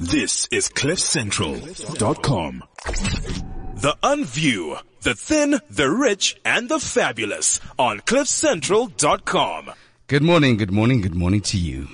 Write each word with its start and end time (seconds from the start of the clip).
This 0.00 0.48
is 0.50 0.68
CliffCentral.com. 0.70 2.62
The 3.76 3.94
Unview, 4.02 4.80
the 5.02 5.14
thin, 5.14 5.60
the 5.68 5.90
rich, 5.90 6.40
and 6.44 6.68
the 6.70 6.78
fabulous 6.80 7.60
on 7.78 8.00
CliffCentral.com. 8.00 9.70
Good 10.06 10.22
morning, 10.22 10.56
good 10.56 10.70
morning, 10.72 11.02
good 11.02 11.14
morning 11.14 11.42
to 11.42 11.58
you. 11.58 11.88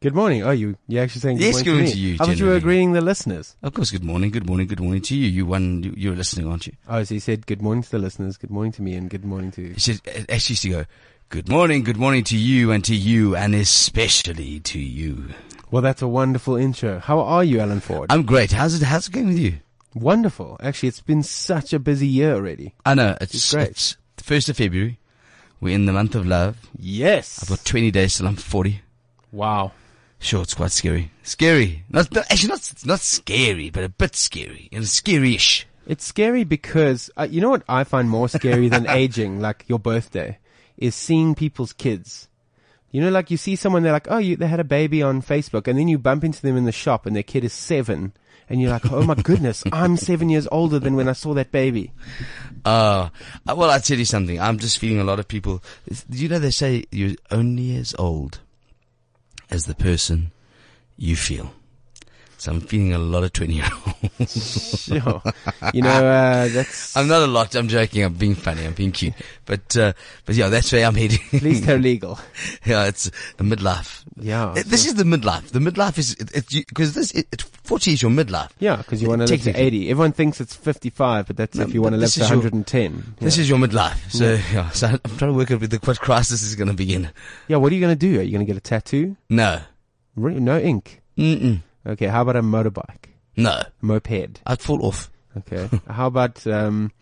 Good 0.00 0.14
morning. 0.14 0.42
Oh, 0.42 0.50
you 0.52 0.76
you 0.88 0.98
actually 1.00 1.20
saying 1.20 1.36
good 1.36 1.44
Yes, 1.44 1.54
morning 1.56 1.64
good 1.64 1.70
morning 1.72 1.84
me. 1.86 1.92
to 1.92 1.98
you, 1.98 2.14
I 2.14 2.24
thought 2.24 2.38
you 2.38 2.46
were 2.46 2.54
agreeing 2.56 2.92
the 2.92 3.00
listeners. 3.02 3.56
Of 3.62 3.74
course, 3.74 3.90
good 3.90 4.02
morning, 4.02 4.30
good 4.30 4.46
morning, 4.46 4.66
good 4.66 4.80
morning 4.80 5.02
to 5.02 5.14
you. 5.14 5.28
You 5.28 5.44
one, 5.46 5.82
you, 5.82 5.94
you're 5.96 6.16
listening, 6.16 6.48
aren't 6.48 6.66
you? 6.66 6.72
Oh, 6.88 7.04
so 7.04 7.14
you 7.14 7.20
said 7.20 7.46
good 7.46 7.60
morning 7.62 7.82
to 7.84 7.90
the 7.90 7.98
listeners, 7.98 8.36
good 8.38 8.50
morning 8.50 8.72
to 8.72 8.82
me, 8.82 8.94
and 8.94 9.08
good 9.10 9.24
morning 9.24 9.50
to. 9.52 9.74
He 9.74 9.78
said, 9.80 10.00
uh, 10.08 10.12
it 10.12 10.30
actually 10.30 10.54
used 10.54 10.62
to 10.62 10.68
go, 10.70 10.84
good 11.28 11.48
morning, 11.48 11.84
good 11.84 11.98
morning 11.98 12.24
to 12.24 12.36
you 12.36 12.72
and 12.72 12.82
to 12.86 12.96
you 12.96 13.36
and 13.36 13.54
especially 13.54 14.58
to 14.60 14.80
you. 14.80 15.28
Well, 15.72 15.82
that's 15.82 16.02
a 16.02 16.06
wonderful 16.08 16.56
intro. 16.56 17.00
How 17.00 17.20
are 17.20 17.42
you, 17.42 17.58
Alan 17.58 17.80
Ford? 17.80 18.12
I'm 18.12 18.24
great. 18.24 18.52
How's 18.52 18.74
it, 18.80 18.84
how's 18.84 19.08
it 19.08 19.12
going 19.12 19.28
with 19.28 19.38
you? 19.38 19.58
wonderful. 19.94 20.56
Actually, 20.62 20.88
it's 20.90 21.00
been 21.00 21.22
such 21.22 21.72
a 21.72 21.78
busy 21.78 22.06
year 22.06 22.34
already. 22.34 22.74
I 22.86 22.94
know, 22.94 23.16
it's, 23.20 23.34
It's 23.34 23.52
great. 23.54 23.68
it's 23.70 23.96
the 24.16 24.22
1st 24.24 24.48
of 24.50 24.56
February. 24.58 24.98
We're 25.60 25.74
in 25.74 25.86
the 25.86 25.92
month 25.92 26.14
of 26.14 26.26
love. 26.26 26.56
Yes. 26.78 27.42
I've 27.42 27.48
got 27.48 27.64
20 27.64 27.90
days 27.90 28.16
till 28.16 28.26
I'm 28.26 28.36
40. 28.36 28.80
wow. 29.32 29.72
Sure, 30.18 30.42
it's 30.42 30.54
quite 30.54 30.70
scary. 30.70 31.10
Scary. 31.24 31.82
Not, 31.90 32.12
not 32.14 32.30
actually 32.30 32.50
not, 32.50 32.72
not 32.84 33.00
scary, 33.00 33.70
but 33.70 33.82
a 33.82 33.88
bit 33.88 34.14
scary. 34.14 34.68
And 34.70 34.86
scary-ish. 34.86 35.66
It's 35.86 36.04
scary 36.04 36.44
because 36.44 37.10
uh, 37.16 37.26
you 37.28 37.40
know 37.40 37.50
what 37.50 37.64
I 37.68 37.82
find 37.82 38.08
more 38.08 38.28
scary 38.28 38.68
than 38.68 38.86
aging, 38.88 39.40
like 39.40 39.64
your 39.66 39.80
birthday, 39.80 40.38
is 40.76 40.94
seeing 40.94 41.34
people's 41.34 41.72
kids. 41.72 42.28
You 42.92 43.00
know, 43.00 43.10
like 43.10 43.30
you 43.30 43.38
see 43.38 43.56
someone, 43.56 43.82
they're 43.82 43.92
like, 43.92 44.06
oh, 44.10 44.18
you, 44.18 44.36
they 44.36 44.46
had 44.46 44.60
a 44.60 44.64
baby 44.64 45.02
on 45.02 45.22
Facebook, 45.22 45.66
and 45.66 45.78
then 45.78 45.88
you 45.88 45.98
bump 45.98 46.24
into 46.24 46.42
them 46.42 46.56
in 46.56 46.64
the 46.64 46.72
shop, 46.72 47.06
and 47.06 47.16
their 47.16 47.22
kid 47.22 47.42
is 47.42 47.52
seven, 47.54 48.12
and 48.50 48.60
you're 48.60 48.70
like, 48.70 48.92
oh 48.92 49.02
my 49.02 49.14
goodness, 49.14 49.64
I'm 49.72 49.96
seven 49.96 50.28
years 50.28 50.46
older 50.52 50.78
than 50.78 50.94
when 50.94 51.08
I 51.08 51.12
saw 51.12 51.32
that 51.34 51.50
baby. 51.50 51.90
Uh, 52.66 53.08
uh, 53.48 53.54
well, 53.56 53.70
I 53.70 53.78
tell 53.78 53.98
you 53.98 54.04
something. 54.04 54.38
I'm 54.38 54.58
just 54.58 54.78
feeling 54.78 55.00
a 55.00 55.04
lot 55.04 55.18
of 55.18 55.26
people. 55.26 55.62
You 56.10 56.28
know, 56.28 56.38
they 56.38 56.50
say 56.50 56.84
you're 56.92 57.16
only 57.30 57.76
as 57.76 57.94
old 57.98 58.40
as 59.50 59.64
the 59.64 59.74
person 59.74 60.30
you 60.98 61.16
feel. 61.16 61.52
So 62.42 62.50
I'm 62.50 62.60
feeling 62.60 62.92
a 62.92 62.98
lot 62.98 63.22
of 63.22 63.32
20 63.32 63.54
year 63.54 63.68
olds. 63.86 64.82
Sure. 64.84 65.22
you 65.72 65.80
know, 65.80 65.90
uh, 65.90 66.48
that's 66.48 66.96
I'm 66.96 67.06
not 67.06 67.22
a 67.22 67.28
lot. 67.28 67.54
I'm 67.54 67.68
joking. 67.68 68.02
I'm 68.02 68.14
being 68.14 68.34
funny. 68.34 68.66
I'm 68.66 68.72
being 68.72 68.90
cute. 68.90 69.14
But, 69.44 69.76
uh, 69.76 69.92
but 70.26 70.34
yeah, 70.34 70.48
that's 70.48 70.72
where 70.72 70.84
I'm 70.84 70.96
heading. 70.96 71.20
at 71.32 71.42
least 71.42 71.66
they're 71.66 71.78
legal. 71.78 72.18
yeah, 72.64 72.86
it's 72.86 73.12
the 73.36 73.44
midlife. 73.44 74.02
Yeah. 74.16 74.46
Uh, 74.46 74.62
This 74.66 74.86
is 74.86 74.94
the 74.94 75.04
midlife. 75.04 75.50
The 75.50 75.60
midlife 75.60 75.98
is, 75.98 76.16
because 76.16 76.94
this, 76.94 77.12
it, 77.12 77.28
it, 77.30 77.42
40 77.42 77.92
is 77.92 78.02
your 78.02 78.10
midlife. 78.10 78.50
Yeah, 78.58 78.74
because 78.74 79.00
you 79.00 79.08
want 79.08 79.20
to 79.22 79.28
live 79.28 79.42
to 79.42 79.52
80. 79.56 79.90
Everyone 79.90 80.10
thinks 80.12 80.40
it's 80.40 80.56
55, 80.56 81.28
but 81.28 81.36
that's 81.36 81.56
No, 81.56 81.62
if 81.62 81.72
you 81.72 81.80
want 81.80 81.92
to 81.94 81.98
live 81.98 82.10
to 82.12 82.20
is 82.22 82.28
your- 82.28 82.38
110. 82.38 83.14
This 83.20 83.36
yeah. 83.36 83.40
is 83.42 83.48
your 83.48 83.58
midlife. 83.60 84.10
So, 84.10 84.32
yeah. 84.52 84.68
so 84.70 84.88
I'm 85.04 85.16
trying 85.16 85.30
to 85.30 85.36
work 85.36 85.52
out 85.52 85.60
with 85.60 85.70
the, 85.70 85.78
what 85.84 86.00
crisis 86.00 86.42
is 86.42 86.56
going 86.56 86.66
to 86.68 86.74
begin. 86.74 87.10
yeah, 87.46 87.58
what 87.58 87.70
are 87.70 87.74
you 87.76 87.80
going 87.80 87.96
to 87.96 88.06
do? 88.10 88.18
Are 88.18 88.22
you 88.24 88.32
going 88.32 88.44
to 88.44 88.52
get 88.52 88.56
a 88.56 88.60
tattoo? 88.60 89.16
No. 89.30 89.60
Re- 90.16 90.40
No 90.40 90.58
ink. 90.58 91.02
Mm-mm. 91.16 91.60
Okay, 91.86 92.06
how 92.06 92.22
about 92.22 92.36
a 92.36 92.42
motorbike? 92.42 93.10
No. 93.36 93.62
Moped. 93.80 94.40
I'd 94.46 94.60
fall 94.60 94.84
off. 94.86 95.10
Okay. 95.36 95.68
how 95.88 96.06
about, 96.06 96.46
um, 96.46 96.92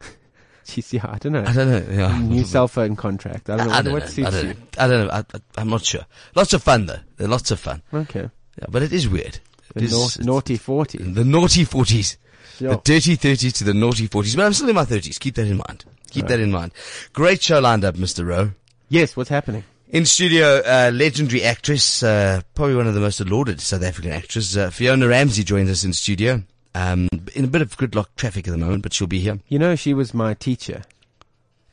geez, 0.66 0.92
yeah, 0.92 1.06
I 1.10 1.18
don't 1.18 1.32
know. 1.32 1.44
I 1.46 1.52
don't 1.52 1.68
know. 1.68 1.92
Yeah. 1.94 2.18
New 2.20 2.44
cell 2.44 2.68
phone 2.68 2.96
contract. 2.96 3.50
I 3.50 3.56
don't 3.56 3.68
know. 3.68 3.72
I 3.74 3.82
don't 3.82 3.92
what 3.92 4.16
know. 4.18 4.26
I 4.26 4.30
don't 4.30 4.42
you? 4.46 4.48
Know. 4.54 4.56
I 4.78 4.86
don't 4.86 5.06
know. 5.06 5.12
I, 5.12 5.18
I, 5.18 5.40
I'm 5.58 5.68
not 5.68 5.84
sure. 5.84 6.06
Lots 6.34 6.52
of 6.52 6.62
fun 6.62 6.86
though. 6.86 7.00
They're 7.16 7.28
lots 7.28 7.50
of 7.50 7.58
fun. 7.60 7.82
Okay. 7.92 8.30
Yeah, 8.58 8.66
but 8.68 8.82
it 8.82 8.92
is 8.92 9.08
weird. 9.08 9.40
It 9.74 9.80
The 9.80 9.84
is- 9.84 10.18
nau- 10.20 10.34
naughty 10.34 10.56
40s. 10.58 11.14
The 11.14 11.24
naughty 11.24 11.64
forties. 11.64 12.16
The 12.60 12.80
dirty 12.84 13.16
thirties 13.16 13.52
to 13.54 13.64
the 13.64 13.74
naughty 13.74 14.06
forties. 14.06 14.36
But 14.36 14.46
I'm 14.46 14.52
still 14.52 14.68
in 14.68 14.76
my 14.76 14.84
thirties. 14.84 15.18
Keep 15.18 15.34
that 15.34 15.48
in 15.48 15.56
mind. 15.56 15.84
Keep 16.10 16.28
that 16.28 16.38
in 16.38 16.52
mind. 16.52 16.70
Great 17.12 17.42
show 17.42 17.58
lined 17.58 17.84
up, 17.84 17.96
Mr. 17.96 18.24
Rowe. 18.24 18.52
Yes, 18.88 19.16
what's 19.16 19.28
happening? 19.30 19.64
In 19.94 20.04
studio, 20.06 20.60
uh, 20.66 20.90
legendary 20.92 21.44
actress, 21.44 22.02
uh, 22.02 22.40
probably 22.56 22.74
one 22.74 22.88
of 22.88 22.94
the 22.94 23.00
most 23.00 23.20
lauded 23.20 23.60
South 23.60 23.84
African 23.84 24.10
actresses, 24.10 24.56
uh, 24.56 24.70
Fiona 24.70 25.06
Ramsay 25.06 25.44
joins 25.44 25.70
us 25.70 25.84
in 25.84 25.92
studio. 25.92 26.42
Um, 26.74 27.08
in 27.36 27.44
a 27.44 27.46
bit 27.46 27.62
of 27.62 27.76
gridlock 27.76 28.06
traffic 28.16 28.48
at 28.48 28.50
the 28.50 28.58
moment, 28.58 28.82
but 28.82 28.92
she'll 28.92 29.06
be 29.06 29.20
here 29.20 29.38
You 29.48 29.60
know, 29.60 29.76
she 29.76 29.94
was 29.94 30.12
my 30.12 30.34
teacher 30.34 30.82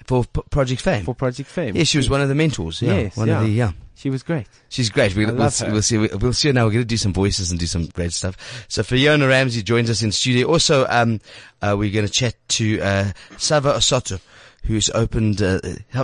for 0.06 0.24
P- 0.26 0.42
Project 0.52 0.84
Fame. 0.84 1.04
for 1.04 1.16
Project 1.16 1.50
Fame. 1.50 1.76
yeah, 1.76 1.84
she 1.84 1.98
was 1.98 2.12
one 2.12 2.22
of 2.22 2.30
the 2.30 2.36
mentors. 2.36 2.84
Yeah, 2.84 3.00
Yes, 3.00 3.18
one 3.18 3.28
yeah. 3.28 3.40
of 3.42 3.48
the 3.48 3.52
yeah. 3.52 3.72
She 3.96 4.12
was 4.12 4.22
great. 4.22 4.46
She's 4.70 4.92
great. 4.92 5.16
We'll, 5.16 5.30
I 5.30 5.34
we'll, 5.34 5.50
see, 5.50 5.66
her. 5.66 5.72
we'll 5.72 5.82
see. 5.82 5.98
We'll 5.98 6.34
see 6.34 6.50
her 6.50 6.54
now. 6.54 6.66
We're 6.66 6.72
going 6.74 6.84
to 6.84 6.88
do 6.88 6.98
some 6.98 7.14
voices 7.14 7.50
and 7.50 7.60
do 7.60 7.66
some 7.66 7.88
great 7.88 8.12
stuff. 8.14 8.66
So 8.68 8.84
Fiona 8.84 9.28
Ramsay 9.28 9.64
joins 9.64 9.90
us 9.90 10.04
in 10.04 10.12
studio. 10.12 10.48
Also, 10.48 10.86
um, 10.90 11.20
uh, 11.64 11.76
we're 11.78 11.92
going 11.92 12.06
to 12.06 12.12
chat 12.12 12.36
to 12.50 12.80
uh, 12.82 13.12
Sava 13.38 13.74
Osoto, 13.74 14.20
who's 14.64 14.90
opened. 14.92 15.42
Uh, 15.42 15.60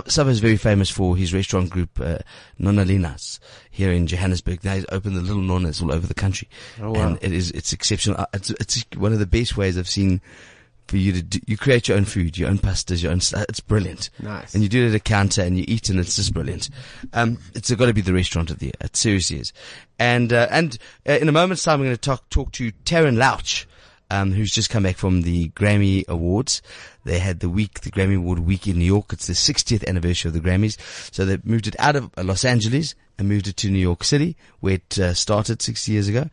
Sava 0.06 0.30
is 0.30 0.40
very 0.40 0.56
famous 0.56 0.90
for 0.90 1.16
his 1.16 1.32
restaurant 1.32 1.70
group 1.70 2.00
uh, 2.00 2.18
Nonalinas 2.60 3.38
here 3.70 3.92
in 3.92 4.06
Johannesburg. 4.06 4.64
Now 4.64 4.74
he's 4.74 4.86
opened 4.90 5.16
the 5.16 5.20
little 5.22 5.42
nonas 5.42 5.80
all 5.82 5.92
over 5.92 6.06
the 6.06 6.14
country, 6.14 6.48
Oh, 6.80 6.92
wow. 6.92 7.08
and 7.08 7.18
it 7.22 7.32
is 7.32 7.50
it's 7.52 7.72
exceptional. 7.72 8.20
Uh, 8.20 8.26
It's, 8.34 8.50
it's 8.50 8.84
one 8.96 9.12
of 9.12 9.18
the 9.18 9.26
best 9.26 9.56
ways 9.56 9.78
I've 9.78 9.88
seen. 9.88 10.20
For 10.88 10.96
you 10.96 11.12
to 11.12 11.20
do, 11.20 11.38
you 11.46 11.58
create 11.58 11.86
your 11.88 11.98
own 11.98 12.06
food, 12.06 12.38
your 12.38 12.48
own 12.48 12.56
pastas, 12.56 13.02
your 13.02 13.12
own. 13.12 13.20
st- 13.20 13.44
It's 13.50 13.60
brilliant. 13.60 14.08
Nice. 14.22 14.54
And 14.54 14.62
you 14.62 14.70
do 14.70 14.86
it 14.86 14.88
at 14.88 14.94
a 14.94 14.98
counter 14.98 15.42
and 15.42 15.58
you 15.58 15.66
eat 15.68 15.90
and 15.90 16.00
it's 16.00 16.16
just 16.16 16.32
brilliant. 16.32 16.70
Um, 17.12 17.36
it's 17.54 17.70
got 17.74 17.84
to 17.84 17.92
be 17.92 18.00
the 18.00 18.14
restaurant 18.14 18.48
of 18.50 18.58
the 18.58 18.66
year. 18.68 18.72
It 18.80 18.96
seriously 18.96 19.38
is. 19.38 19.52
And, 19.98 20.32
uh, 20.32 20.48
and, 20.50 20.78
uh, 21.06 21.12
in 21.20 21.28
a 21.28 21.32
moment's 21.32 21.62
time, 21.62 21.80
we're 21.80 21.88
going 21.88 21.96
to 21.96 22.00
talk, 22.00 22.30
talk 22.30 22.52
to 22.52 22.72
Taryn 22.86 23.18
Louch, 23.18 23.66
um, 24.10 24.32
who's 24.32 24.52
just 24.52 24.70
come 24.70 24.82
back 24.84 24.96
from 24.96 25.22
the 25.22 25.50
Grammy 25.50 26.06
Awards. 26.08 26.62
They 27.04 27.18
had 27.18 27.40
the 27.40 27.48
week, 27.48 27.80
the 27.80 27.90
Grammy 27.90 28.16
Award 28.16 28.40
week 28.40 28.66
in 28.66 28.78
New 28.78 28.84
York. 28.84 29.12
It's 29.12 29.26
the 29.26 29.32
60th 29.32 29.86
anniversary 29.86 30.30
of 30.30 30.34
the 30.34 30.40
Grammys. 30.40 30.76
So 31.12 31.24
they 31.24 31.38
moved 31.44 31.66
it 31.66 31.76
out 31.78 31.96
of 31.96 32.10
uh, 32.16 32.24
Los 32.24 32.44
Angeles 32.44 32.94
and 33.18 33.28
moved 33.28 33.48
it 33.48 33.56
to 33.58 33.70
New 33.70 33.78
York 33.78 34.04
City, 34.04 34.36
where 34.60 34.74
it 34.74 34.98
uh, 34.98 35.14
started 35.14 35.60
60 35.60 35.92
years 35.92 36.08
ago. 36.08 36.30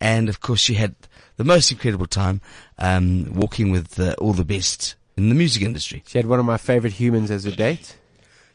And 0.00 0.28
of 0.28 0.40
course, 0.40 0.60
she 0.60 0.74
had 0.74 0.94
the 1.36 1.44
most 1.44 1.70
incredible 1.70 2.06
time, 2.06 2.40
um, 2.78 3.32
walking 3.34 3.70
with 3.70 3.98
uh, 3.98 4.14
all 4.18 4.32
the 4.32 4.44
best 4.44 4.96
in 5.16 5.28
the 5.28 5.34
music 5.34 5.62
industry. 5.62 6.02
She 6.06 6.18
had 6.18 6.26
one 6.26 6.40
of 6.40 6.46
my 6.46 6.56
favorite 6.56 6.94
humans 6.94 7.30
as 7.30 7.44
a 7.44 7.52
date, 7.52 7.96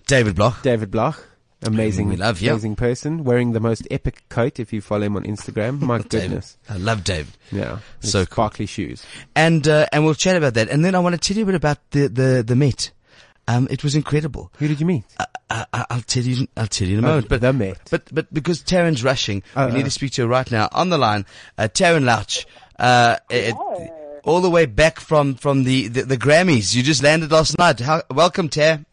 David 0.08 0.36
Bloch. 0.36 0.62
David 0.62 0.92
Bloch. 0.92 1.26
Amazing, 1.62 2.08
We 2.08 2.16
love 2.16 2.40
you. 2.40 2.52
amazing 2.52 2.78
person, 2.78 3.24
wearing 3.26 3.52
the 3.52 3.60
most 3.60 3.86
epic 3.92 4.24
coat. 4.30 4.60
If 4.60 4.72
you 4.72 4.80
follow 4.82 5.04
him 5.04 5.18
on 5.18 5.24
Instagram, 5.26 5.82
my 5.82 5.98
David. 5.98 6.10
goodness, 6.10 6.58
I 6.70 6.78
love 6.78 7.04
David. 7.04 7.34
yeah, 7.52 7.80
His 8.02 8.12
So 8.12 8.20
cool. 8.26 8.34
sparkly 8.36 8.66
shoes. 8.66 9.06
And, 9.36 9.68
uh, 9.68 9.86
and 9.92 10.06
we'll 10.06 10.14
chat 10.16 10.38
about 10.38 10.54
that. 10.54 10.70
And 10.70 10.86
then 10.86 10.96
I 10.96 11.00
want 11.00 11.16
to 11.16 11.20
tell 11.20 11.36
you 11.38 11.44
a 11.44 11.46
bit 11.48 11.56
about 11.56 11.78
the, 11.92 12.08
the, 12.08 12.44
the 12.48 12.56
Met. 12.56 12.92
Um, 13.48 13.68
it 13.72 13.84
was 13.84 13.96
incredible. 13.96 14.52
Who 14.60 14.68
did 14.68 14.80
you 14.80 14.86
meet? 14.86 15.04
I, 15.20 15.66
I, 15.74 15.86
I'll 15.90 16.02
tell 16.02 16.24
you, 16.24 16.48
I'll 16.56 16.68
tell 16.68 16.88
you 16.88 16.98
in 17.00 17.04
a 17.04 17.08
moment. 17.08 17.28
But, 17.30 17.42
the 17.42 17.52
Met. 17.52 17.80
but, 17.92 18.04
but 18.14 18.34
because 18.34 18.62
Taryn's 18.64 19.04
rushing, 19.04 19.44
Uh, 19.56 19.68
we 19.70 19.78
need 19.78 19.82
uh. 19.82 19.86
to 19.86 19.92
speak 19.92 20.12
to 20.14 20.22
her 20.22 20.28
right 20.28 20.50
now 20.52 20.70
on 20.72 20.90
the 20.90 20.98
line. 20.98 21.26
Uh, 21.58 21.64
Taryn 21.64 22.04
Louch, 22.06 22.46
uh, 22.78 23.18
it- 23.30 23.56
all 24.24 24.42
the 24.42 24.50
way 24.50 24.66
back 24.66 25.00
from, 25.00 25.34
from 25.36 25.64
the, 25.64 25.88
the, 25.88 26.04
the 26.04 26.18
Grammys. 26.18 26.76
You 26.76 26.84
just 26.84 27.02
landed 27.02 27.32
last 27.32 27.58
night. 27.58 27.80
How, 27.80 28.04
welcome, 28.12 28.48
Tar. 28.50 28.86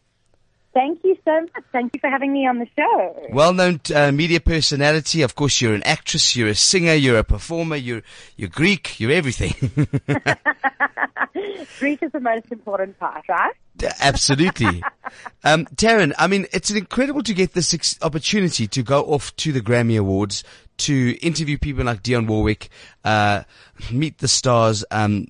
Thank 0.73 1.03
you 1.03 1.06
so 1.27 1.41
much. 1.41 1.63
Thank 1.71 1.93
you 1.93 1.99
for 1.99 2.09
having 2.09 2.31
me 2.31 2.47
on 2.47 2.59
the 2.59 2.67
show. 2.77 3.27
Well-known 3.31 3.81
uh, 3.93 4.11
media 4.11 4.39
personality. 4.39 5.21
Of 5.21 5.35
course, 5.35 5.59
you're 5.59 5.73
an 5.73 5.83
actress, 5.83 6.35
you're 6.35 6.47
a 6.47 6.55
singer, 6.55 6.93
you're 6.93 7.17
a 7.17 7.23
performer, 7.23 7.75
you're, 7.75 8.01
you're 8.37 8.49
Greek, 8.49 8.99
you're 8.99 9.11
everything. 9.11 9.53
Greek 11.79 12.01
is 12.01 12.11
the 12.13 12.19
most 12.21 12.51
important 12.51 12.97
part, 12.97 13.25
right? 13.27 13.53
Absolutely. 13.99 14.81
um, 15.43 15.65
Taryn, 15.75 16.13
I 16.17 16.27
mean, 16.27 16.47
it's 16.53 16.71
incredible 16.71 17.23
to 17.23 17.33
get 17.33 17.53
this 17.53 17.73
ex- 17.73 17.99
opportunity 18.01 18.67
to 18.67 18.81
go 18.81 19.03
off 19.03 19.35
to 19.37 19.51
the 19.51 19.61
Grammy 19.61 19.99
Awards, 19.99 20.43
to 20.77 21.17
interview 21.21 21.57
people 21.57 21.83
like 21.83 22.03
Dionne 22.03 22.27
Warwick, 22.27 22.69
uh, 23.03 23.43
meet 23.91 24.19
the 24.19 24.27
stars, 24.27 24.85
um, 24.91 25.27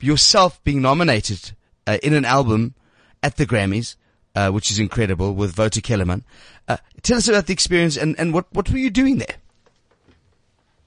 yourself 0.00 0.62
being 0.64 0.80
nominated 0.80 1.52
uh, 1.86 1.98
in 2.02 2.14
an 2.14 2.24
album 2.24 2.74
at 3.22 3.36
the 3.36 3.46
Grammys, 3.46 3.96
uh, 4.34 4.50
which 4.50 4.70
is 4.70 4.78
incredible 4.78 5.34
with 5.34 5.56
Wouter 5.56 5.80
Kellerman. 5.80 6.24
Uh, 6.68 6.78
tell 7.02 7.18
us 7.18 7.28
about 7.28 7.46
the 7.46 7.52
experience 7.52 7.96
and, 7.96 8.18
and 8.18 8.32
what, 8.32 8.46
what 8.52 8.70
were 8.70 8.78
you 8.78 8.90
doing 8.90 9.18
there? 9.18 9.36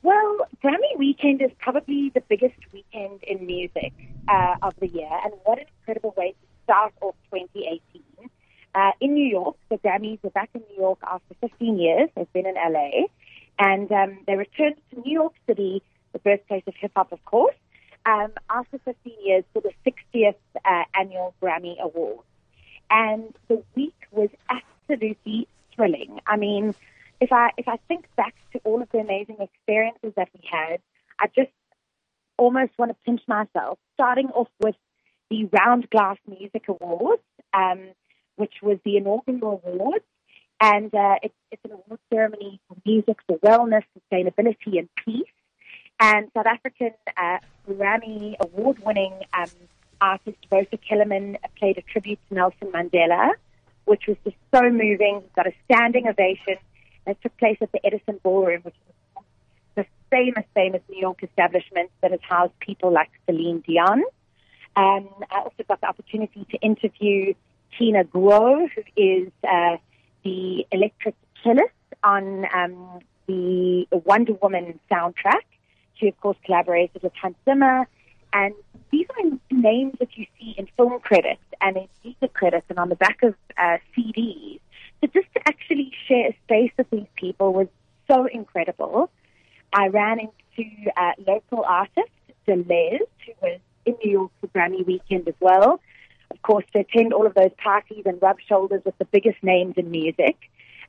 Well, 0.04 0.38
Grammy 0.64 0.98
weekend 0.98 1.42
is 1.42 1.52
probably 1.60 2.12
the 2.14 2.22
biggest 2.22 2.60
weekend 2.72 3.24
in 3.24 3.46
music 3.46 3.94
uh, 4.28 4.56
of 4.62 4.74
the 4.80 4.88
year, 4.88 5.10
and 5.24 5.34
what 5.44 5.60
an 5.60 5.66
incredible 5.80 6.14
way 6.16 6.32
to 6.32 6.48
start 6.64 6.94
off 7.02 7.16
2018. 7.32 8.30
Uh, 8.76 8.92
in 9.00 9.14
New 9.14 9.28
York, 9.28 9.56
the 9.70 9.78
Grammys 9.78 10.22
were 10.22 10.30
back 10.32 10.50
in 10.54 10.62
New 10.70 10.78
York 10.78 11.00
after 11.02 11.34
15 11.42 11.80
years. 11.80 12.10
They've 12.16 12.32
been 12.34 12.46
in 12.46 12.56
LA, 12.56 13.08
and 13.58 13.92
um, 13.92 14.20
they 14.28 14.36
returned 14.36 14.76
to 14.92 15.00
New 15.00 15.14
York 15.14 15.34
City, 15.48 15.82
the 16.14 16.20
birthplace 16.20 16.64
of 16.68 16.76
hip 16.80 16.92
hop, 16.96 17.12
of 17.12 17.24
course, 17.26 17.56
um, 18.06 18.32
after 18.50 18.78
15 18.80 19.14
years 19.24 19.44
for 19.54 19.62
the 19.62 19.72
60th 19.86 20.36
uh, 20.66 20.84
annual 20.94 21.34
Grammy 21.42 21.80
Awards. 21.80 22.28
And 22.90 23.36
the 23.48 23.64
week 23.76 23.96
was 24.12 24.30
absolutely 24.50 25.48
thrilling. 25.76 26.20
I 26.28 26.38
mean, 26.38 26.76
if 27.20 27.32
I 27.32 27.52
if 27.58 27.68
I 27.68 27.78
think 27.88 28.08
back 28.16 28.36
to 28.54 28.60
all 28.64 28.82
of 28.82 28.90
the 28.92 29.00
amazing 29.00 29.38
experiences 29.40 30.14
that 30.16 30.30
we 30.34 30.42
had, 30.50 30.80
I 31.20 31.28
just 31.28 31.52
almost 32.38 32.72
want 32.78 32.92
to 32.92 32.98
pinch 33.06 33.22
myself. 33.28 33.80
Starting 33.94 34.30
off 34.30 34.50
with 34.60 34.76
the 35.30 35.46
Round 35.46 35.90
Glass 35.90 36.18
Music 36.28 36.68
Awards, 36.68 37.24
um, 37.54 37.80
which 38.36 38.56
was 38.62 38.78
the 38.86 38.98
inaugural 38.98 39.62
awards, 39.66 40.06
and 40.62 40.94
uh, 40.94 41.16
it's, 41.24 41.34
it's 41.52 41.64
an 41.66 41.72
award 41.72 42.00
ceremony 42.14 42.60
for 42.68 42.78
music 42.86 43.18
for 43.28 43.38
wellness, 43.40 43.84
sustainability, 43.98 44.78
and 44.80 44.90
peace. 45.04 45.24
And 46.00 46.30
South 46.36 46.46
African 46.46 46.92
uh, 47.16 47.38
Grammy 47.70 48.36
award-winning 48.40 49.14
um, 49.34 49.50
artist 50.02 50.38
Wouter 50.52 50.78
Kellerman 50.78 51.38
played 51.58 51.78
a 51.78 51.82
tribute 51.82 52.20
to 52.30 52.36
Nelson 52.36 52.72
Mandela, 52.72 53.32
which 53.86 54.04
was 54.08 54.18
just 54.24 54.38
so 54.54 54.62
moving. 54.64 55.22
He 55.24 55.30
got 55.36 55.48
a 55.48 55.54
standing 55.66 56.08
ovation. 56.08 56.58
It 57.08 57.18
took 57.22 57.38
place 57.38 57.58
at 57.62 57.72
the 57.72 57.86
Edison 57.86 58.20
Ballroom, 58.24 58.62
which 58.64 58.76
is 58.76 59.24
the 59.76 59.86
famous, 60.10 60.46
famous 60.54 60.82
New 60.90 61.00
York 61.00 61.24
establishment 61.24 61.92
that 62.02 62.12
has 62.12 62.20
housed 62.28 62.58
people 62.60 62.92
like 62.92 63.10
Celine 63.26 63.62
Dion. 63.62 64.04
Um, 64.76 65.08
I 65.32 65.40
also 65.40 65.64
got 65.68 65.82
the 65.82 65.88
opportunity 65.88 66.46
to 66.52 66.58
interview 66.58 67.34
Tina 67.78 68.04
Guo, 68.04 68.68
who 68.70 68.82
is 68.98 69.32
uh, 69.48 69.78
the 70.24 70.66
electric 70.72 71.16
cellist 71.44 71.70
on 72.04 72.46
um, 72.54 73.00
the 73.28 73.88
Wonder 73.92 74.34
Woman 74.34 74.80
soundtrack. 74.92 75.46
She, 75.96 76.08
of 76.08 76.20
course, 76.20 76.38
collaborated 76.46 77.04
with 77.04 77.14
Hans 77.22 77.36
Zimmer. 77.46 77.88
And 78.36 78.54
these 78.92 79.08
are 79.18 79.38
names 79.50 79.96
that 80.00 80.10
you 80.18 80.26
see 80.38 80.54
in 80.58 80.68
film 80.76 81.00
credits 81.00 81.42
and 81.62 81.78
in 81.78 81.88
music 82.04 82.34
credits 82.34 82.66
and 82.70 82.78
on 82.78 82.90
the 82.90 82.96
back 82.98 83.24
of 83.24 83.34
uh, 83.58 83.78
CDs. 83.98 84.60
So 85.02 85.08
just 85.14 85.28
to 85.36 85.42
actually 85.48 85.92
share 86.08 86.28
a 86.30 86.38
space 86.44 86.72
with 86.78 86.90
these 86.90 87.08
people 87.16 87.54
was 87.54 87.68
so 88.10 88.26
incredible. 88.26 89.10
I 89.74 89.88
ran 89.88 90.20
into 90.20 90.70
uh, 90.98 91.12
local 91.26 91.64
artist 91.64 92.10
Da 92.46 92.54
L.E.S, 92.54 93.02
who 93.26 93.32
was 93.42 93.60
in 93.86 93.96
New 94.04 94.12
York 94.12 94.32
for 94.42 94.48
Grammy 94.48 94.86
weekend 94.86 95.28
as 95.30 95.34
well. 95.40 95.80
Of 96.30 96.42
course, 96.42 96.66
to 96.74 96.80
attend 96.80 97.14
all 97.14 97.26
of 97.26 97.36
those 97.36 97.52
parties 97.58 98.04
and 98.06 98.22
rub 98.22 98.38
shoulders 98.42 98.82
with 98.84 98.98
the 98.98 99.06
biggest 99.06 99.42
names 99.44 99.76
in 99.78 99.92
music. 99.92 100.36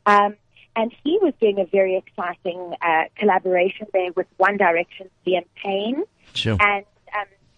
Um, 0.05 0.35
and 0.75 0.93
he 1.05 1.19
was 1.23 1.33
doing 1.41 1.59
a 1.61 1.65
very 1.65 1.97
exciting 1.97 2.75
uh, 2.83 3.05
collaboration 3.17 3.87
there 3.93 4.11
with 4.17 4.27
One 4.37 4.57
Direction, 4.57 5.09
Liam 5.27 5.45
Payne, 5.63 6.03
Sure. 6.35 6.57
and 6.61 6.85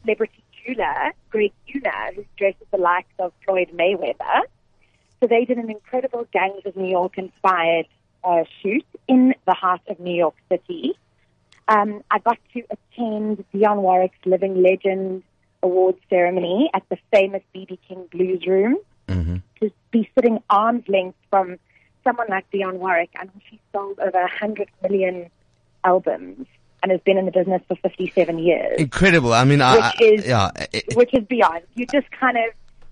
celebrity 0.02 0.42
jeweler 0.64 1.12
Greg 1.30 1.52
Yuna, 1.68 2.14
who 2.14 2.24
dresses 2.36 2.66
the 2.70 2.78
likes 2.78 3.12
of 3.18 3.32
Floyd 3.44 3.70
Mayweather. 3.74 4.42
So 5.20 5.26
they 5.26 5.44
did 5.44 5.58
an 5.58 5.70
incredible 5.70 6.26
Gangs 6.32 6.62
of 6.64 6.76
New 6.76 6.88
York 6.88 7.18
inspired 7.18 7.86
uh, 8.22 8.44
shoot 8.62 8.84
in 9.06 9.34
the 9.46 9.54
heart 9.54 9.80
of 9.88 9.98
New 9.98 10.14
York 10.14 10.34
City. 10.48 10.94
Um, 11.66 12.02
I 12.10 12.18
got 12.18 12.38
to 12.54 12.62
attend 12.70 13.44
Dionne 13.52 13.82
Warwick's 13.82 14.18
Living 14.24 14.62
Legend 14.62 15.22
Awards 15.62 15.98
ceremony 16.08 16.70
at 16.72 16.82
the 16.88 16.98
famous 17.12 17.42
BB 17.54 17.78
King 17.86 18.06
Blues 18.10 18.46
Room. 18.46 18.78
To 19.60 19.70
be 19.90 20.08
sitting 20.14 20.42
arm's 20.48 20.86
length 20.88 21.18
from 21.30 21.58
someone 22.04 22.28
like 22.28 22.50
Dionne 22.50 22.74
Warwick, 22.78 23.10
and 23.18 23.30
she 23.50 23.58
sold 23.72 23.98
over 23.98 24.20
100 24.20 24.68
million 24.82 25.30
albums 25.84 26.46
and 26.82 26.92
has 26.92 27.00
been 27.02 27.18
in 27.18 27.24
the 27.26 27.32
business 27.32 27.60
for 27.68 27.74
57 27.76 28.38
years 28.38 28.78
Incredible. 28.78 29.32
I 29.32 29.44
mean, 29.44 29.58
Which 29.58 29.66
I- 29.82 29.92
is- 30.00 30.26
yeah, 30.26 30.50
it- 30.72 30.94
which 30.96 31.12
is 31.14 31.24
beyond. 31.24 31.62
You 31.74 31.86
just 31.86 32.10
kind 32.12 32.36
of 32.36 32.44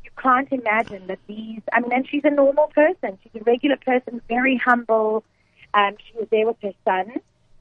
you 0.05 0.11
can't 0.21 0.51
imagine 0.53 1.07
that 1.09 1.19
these. 1.27 1.61
I 1.73 1.81
mean, 1.81 1.93
and 1.93 2.09
she's 2.09 2.25
a 2.25 2.31
normal 2.31 2.69
person. 2.75 3.19
She's 3.23 3.41
a 3.41 3.45
regular 3.45 3.77
person, 3.77 4.21
very 4.29 4.57
humble. 4.57 5.25
Um, 5.75 5.95
she 6.05 6.19
was 6.19 6.27
there 6.31 6.47
with 6.47 6.57
her 6.63 6.73
son, 6.85 7.13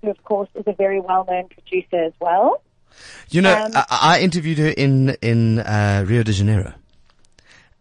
who 0.01 0.09
of 0.09 0.23
course 0.23 0.49
is 0.55 0.63
a 0.67 0.73
very 0.73 0.99
well-known 0.99 1.49
producer 1.49 2.03
as 2.05 2.13
well. 2.19 2.61
you 3.29 3.41
know, 3.41 3.53
um, 3.65 3.71
I, 3.75 3.85
I 3.89 4.19
interviewed 4.21 4.57
her 4.57 4.69
in 4.69 5.15
in 5.21 5.59
uh, 5.59 6.05
Rio 6.07 6.23
de 6.23 6.31
Janeiro. 6.31 6.73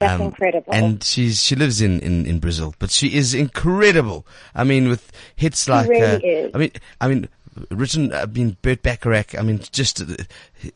That's 0.01 0.21
Um, 0.21 0.23
incredible. 0.27 0.75
And 0.75 1.03
she's 1.05 1.41
she 1.41 1.55
lives 1.55 1.81
in, 1.81 2.01
in, 2.01 2.27
in 2.27 2.41
Brazil, 2.41 2.75
but 2.81 2.91
she 2.91 3.15
is 3.15 3.33
incredible. 3.33 4.27
I 4.55 4.65
mean, 4.65 4.89
with 4.89 5.13
hits 5.37 5.69
like 5.69 5.89
really 5.89 6.03
uh, 6.03 6.19
is. 6.23 6.51
I 6.53 6.59
mean, 6.59 6.71
I 7.01 7.09
mean, 7.09 7.29
written. 7.71 8.13
I 8.13 8.27
mean, 8.27 8.57
Burt 8.63 8.83
Bacharach. 8.83 9.39
I 9.39 9.43
mean, 9.43 9.61
just 9.73 10.01
uh, 10.01 10.07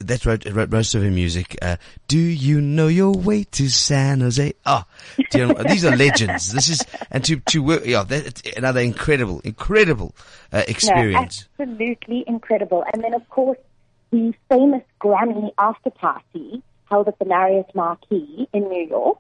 that 0.00 0.24
wrote, 0.24 0.44
wrote 0.46 0.70
most 0.70 0.94
of 0.94 1.02
her 1.02 1.10
music. 1.10 1.56
Uh, 1.60 1.76
Do 2.06 2.18
you 2.18 2.60
know 2.60 2.88
your 2.88 3.12
way 3.12 3.44
to 3.44 3.68
San 3.68 4.20
Jose? 4.20 4.52
Oh, 4.66 4.84
you 5.32 5.46
know, 5.46 5.54
these 5.68 5.84
are 5.84 5.96
legends. 5.96 6.52
This 6.52 6.68
is 6.68 6.86
and 7.10 7.24
to 7.24 7.36
to 7.36 7.62
work. 7.62 7.84
Yeah, 7.84 8.02
that, 8.04 8.26
it's 8.26 8.56
another 8.56 8.80
incredible, 8.80 9.40
incredible 9.44 10.14
uh, 10.52 10.62
experience. 10.68 11.48
No, 11.58 11.64
absolutely 11.64 12.24
incredible. 12.26 12.84
And 12.92 13.02
then, 13.02 13.14
of 13.14 13.28
course, 13.28 13.58
the 14.10 14.32
famous 14.48 14.82
Grammy 15.00 15.52
after 15.58 15.90
party 15.90 16.62
held 16.86 17.08
at 17.08 17.18
the 17.18 17.26
Marriott 17.26 17.74
Marquis 17.74 18.48
in 18.52 18.68
New 18.68 18.86
York, 18.88 19.18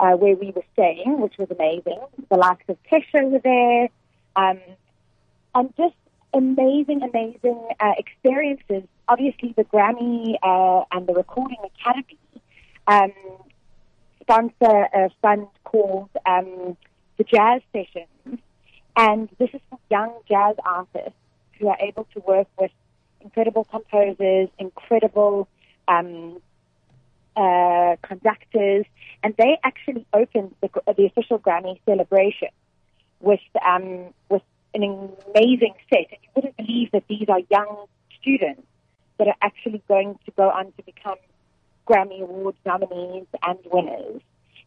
uh, 0.00 0.12
where 0.12 0.34
we 0.34 0.50
were 0.50 0.64
staying, 0.72 1.20
which 1.20 1.36
was 1.38 1.50
amazing. 1.50 2.00
The 2.30 2.36
likes 2.36 2.64
of 2.68 2.78
Kesha 2.90 3.30
were 3.30 3.38
there, 3.40 3.88
um, 4.36 4.58
and 5.54 5.76
just 5.76 5.94
amazing, 6.34 7.02
amazing 7.02 7.68
uh, 7.80 7.92
experiences. 7.98 8.84
Obviously, 9.08 9.54
the 9.56 9.64
Grammy 9.64 10.36
uh, 10.42 10.84
and 10.92 11.06
the 11.06 11.12
Recording 11.12 11.58
Academy 11.64 12.18
um, 12.86 13.12
sponsor 14.20 14.88
a 14.94 15.10
fund 15.20 15.46
called 15.64 16.10
um, 16.26 16.76
the 17.18 17.24
Jazz 17.24 17.62
Sessions, 17.72 18.40
and 18.96 19.28
this 19.38 19.50
is 19.52 19.60
for 19.70 19.78
young 19.90 20.12
jazz 20.28 20.56
artists 20.64 21.18
who 21.58 21.68
are 21.68 21.78
able 21.80 22.06
to 22.14 22.20
work 22.20 22.48
with 22.58 22.70
incredible 23.20 23.64
composers, 23.64 24.48
incredible 24.58 25.48
um, 25.88 26.40
uh, 27.36 27.96
conductors, 28.02 28.84
and 29.22 29.34
they 29.36 29.58
actually 29.64 30.06
opened 30.12 30.54
the, 30.60 30.68
the 30.96 31.06
official 31.06 31.38
Grammy 31.38 31.78
celebration 31.86 32.48
with 33.20 33.40
um, 33.66 34.12
with 34.28 34.42
an 34.74 34.82
amazing 35.34 35.74
set. 35.90 36.06
And 36.10 36.18
you 36.22 36.28
wouldn't 36.34 36.56
believe 36.56 36.90
that 36.92 37.04
these 37.08 37.28
are 37.28 37.40
young 37.50 37.86
students 38.20 38.62
that 39.18 39.28
are 39.28 39.36
actually 39.42 39.82
going 39.88 40.18
to 40.24 40.30
go 40.32 40.50
on 40.50 40.72
to 40.72 40.82
become 40.84 41.16
Grammy 41.86 42.22
Award 42.22 42.54
nominees 42.64 43.26
and 43.42 43.58
winners. 43.70 44.22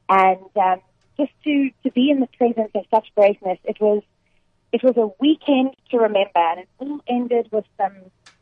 And 0.09 0.49
um, 0.55 0.81
just 1.17 1.31
to, 1.43 1.69
to 1.83 1.91
be 1.91 2.09
in 2.09 2.19
the 2.19 2.27
presence 2.37 2.71
of 2.75 2.85
such 2.93 3.07
greatness, 3.15 3.59
it 3.63 3.77
was 3.79 4.03
it 4.71 4.83
was 4.83 4.97
a 4.97 5.09
weekend 5.21 5.73
to 5.91 5.97
remember, 5.97 6.31
and 6.35 6.59
it 6.59 6.69
all 6.79 6.99
ended 7.07 7.47
with 7.49 7.63
some 7.77 7.95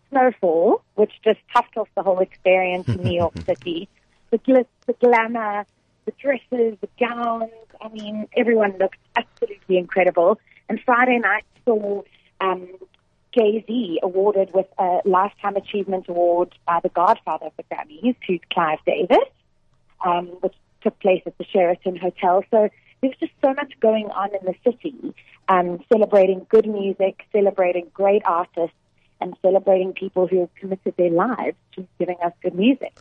snowfall, 0.09 0.81
which 0.95 1.11
just 1.23 1.39
topped 1.53 1.77
off 1.77 1.87
the 1.95 2.01
whole 2.01 2.19
experience 2.19 2.87
in 2.87 3.03
New 3.03 3.15
York 3.15 3.33
City. 3.45 3.87
The 4.31 4.39
glitz, 4.39 4.65
the 4.87 4.93
glamour, 4.93 5.65
the 6.05 6.13
dresses, 6.19 6.77
the 6.81 6.89
gowns. 6.99 7.51
I 7.79 7.89
mean, 7.89 8.27
everyone 8.35 8.77
looked 8.79 8.97
absolutely 9.15 9.77
incredible. 9.77 10.39
And 10.69 10.79
Friday 10.85 11.19
night 11.19 11.43
saw 11.65 12.03
um, 12.41 12.67
Jay 13.33 13.63
Z 13.65 13.99
awarded 14.03 14.53
with 14.53 14.67
a 14.77 14.99
Lifetime 15.05 15.55
Achievement 15.55 16.07
Award 16.07 16.53
by 16.65 16.79
the 16.81 16.89
Godfather 16.89 17.47
of 17.47 17.53
the 17.57 17.63
Grammys, 17.63 18.15
who's 18.27 18.39
Clive 18.51 18.79
Davis, 18.85 19.17
um, 20.05 20.27
which 20.41 20.53
took 20.81 20.99
place 20.99 21.23
at 21.25 21.37
the 21.37 21.45
Sheraton 21.45 21.95
Hotel. 21.95 22.43
So 22.51 22.69
there's 23.01 23.15
just 23.19 23.33
so 23.43 23.53
much 23.53 23.73
going 23.79 24.09
on 24.11 24.29
in 24.35 24.45
the 24.45 24.55
city, 24.63 25.13
um, 25.47 25.83
celebrating 25.91 26.45
good 26.49 26.67
music, 26.67 27.25
celebrating 27.31 27.89
great 27.93 28.21
artists, 28.25 28.75
and 29.19 29.35
celebrating 29.41 29.93
people 29.93 30.27
who 30.27 30.41
have 30.41 30.55
committed 30.55 30.95
their 30.97 31.09
lives 31.09 31.55
to 31.75 31.87
giving 31.97 32.17
us 32.23 32.33
good 32.41 32.55
music. 32.55 32.93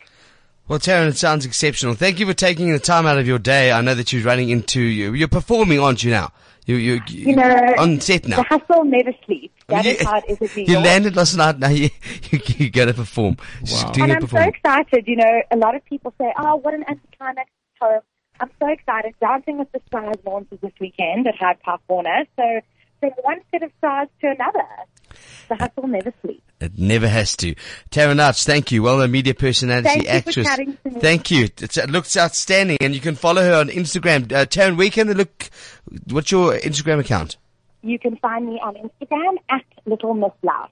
Well, 0.69 0.79
Taryn, 0.79 1.09
it 1.09 1.17
sounds 1.17 1.45
exceptional. 1.45 1.95
Thank 1.95 2.21
you 2.21 2.27
for 2.27 2.35
taking 2.35 2.71
the 2.73 2.79
time 2.79 3.07
out 3.07 3.19
of 3.19 3.27
your 3.27 3.41
day. 3.41 3.73
I 3.73 3.81
know 3.81 3.95
that 3.95 4.13
you're 4.13 4.23
running 4.23 4.49
into 4.49 4.81
you. 4.81 5.13
You're 5.13 5.27
performing, 5.27 5.81
aren't 5.81 6.05
you 6.05 6.13
now? 6.13 6.33
You 6.67 6.77
you 6.77 7.01
You 7.09 7.37
know, 7.37 7.75
on 7.79 8.01
set 8.01 8.27
now. 8.29 8.37
the 8.37 8.43
hustle 8.45 8.85
never 8.85 9.13
sleeps. 9.27 9.53
That 9.67 9.85
is 9.85 10.01
You- 10.01 10.07
how 10.07 10.19
it 10.19 10.25
is 10.29 10.41
in 10.41 10.49
New 10.63 10.63
You 10.69 10.73
York. 10.75 10.85
landed 10.85 11.17
last 11.17 11.37
night. 11.37 11.59
Now 11.59 11.69
you 11.71 11.89
you, 12.31 12.39
you 12.57 12.71
got 12.71 12.85
to 12.87 12.95
perform. 12.95 13.37
Just 13.65 13.93
doing 13.93 14.11
And 14.11 14.21
a 14.21 14.25
I'm 14.25 14.29
so 14.29 14.39
excited. 14.39 15.05
You 15.09 15.17
know, 15.17 15.43
a 15.51 15.57
lot 15.57 15.75
of 15.75 15.85
people 15.87 16.15
say, 16.19 16.33
"Oh, 16.39 16.57
what 16.57 16.75
an 16.75 16.85
anticlimax 16.89 17.51
home." 17.81 18.01
I'm 18.41 18.51
so 18.61 18.69
excited. 18.69 19.15
Dancing 19.21 19.59
with 19.59 19.71
the 19.73 19.81
Stars 19.89 20.17
launches 20.25 20.59
this 20.63 20.73
weekend 20.81 21.27
at 21.27 21.35
Hyde 21.37 21.61
Park 21.63 21.81
Warner. 21.89 22.25
So 22.37 22.61
from 23.01 23.11
one 23.23 23.41
set 23.51 23.63
of 23.63 23.71
stars 23.79 24.09
to 24.21 24.29
another, 24.31 24.67
the 25.49 25.57
hustle 25.57 25.87
never 25.89 26.13
sleeps. 26.25 26.43
It 26.61 26.79
never 26.79 27.09
has 27.09 27.35
to. 27.39 27.55
Tara 27.91 28.15
Notch, 28.15 28.45
thank 28.45 28.71
you. 28.71 28.85
Well, 28.85 29.03
a 29.03 29.09
media 29.09 29.35
personality, 29.35 29.89
Thank 29.89 30.03
you 30.05 30.09
for 30.09 30.17
actress. 30.17 30.47
chatting 30.47 30.79
to 30.85 30.91
me. 30.91 31.01
Thank 31.01 31.31
you. 31.33 31.45
It 31.45 31.91
looks 31.91 32.17
outstanding, 32.17 32.79
and 32.81 32.95
you 32.95 33.01
can 33.01 33.17
follow 33.17 33.43
her 33.43 33.55
on 33.55 33.69
Instagram. 33.69 34.31
Uh, 34.33 34.47
Taryn, 34.47 34.77
where 34.77 34.89
can 34.91 35.09
they 35.09 35.15
look? 35.15 35.51
What's 36.09 36.31
your 36.31 36.55
Instagram 36.55 37.01
account? 37.01 37.37
You 37.83 37.99
can 37.99 38.17
find 38.17 38.47
me 38.47 38.61
on 38.63 38.75
Instagram 38.77 39.37
at 39.49 39.65
Little 39.87 40.15
Miss 40.15 40.33
Louch. 40.43 40.71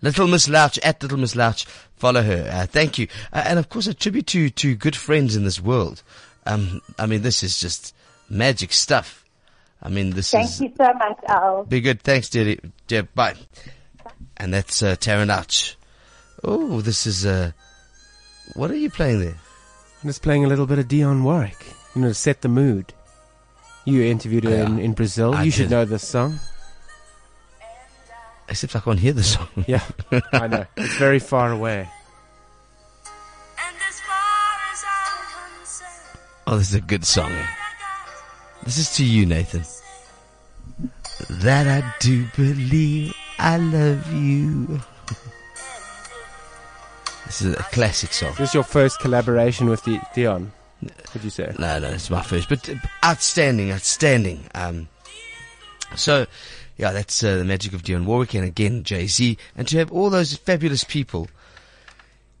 Little 0.00 0.28
Miss 0.28 0.48
Louch 0.48 0.78
at 0.82 1.02
Little 1.02 1.18
Miss 1.18 1.34
Louch. 1.36 1.66
Follow 1.96 2.22
her. 2.22 2.48
Uh, 2.50 2.66
thank 2.66 2.98
you. 2.98 3.08
Uh, 3.32 3.42
and 3.44 3.58
of 3.58 3.68
course, 3.68 3.86
a 3.86 3.94
tribute 3.94 4.26
to 4.28 4.50
to 4.50 4.74
good 4.74 4.96
friends 4.96 5.36
in 5.36 5.44
this 5.44 5.60
world. 5.60 6.02
Um, 6.46 6.80
I 6.98 7.06
mean, 7.06 7.22
this 7.22 7.42
is 7.42 7.60
just 7.60 7.94
magic 8.30 8.72
stuff. 8.72 9.24
I 9.82 9.88
mean, 9.88 10.10
this 10.10 10.30
Thank 10.30 10.46
is 10.46 10.58
Thank 10.58 10.70
you 10.70 10.76
so 10.86 10.92
much, 10.94 11.18
Al. 11.28 11.64
be 11.64 11.80
good. 11.80 12.02
Thanks, 12.02 12.28
dear. 12.28 12.56
dear. 12.86 13.02
Bye. 13.02 13.34
And 14.36 14.54
that's 14.54 14.82
uh, 14.82 14.96
Taryn 14.96 15.28
Louch. 15.28 15.76
Oh, 16.42 16.80
this 16.80 17.06
is 17.06 17.26
uh, 17.26 17.52
what 18.54 18.70
are 18.70 18.76
you 18.76 18.90
playing 18.90 19.20
there? 19.20 19.36
I'm 20.02 20.08
just 20.08 20.22
playing 20.22 20.44
a 20.44 20.48
little 20.48 20.66
bit 20.66 20.78
of 20.78 20.86
Dionne 20.86 21.22
Warwick, 21.22 21.56
you 21.94 22.02
know, 22.02 22.08
to 22.08 22.14
set 22.14 22.40
the 22.40 22.48
mood. 22.48 22.94
You 23.88 24.02
interviewed 24.04 24.44
her 24.44 24.54
in, 24.54 24.78
in 24.78 24.92
Brazil. 24.92 25.34
I 25.34 25.44
you 25.44 25.50
should 25.50 25.68
did. 25.68 25.70
know 25.70 25.84
this 25.84 26.06
song. 26.06 26.38
Except 28.48 28.76
I 28.76 28.80
can't 28.80 28.98
hear 28.98 29.12
the 29.14 29.22
song. 29.22 29.48
Yeah, 29.66 29.82
I 30.32 30.46
know. 30.46 30.64
It's 30.76 30.96
very 30.96 31.18
far 31.18 31.52
away. 31.52 31.88
As 33.58 34.00
far 34.00 34.16
as 34.72 34.84
Oh, 36.46 36.58
this 36.58 36.68
is 36.68 36.74
a 36.74 36.80
good 36.80 37.04
song. 37.04 37.32
This 38.64 38.78
is 38.78 38.94
to 38.96 39.04
you, 39.04 39.24
Nathan. 39.26 39.64
That 41.42 41.66
I 41.66 41.94
do 42.00 42.26
believe 42.36 43.14
I 43.38 43.56
love 43.58 44.12
you. 44.12 44.80
This 47.26 47.42
is 47.42 47.54
a 47.56 47.62
classic 47.76 48.12
song. 48.14 48.30
This 48.38 48.48
is 48.50 48.54
your 48.54 48.62
first 48.64 49.00
collaboration 49.00 49.68
with 49.68 49.84
Di- 49.84 50.00
Dion. 50.14 50.50
Would 50.82 51.24
you 51.24 51.30
say? 51.30 51.52
No, 51.58 51.78
no, 51.78 51.88
it's 51.88 52.10
my 52.10 52.22
first, 52.22 52.48
but 52.48 52.68
uh, 52.68 52.74
outstanding, 53.04 53.72
outstanding. 53.72 54.44
Um, 54.54 54.88
so, 55.96 56.26
yeah, 56.76 56.92
that's 56.92 57.22
uh, 57.24 57.36
the 57.36 57.44
magic 57.44 57.72
of 57.72 57.82
Dionne 57.82 58.04
Warwick, 58.04 58.34
and 58.34 58.44
again 58.44 58.84
Jay 58.84 59.06
Z, 59.06 59.36
and 59.56 59.66
to 59.68 59.78
have 59.78 59.90
all 59.90 60.10
those 60.10 60.36
fabulous 60.36 60.84
people. 60.84 61.28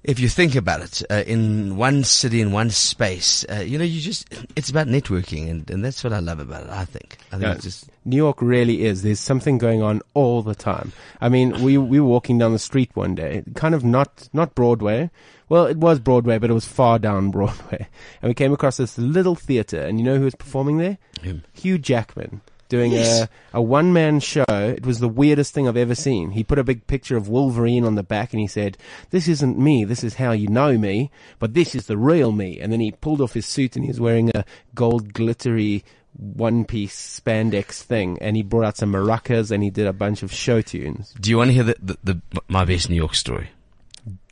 If 0.04 0.20
you 0.20 0.28
think 0.28 0.54
about 0.54 0.80
it, 0.80 1.02
uh, 1.10 1.24
in 1.26 1.76
one 1.76 2.04
city, 2.04 2.40
in 2.40 2.52
one 2.52 2.70
space, 2.70 3.44
uh, 3.50 3.56
you 3.56 3.76
know, 3.78 3.84
you 3.84 4.00
just—it's 4.00 4.70
about 4.70 4.86
networking, 4.86 5.50
and, 5.50 5.68
and 5.68 5.84
that's 5.84 6.04
what 6.04 6.12
I 6.12 6.20
love 6.20 6.38
about 6.38 6.62
it. 6.64 6.70
I 6.70 6.84
think. 6.84 7.18
I 7.28 7.30
think 7.32 7.42
Yeah. 7.42 7.52
it's 7.54 7.64
just 7.64 7.90
New 8.04 8.16
York 8.16 8.40
really 8.40 8.84
is. 8.84 9.02
There's 9.02 9.18
something 9.18 9.58
going 9.58 9.82
on 9.82 10.00
all 10.14 10.42
the 10.42 10.54
time. 10.54 10.92
I 11.20 11.28
mean, 11.28 11.62
we 11.62 11.76
we 11.78 11.98
were 11.98 12.06
walking 12.06 12.38
down 12.38 12.52
the 12.52 12.58
street 12.60 12.90
one 12.94 13.16
day, 13.16 13.42
kind 13.56 13.74
of 13.74 13.84
not 13.84 14.28
not 14.32 14.54
Broadway. 14.54 15.10
Well, 15.48 15.66
it 15.66 15.78
was 15.78 15.98
Broadway, 15.98 16.38
but 16.38 16.48
it 16.48 16.54
was 16.54 16.64
far 16.66 16.98
down 17.00 17.30
Broadway, 17.32 17.88
and 18.22 18.30
we 18.30 18.34
came 18.34 18.52
across 18.52 18.76
this 18.76 18.98
little 18.98 19.34
theater. 19.34 19.80
And 19.80 19.98
you 19.98 20.04
know 20.04 20.16
who 20.16 20.24
was 20.24 20.36
performing 20.36 20.78
there? 20.78 20.98
Him. 21.22 21.42
Hugh 21.54 21.76
Jackman 21.76 22.40
doing 22.68 22.92
Yes. 22.92 23.22
a 23.22 23.58
a 23.58 23.62
one 23.62 23.92
man 23.92 24.20
show. 24.20 24.44
It 24.48 24.84
was 24.86 25.00
the 25.00 25.08
weirdest 25.08 25.54
thing 25.54 25.66
I've 25.68 25.76
ever 25.76 25.94
seen. 25.94 26.32
He 26.32 26.44
put 26.44 26.58
a 26.58 26.64
big 26.64 26.86
picture 26.86 27.16
of 27.16 27.28
Wolverine 27.28 27.84
on 27.84 27.94
the 27.94 28.02
back, 28.02 28.32
and 28.32 28.40
he 28.40 28.46
said, 28.46 28.76
"This 29.10 29.28
isn't 29.28 29.58
me. 29.58 29.84
This 29.84 30.04
is 30.04 30.14
how 30.14 30.32
you 30.32 30.48
know 30.48 30.76
me, 30.78 31.10
but 31.38 31.54
this 31.54 31.74
is 31.74 31.86
the 31.86 31.96
real 31.96 32.32
me." 32.32 32.60
And 32.60 32.72
then 32.72 32.80
he 32.80 32.92
pulled 32.92 33.20
off 33.20 33.34
his 33.34 33.46
suit, 33.46 33.76
and 33.76 33.84
he 33.84 33.88
was 33.90 34.00
wearing 34.00 34.30
a 34.34 34.44
gold 34.74 35.12
glittery 35.14 35.84
one 36.16 36.64
piece 36.64 37.20
spandex 37.20 37.80
thing, 37.82 38.18
and 38.20 38.34
he 38.36 38.42
brought 38.42 38.64
out 38.64 38.76
some 38.76 38.92
maracas, 38.92 39.50
and 39.50 39.62
he 39.62 39.70
did 39.70 39.86
a 39.86 39.92
bunch 39.92 40.22
of 40.22 40.32
show 40.32 40.60
tunes. 40.60 41.14
Do 41.20 41.30
you 41.30 41.36
want 41.36 41.48
to 41.48 41.54
hear 41.54 41.62
the, 41.64 41.76
the, 41.80 41.98
the 42.04 42.20
my 42.48 42.64
best 42.64 42.90
New 42.90 42.96
York 42.96 43.14
story? 43.14 43.50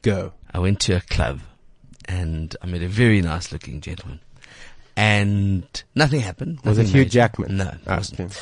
Go. 0.02 0.32
I 0.52 0.58
went 0.58 0.80
to 0.80 0.96
a 0.96 1.00
club 1.00 1.40
and 2.06 2.56
I 2.62 2.66
met 2.66 2.82
a 2.82 2.88
very 2.88 3.20
nice 3.20 3.52
looking 3.52 3.80
gentleman. 3.80 4.20
And 4.96 5.84
nothing 5.94 6.20
happened. 6.20 6.60
Was 6.64 6.78
it 6.78 6.86
Hugh 6.86 7.00
major. 7.00 7.10
Jackman? 7.10 7.56
No, 7.58 7.72
wasn't. 7.86 8.20
okay. 8.20 8.34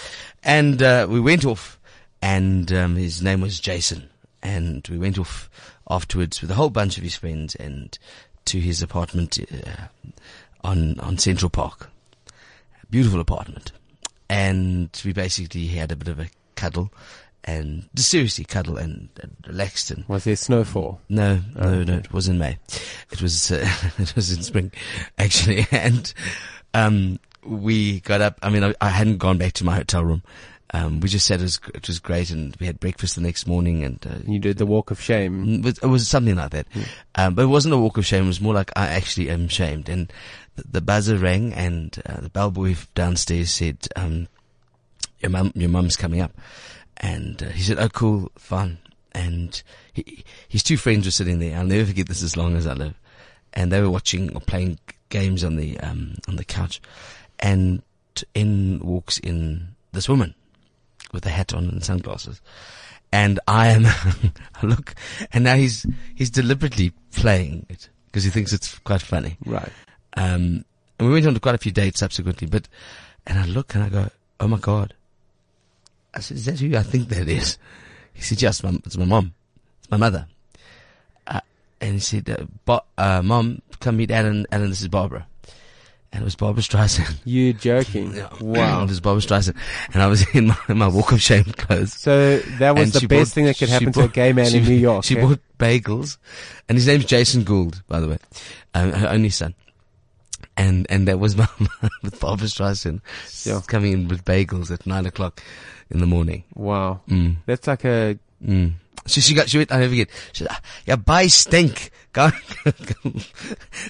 And 0.45 0.83
uh, 0.83 1.07
we 1.11 1.21
went 1.21 1.45
off, 1.45 1.81
and 2.23 2.73
um, 2.73 2.97
his 2.97 3.23
name 3.23 3.41
was 3.41 3.59
Jason. 3.59 4.09
And 4.43 4.87
we 4.91 4.99
went 4.99 5.19
off 5.19 5.51
afterwards 5.91 6.41
with 6.41 6.51
a 6.51 6.55
whole 6.55 6.71
bunch 6.71 6.97
of 6.97 7.03
his 7.03 7.17
friends 7.17 7.55
and 7.57 7.99
to 8.45 8.61
his 8.61 8.83
apartment 8.83 9.39
uh, 9.41 9.87
on 10.63 11.01
on 11.01 11.19
Central 11.19 11.51
Park. 11.51 11.91
Beautiful 12.91 13.21
apartment. 13.21 13.73
And 14.29 14.91
we 15.05 15.13
basically 15.13 15.67
had 15.67 15.91
a 15.91 15.97
bit 15.97 16.09
of 16.09 16.21
a 16.21 16.29
cuddle, 16.55 16.93
and 17.45 17.89
seriously 17.97 18.45
cuddle 18.45 18.77
and, 18.79 19.09
and 19.23 19.37
relaxed 19.47 19.91
and 19.91 20.05
Was 20.09 20.25
there 20.25 20.37
snowfall? 20.37 21.01
no, 21.09 21.41
Oh, 21.57 21.71
no, 21.71 21.83
no. 21.85 21.95
It 21.99 22.13
was 22.13 22.27
in 22.29 22.39
May. 22.39 22.57
It 23.11 23.21
was 23.23 23.51
uh, 23.53 23.69
it 23.99 24.15
was 24.17 24.33
in 24.33 24.43
spring, 24.43 24.73
actually. 25.19 25.67
And 25.73 26.13
um, 26.73 27.21
we 27.45 28.01
got 28.01 28.21
up. 28.21 28.39
I 28.43 28.51
mean, 28.51 28.65
I, 28.65 28.75
I 28.81 28.89
hadn't 28.89 29.19
gone 29.19 29.39
back 29.39 29.53
to 29.55 29.65
my 29.65 29.77
hotel 29.77 30.05
room. 30.05 30.23
Um, 30.73 30.99
we 30.99 31.09
just 31.09 31.27
said 31.27 31.39
it 31.41 31.45
was 31.45 31.61
it 31.73 31.87
was 31.87 32.01
great, 32.01 32.31
and 32.31 32.57
we 32.59 32.67
had 32.67 32.81
breakfast 32.81 33.15
the 33.15 33.21
next 33.21 33.47
morning, 33.47 33.85
and 33.85 34.05
uh, 34.11 34.17
You 34.27 34.41
did 34.41 34.57
the 34.59 34.67
walk 34.67 34.91
of 34.91 35.01
shame. 35.01 35.57
it 35.61 35.65
was- 35.65 35.79
it 35.79 35.87
was 35.87 36.09
something 36.09 36.35
like 36.35 36.51
that. 36.51 36.67
Um, 37.15 37.35
but 37.35 37.43
it 37.43 37.47
wasn't 37.49 37.75
a 37.75 37.79
walk 37.79 37.97
of 37.97 38.05
shame. 38.07 38.25
It 38.25 38.29
was 38.29 38.41
more 38.41 38.55
like 38.55 38.73
I 38.75 38.87
actually 38.89 39.31
am 39.31 39.47
shamed. 39.47 39.89
And 39.89 40.13
the, 40.57 40.65
the 40.73 40.81
buzzer 40.81 41.17
rang, 41.17 41.53
and 41.53 41.97
uh, 42.07 42.23
the 42.23 42.31
bellboy 42.31 42.75
downstairs 42.97 43.51
said, 43.53 43.87
um, 43.95 44.27
"Your 45.21 45.31
mum, 45.31 45.53
your 45.55 45.69
mum's 45.71 45.97
coming 45.97 46.21
up." 46.21 46.33
And 46.99 47.43
uh, 47.43 47.49
he 47.49 47.63
said, 47.63 47.79
"Oh, 47.79 47.89
cool, 47.89 48.31
fun. 48.37 48.79
And 49.13 49.63
he, 49.93 50.25
his 50.49 50.63
two 50.63 50.77
friends 50.77 51.07
were 51.07 51.11
sitting 51.11 51.39
there. 51.39 51.59
I'll 51.59 51.65
never 51.65 51.87
forget 51.87 52.09
this 52.09 52.23
as 52.23 52.37
long 52.37 52.57
as 52.57 52.67
I 52.67 52.75
live. 52.75 52.95
And 53.53 53.71
they 53.71 53.81
were 53.81 53.91
watching 53.91 54.35
or 54.35 54.41
playing 54.41 54.79
games 55.09 55.45
on 55.45 55.57
the 55.57 55.79
um, 55.81 56.17
on 56.29 56.37
the 56.37 56.45
couch. 56.45 56.81
And 57.39 57.83
in 58.35 58.81
walks 58.81 59.19
in 59.19 59.75
this 59.93 60.09
woman 60.09 60.35
with 61.13 61.27
a 61.27 61.31
hat 61.31 61.55
on 61.55 61.69
and 61.69 61.85
sunglasses. 61.85 62.41
And 63.13 63.39
I 63.47 63.69
am, 63.69 63.87
look, 64.63 64.95
and 65.33 65.45
now 65.45 65.55
he's, 65.55 65.87
he's 66.15 66.31
deliberately 66.31 66.93
playing 67.13 67.67
it 67.69 67.89
because 68.07 68.25
he 68.25 68.31
thinks 68.31 68.53
it's 68.53 68.79
quite 68.81 69.03
funny. 69.03 69.37
Right. 69.45 69.71
Um, 70.17 70.65
and 70.99 71.09
we 71.09 71.11
went 71.11 71.27
on 71.27 71.35
to 71.35 71.41
quite 71.41 71.55
a 71.55 71.59
few 71.59 71.73
dates 71.73 72.01
subsequently, 72.01 72.49
but, 72.49 72.69
and 73.27 73.39
I 73.39 73.47
look 73.47 73.75
and 73.75 73.85
I 73.85 73.89
go, 73.89 74.11
oh 74.41 74.49
my 74.49 74.59
God. 74.59 74.95
I 76.15 76.21
said, 76.21 76.37
is 76.37 76.45
that 76.47 76.61
who 76.61 76.77
I 76.77 76.83
think 76.83 77.09
that 77.09 77.29
is? 77.29 77.59
He 78.13 78.23
said, 78.23 78.41
yes, 78.41 78.63
my, 78.63 78.71
it's 78.85 78.97
my 78.97 79.05
mom. 79.05 79.35
It's 79.81 79.91
my 79.91 79.97
mother. 79.97 80.27
Uh, 81.27 81.41
and 81.81 81.95
he 81.95 81.99
said, 82.01 82.49
uh, 82.69 82.81
uh, 82.97 83.23
mom, 83.23 83.63
come 83.81 83.97
meet 83.97 84.11
Alan. 84.11 84.47
Alan, 84.53 84.71
this 84.71 84.81
is 84.81 84.89
Barbara. 84.89 85.27
And 86.13 86.23
it 86.23 86.25
was 86.25 86.37
Barbra 86.37 86.63
Streisand. 86.63 87.19
You're 87.25 87.55
joking? 87.55 88.15
Yeah. 88.15 88.29
Wow. 88.41 88.83
it 88.85 88.89
was 88.89 89.01
Barbra 89.01 89.21
Streisand. 89.21 89.57
And 89.93 90.01
I 90.01 90.07
was 90.07 90.25
in 90.35 90.47
my, 90.47 90.57
my 90.69 90.87
walk 90.87 91.11
of 91.11 91.21
shame 91.21 91.43
clothes. 91.45 91.93
So 91.95 92.39
that 92.39 92.77
was 92.77 92.95
And 92.95 93.03
the 93.03 93.09
best 93.09 93.31
bought- 93.31 93.35
thing 93.35 93.45
that 93.47 93.59
could 93.59 93.69
happen 93.69 93.93
to 93.95 94.05
a 94.05 94.09
gay 94.09 94.33
man 94.33 94.47
she- 94.51 94.59
in 94.59 94.65
New 94.65 94.75
York. 94.75 95.05
She 95.05 95.19
eh? 95.19 95.21
bought 95.21 95.41
bagels, 95.59 96.19
and 96.69 96.79
his 96.79 96.87
name's 96.87 97.05
Jason 97.07 97.43
Gould, 97.43 97.83
by 97.89 97.99
the 97.99 98.07
way, 98.09 98.19
um, 98.75 98.93
her 98.93 99.09
only 99.09 99.31
son. 99.31 99.55
And 100.57 100.87
and 100.89 101.09
that 101.09 101.19
was 101.19 101.37
my 101.37 101.49
with 102.05 102.21
Barbra 102.21 102.47
Streisand 102.47 103.01
Yeah. 103.45 103.61
coming 103.67 103.93
in 103.93 104.07
with 104.09 104.25
bagels 104.25 104.71
at 104.71 104.87
nine 104.87 105.07
o'clock 105.07 105.43
in 105.91 106.01
the 106.01 106.07
morning. 106.07 106.45
Wow. 106.55 107.01
Mm, 107.09 107.37
That's 107.47 107.67
like 107.67 107.85
a 107.85 108.19
mm. 108.45 108.73
So 109.07 109.21
she 109.21 109.35
got 109.35 109.49
she 109.51 109.59
went. 109.59 109.71
I 109.73 109.79
never 109.81 109.91
forget. 109.91 110.09
She 110.33 110.45
said, 110.45 110.49
"Ah, 110.51 110.61
"Yeah, 110.87 110.97
buy 110.97 111.27
stink. 111.27 111.91
Go, 112.15 112.31
go, 112.65 112.73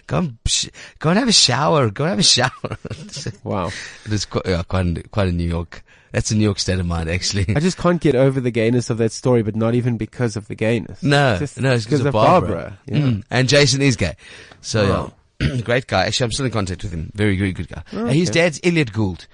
go, 0.08 0.18
and 0.18 0.38
go 0.98 1.10
and 1.10 1.18
have 1.18 1.28
a 1.28 1.32
shower. 1.32 1.88
Go 1.90 2.04
and 2.04 2.10
have 2.10 2.18
a 2.18 2.22
shower." 2.22 2.50
wow. 3.44 3.70
it 4.06 4.12
is 4.12 4.24
quite 4.24 4.44
yeah, 4.46 4.62
quite 4.64 4.86
a- 4.98 5.08
quite 5.10 5.28
a 5.28 5.32
New 5.32 5.46
York. 5.48 5.84
That's 6.10 6.30
a 6.30 6.36
New 6.36 6.42
York 6.44 6.58
state 6.60 6.78
of 6.80 6.86
mind, 6.86 7.08
actually. 7.10 7.46
I 7.56 7.60
just 7.60 7.76
can't 7.78 8.00
get 8.00 8.14
over 8.16 8.40
the 8.40 8.50
gayness 8.52 8.88
of 8.90 8.98
that 8.98 9.10
story, 9.12 9.42
but 9.42 9.54
not 9.56 9.74
even 9.74 9.96
because 9.96 10.36
of 10.36 10.46
the 10.48 10.54
gayness. 10.54 11.02
No, 11.02 11.36
Just 11.38 11.60
no, 11.60 11.72
it's 11.72 11.84
because 11.84 12.04
of, 12.04 12.12
Barbara. 12.12 12.50
Barbara. 12.50 12.78
Yeah. 12.86 12.98
Mm. 12.98 13.24
And 13.30 13.48
Jason 13.48 13.82
is 13.82 13.96
gay. 13.96 14.14
So, 14.60 14.88
Wow. 14.88 15.12
yeah. 15.40 15.60
great 15.62 15.88
guy. 15.88 16.06
Actually, 16.06 16.24
I'm 16.26 16.30
still 16.30 16.46
in 16.46 16.52
contact 16.52 16.84
with 16.84 16.92
him. 16.92 17.10
Very, 17.16 17.36
very 17.36 17.50
good 17.52 17.66
guy. 17.68 17.82
Oh, 17.92 18.04
Uh, 18.06 18.12
his 18.12 18.30
dad's 18.30 18.60
Elliot 18.62 18.92
Gould. 18.92 19.26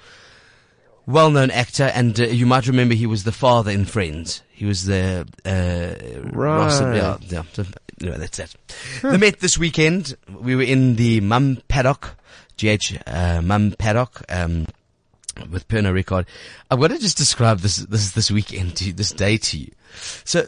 Well-known 1.10 1.50
actor, 1.50 1.84
and 1.94 2.18
uh, 2.20 2.24
you 2.24 2.46
might 2.46 2.66
remember 2.66 2.94
he 2.94 3.06
was 3.06 3.24
the 3.24 3.32
father 3.32 3.70
in 3.70 3.84
Friends. 3.84 4.42
He 4.52 4.64
was 4.66 4.84
the, 4.86 5.26
uh, 5.44 6.20
Ross, 6.30 6.80
Right. 6.80 6.96
yeah, 6.96 7.16
yeah. 7.28 7.42
So, 7.52 7.64
anyway, 8.00 8.18
that's 8.18 8.36
that. 8.38 8.54
The 9.02 9.18
Met 9.18 9.40
this 9.40 9.58
weekend, 9.58 10.16
we 10.28 10.54
were 10.56 10.62
in 10.62 10.96
the 10.96 11.20
Mumm 11.20 11.62
Paddock, 11.68 12.16
GH, 12.56 12.96
uh, 13.06 13.40
Mumm 13.42 13.72
Paddock, 13.78 14.22
um, 14.28 14.66
with 15.50 15.66
Pernod 15.68 15.94
Ricard. 16.02 16.26
I've 16.70 16.80
got 16.80 16.88
to 16.88 16.98
just 16.98 17.16
describe 17.16 17.60
this, 17.60 17.76
this, 17.76 18.12
this 18.12 18.30
weekend 18.30 18.76
to 18.76 18.84
you, 18.86 18.92
this 18.92 19.10
day 19.12 19.36
to 19.38 19.58
you. 19.58 19.70
So, 20.24 20.46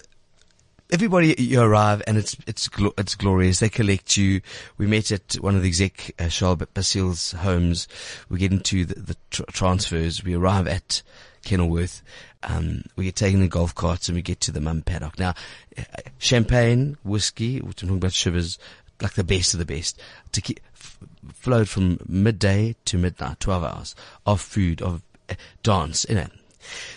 everybody 0.92 1.34
you 1.38 1.60
arrive 1.60 2.02
and 2.06 2.18
it's 2.18 2.36
it's 2.46 2.68
glo- 2.68 2.94
it's 2.98 3.14
glorious. 3.14 3.58
They 3.58 3.68
collect 3.68 4.16
you. 4.16 4.42
We 4.76 4.86
met 4.86 5.10
at 5.10 5.34
one 5.40 5.56
of 5.56 5.62
the 5.62 5.68
exec 5.68 6.14
uh, 6.18 6.28
Charles 6.28 6.62
Basile's 6.74 7.32
homes. 7.32 7.88
We 8.28 8.38
get 8.38 8.52
into 8.52 8.84
the, 8.84 8.94
the 8.94 9.16
tr- 9.30 9.42
transfers. 9.50 10.22
We 10.22 10.34
arrive 10.34 10.68
at 10.68 11.02
Kenilworth. 11.44 12.02
Um, 12.42 12.82
we 12.96 13.04
get 13.04 13.16
taken 13.16 13.42
in 13.42 13.48
golf 13.48 13.74
carts 13.74 14.08
and 14.08 14.16
we 14.16 14.22
get 14.22 14.40
to 14.42 14.52
the 14.52 14.60
Mumm 14.60 14.82
paddock. 14.82 15.18
Now, 15.18 15.34
uh, 15.78 15.82
champagne, 16.18 16.98
whiskey, 17.04 17.58
I'm 17.58 17.72
talking 17.72 17.96
about 17.96 18.12
shivers, 18.12 18.58
like 19.00 19.14
the 19.14 19.24
best 19.24 19.54
of 19.54 19.58
the 19.58 19.66
best. 19.66 20.00
To 20.32 20.40
keep, 20.40 20.60
f- 20.74 20.98
flowed 21.32 21.68
from 21.68 21.98
midday 22.06 22.76
to 22.86 22.98
midnight, 22.98 23.40
12 23.40 23.64
hours 23.64 23.94
of 24.26 24.40
food, 24.40 24.82
of 24.82 25.02
uh, 25.30 25.34
dance, 25.62 26.04
you 26.08 26.16
know. 26.16 26.28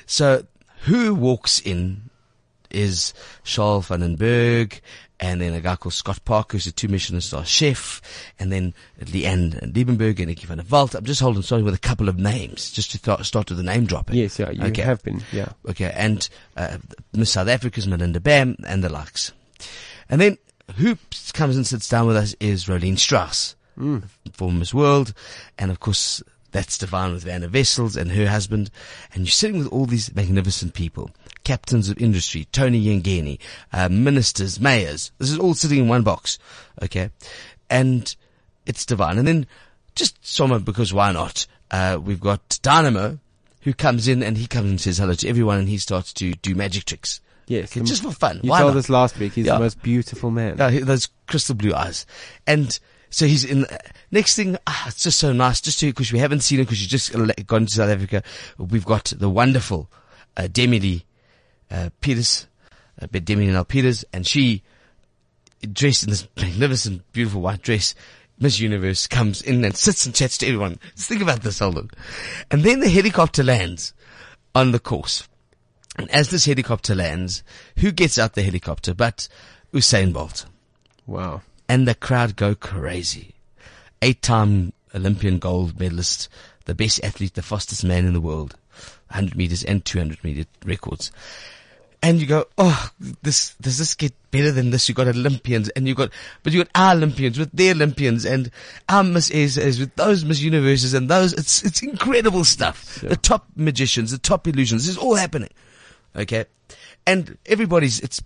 So, 0.06 0.46
who 0.82 1.16
walks 1.16 1.60
in 1.60 2.10
is 2.76 3.14
Charles 3.44 3.88
van 3.88 4.02
den 4.02 4.16
Berg, 4.16 4.82
and 5.20 5.40
then 5.40 5.54
a 5.54 5.62
guy 5.62 5.76
called 5.78 5.94
Scott 5.94 6.20
Parker, 6.26 6.58
who's 6.58 6.68
a 6.68 6.72
two 6.72 6.88
Michelin 6.90 7.22
star 7.22 7.46
chef, 7.46 8.02
and 8.38 8.52
then 8.52 8.74
Leanne 9.02 9.72
Liebenberg 9.74 10.20
and 10.20 10.28
Nicky 10.28 10.46
van 10.46 10.58
der 10.58 10.64
Walt. 10.70 10.94
I'm 10.94 11.06
just 11.06 11.22
holding 11.22 11.42
starting 11.42 11.66
with 11.66 11.74
a 11.74 11.80
couple 11.80 12.10
of 12.10 12.18
names, 12.20 12.70
just 12.72 12.92
to 12.92 13.02
th- 13.02 13.24
start 13.26 13.50
with 13.50 13.58
the 13.58 13.64
name 13.64 13.86
dropping. 13.86 14.18
Yes, 14.18 14.38
yeah, 14.38 14.52
you 14.52 14.64
Okay. 14.66 14.82
have 14.82 15.02
been. 15.04 15.24
Yeah. 15.32 15.50
Okay, 15.70 15.92
and 15.96 16.28
uh, 16.58 16.78
Miss 17.14 17.32
South 17.32 17.48
Africa's 17.48 17.88
Melinda 17.88 18.20
Bam 18.20 18.58
and 18.68 18.84
the 18.84 18.90
likes. 18.90 19.32
And 20.10 20.20
then 20.22 20.38
who 20.78 20.98
comes 21.34 21.56
and 21.56 21.66
sits 21.66 21.88
down 21.88 22.08
with 22.08 22.18
us 22.18 22.36
is 22.40 22.66
Rolene 22.66 23.00
Strauss, 23.00 23.56
former 24.34 24.60
Miss 24.60 24.74
World, 24.74 25.14
and 25.58 25.72
of 25.72 25.80
course 25.80 26.22
that's 26.52 26.78
Divine 26.78 27.12
with 27.14 27.24
Vanna 27.24 27.48
Vessels 27.50 27.96
and 27.98 28.12
her 28.12 28.28
husband, 28.28 28.70
and 29.14 29.24
you're 29.26 29.32
sitting 29.32 29.58
with 29.58 29.68
all 29.68 29.86
these 29.86 30.14
magnificent 30.16 30.74
people, 30.74 31.12
captains 31.46 31.88
of 31.88 31.98
industry, 32.02 32.46
Tony 32.52 32.84
Yengeni, 32.84 33.40
uh, 33.72 33.88
ministers, 33.88 34.60
mayors. 34.60 35.12
This 35.18 35.32
is 35.32 35.40
all 35.40 35.54
sitting 35.54 35.80
in 35.80 35.88
one 35.88 36.04
box, 36.04 36.38
okay, 36.84 37.10
and 37.70 38.14
it's 38.66 38.86
divine. 38.86 39.18
And 39.18 39.26
then 39.28 39.48
just 39.96 40.26
summer 40.28 40.60
because 40.60 40.94
why 40.94 41.14
not? 41.14 41.48
Uh, 41.72 41.98
we've 42.04 42.20
got 42.20 42.60
Dynamo, 42.62 43.20
who 43.62 43.74
comes 43.74 44.08
in 44.10 44.22
and 44.22 44.38
he 44.38 44.48
comes 44.48 44.70
and 44.70 44.82
says 44.82 44.98
hello 44.98 45.14
to 45.14 45.28
everyone, 45.30 45.60
and 45.60 45.70
he 45.70 45.78
starts 45.78 46.12
to 46.14 46.34
do 46.34 46.54
magic 46.54 46.84
tricks. 46.86 47.22
Yes. 47.48 47.72
Okay, 47.78 47.86
just 47.86 48.02
for 48.02 48.12
fun. 48.12 48.40
You 48.44 48.50
Why 48.50 48.62
told 48.62 48.74
not? 48.74 48.80
us 48.80 48.90
last 48.90 49.20
week 49.20 49.34
he's 49.34 49.46
Yeah. 49.46 49.54
the 49.54 49.60
most 49.60 49.82
beautiful 49.84 50.32
man. 50.32 50.58
Yeah, 50.58 50.80
those 50.80 51.08
crystal 51.28 51.54
blue 51.54 51.76
eyes. 51.76 52.06
And 52.48 52.78
so 53.12 53.28
he's 53.28 53.46
in, 53.46 53.68
next 54.10 54.36
thing, 54.36 54.58
ah, 54.66 54.86
it's 54.88 55.04
just 55.04 55.20
so 55.20 55.32
nice, 55.32 55.62
just 55.62 55.80
to, 55.82 55.94
cause 55.94 56.12
we 56.12 56.18
haven't 56.18 56.40
seen 56.42 56.60
it, 56.60 56.68
cause 56.68 56.82
you 56.82 56.88
just 56.88 57.14
gone 57.46 57.66
to 57.68 57.72
South 57.72 57.90
Africa. 57.90 58.24
We've 58.58 58.84
got 58.86 59.14
the 59.16 59.30
wonderful, 59.30 59.92
uh, 60.36 60.48
Demi-Leigh, 60.52 61.06
uh, 61.72 61.90
Peters, 62.02 62.48
uh, 63.02 63.08
Demi-Leigh 63.12 63.54
Nel-Peters, 63.54 64.06
and 64.14 64.26
she, 64.26 64.64
dressed 65.74 66.04
in 66.04 66.10
this 66.10 66.28
magnificent, 66.38 67.12
beautiful 67.12 67.42
white 67.42 67.62
dress, 67.62 67.96
Miss 68.40 68.60
Universe 68.60 69.08
comes 69.08 69.42
in 69.42 69.64
and 69.64 69.76
sits 69.76 70.06
and 70.06 70.14
chats 70.14 70.38
to 70.40 70.48
everyone. 70.48 70.80
Just 70.96 71.08
think 71.08 71.22
about 71.22 71.42
this, 71.42 71.60
hold 71.60 71.78
on. 71.78 71.90
And 72.52 72.64
then 72.64 72.82
the 72.82 72.90
helicopter 72.90 73.44
lands 73.44 73.94
on 74.54 74.72
the 74.72 74.80
course. 74.80 75.28
And 75.98 76.12
as 76.12 76.30
this 76.30 76.46
helicopter 76.46 76.94
lands, 76.94 77.44
who 77.78 77.92
gets 77.92 78.18
out 78.18 78.34
the 78.34 78.44
helicopter 78.44 78.94
but 78.94 79.30
Usain 79.74 80.12
Bolt? 80.12 80.46
Wow. 81.08 81.42
and 81.70 81.88
the 81.88 81.96
crowd 81.96 82.36
go 82.36 82.56
crazy. 82.56 83.36
Eight-time 84.02 84.74
Olympian 84.94 85.40
gold 85.40 85.80
medalist, 85.80 86.30
the 86.66 86.76
best 86.76 87.04
athlete, 87.04 87.36
the 87.36 87.42
fastest 87.42 87.84
man 87.84 88.06
in 88.06 88.14
the 88.14 88.22
world, 88.22 88.56
100 89.10 89.36
meters 89.36 89.64
and 89.64 89.84
200 89.86 90.24
meter 90.24 90.46
records. 90.66 91.12
And 92.06 92.22
you 92.22 92.28
go, 92.28 92.46
oh, 92.60 92.92
this, 93.24 93.56
does 93.56 93.80
this 93.80 93.96
get 93.96 94.14
better 94.30 94.52
than 94.52 94.70
this? 94.70 94.88
You 94.88 94.94
got 94.94 95.08
Olympians 95.08 95.70
and 95.70 95.88
you 95.88 95.96
got, 95.96 96.12
but 96.44 96.54
you 96.54 96.64
got 96.64 96.70
our 96.76 96.94
Olympians 96.94 97.40
with 97.40 97.52
their 97.52 97.74
Olympians 97.74 98.26
and 98.26 98.52
our 98.88 99.04
Miss 99.04 99.32
with 99.32 99.96
those 99.96 100.24
Miss 100.24 100.40
Universes 100.40 100.94
and 100.94 101.10
those, 101.10 101.34
it's, 101.34 101.64
it's 101.64 101.82
incredible 101.82 102.44
stuff. 102.44 103.02
The 103.02 103.16
top 103.16 103.48
magicians, 103.56 104.12
the 104.12 104.20
top 104.20 104.48
illusions, 104.48 104.86
this 104.86 104.98
is 104.98 105.02
all 105.02 105.16
happening. 105.16 105.50
Okay. 106.16 106.46
And 107.08 107.40
everybody's, 107.48 108.00
it's 108.02 108.22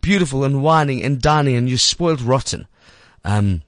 beautiful 0.00 0.44
and 0.44 0.62
whining 0.62 1.02
and 1.02 1.20
dining 1.20 1.56
and 1.56 1.68
you're 1.68 1.78
spoiled 1.78 2.20
rotten. 2.20 2.68
Um, 3.24 3.62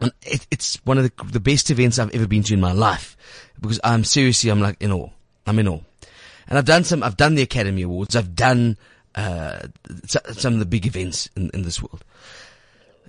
and 0.00 0.12
it, 0.20 0.46
it's 0.50 0.76
one 0.84 0.98
of 0.98 1.04
the, 1.04 1.24
the 1.32 1.40
best 1.40 1.70
events 1.70 1.98
I've 1.98 2.14
ever 2.14 2.26
been 2.26 2.42
to 2.42 2.52
in 2.52 2.60
my 2.60 2.72
life 2.72 3.16
because 3.58 3.80
I'm 3.82 4.04
seriously, 4.04 4.50
I'm 4.50 4.60
like 4.60 4.76
in 4.82 4.92
awe. 4.92 5.08
I'm 5.46 5.58
in 5.58 5.68
awe. 5.68 5.80
And 6.48 6.58
I've 6.58 6.64
done 6.64 6.84
some, 6.84 7.02
I've 7.02 7.16
done 7.16 7.34
the 7.34 7.42
Academy 7.42 7.82
Awards. 7.82 8.16
I've 8.16 8.34
done, 8.34 8.76
uh, 9.14 9.60
some 10.08 10.54
of 10.54 10.58
the 10.58 10.66
big 10.66 10.86
events 10.86 11.28
in, 11.36 11.50
in 11.54 11.62
this 11.62 11.82
world. 11.82 12.04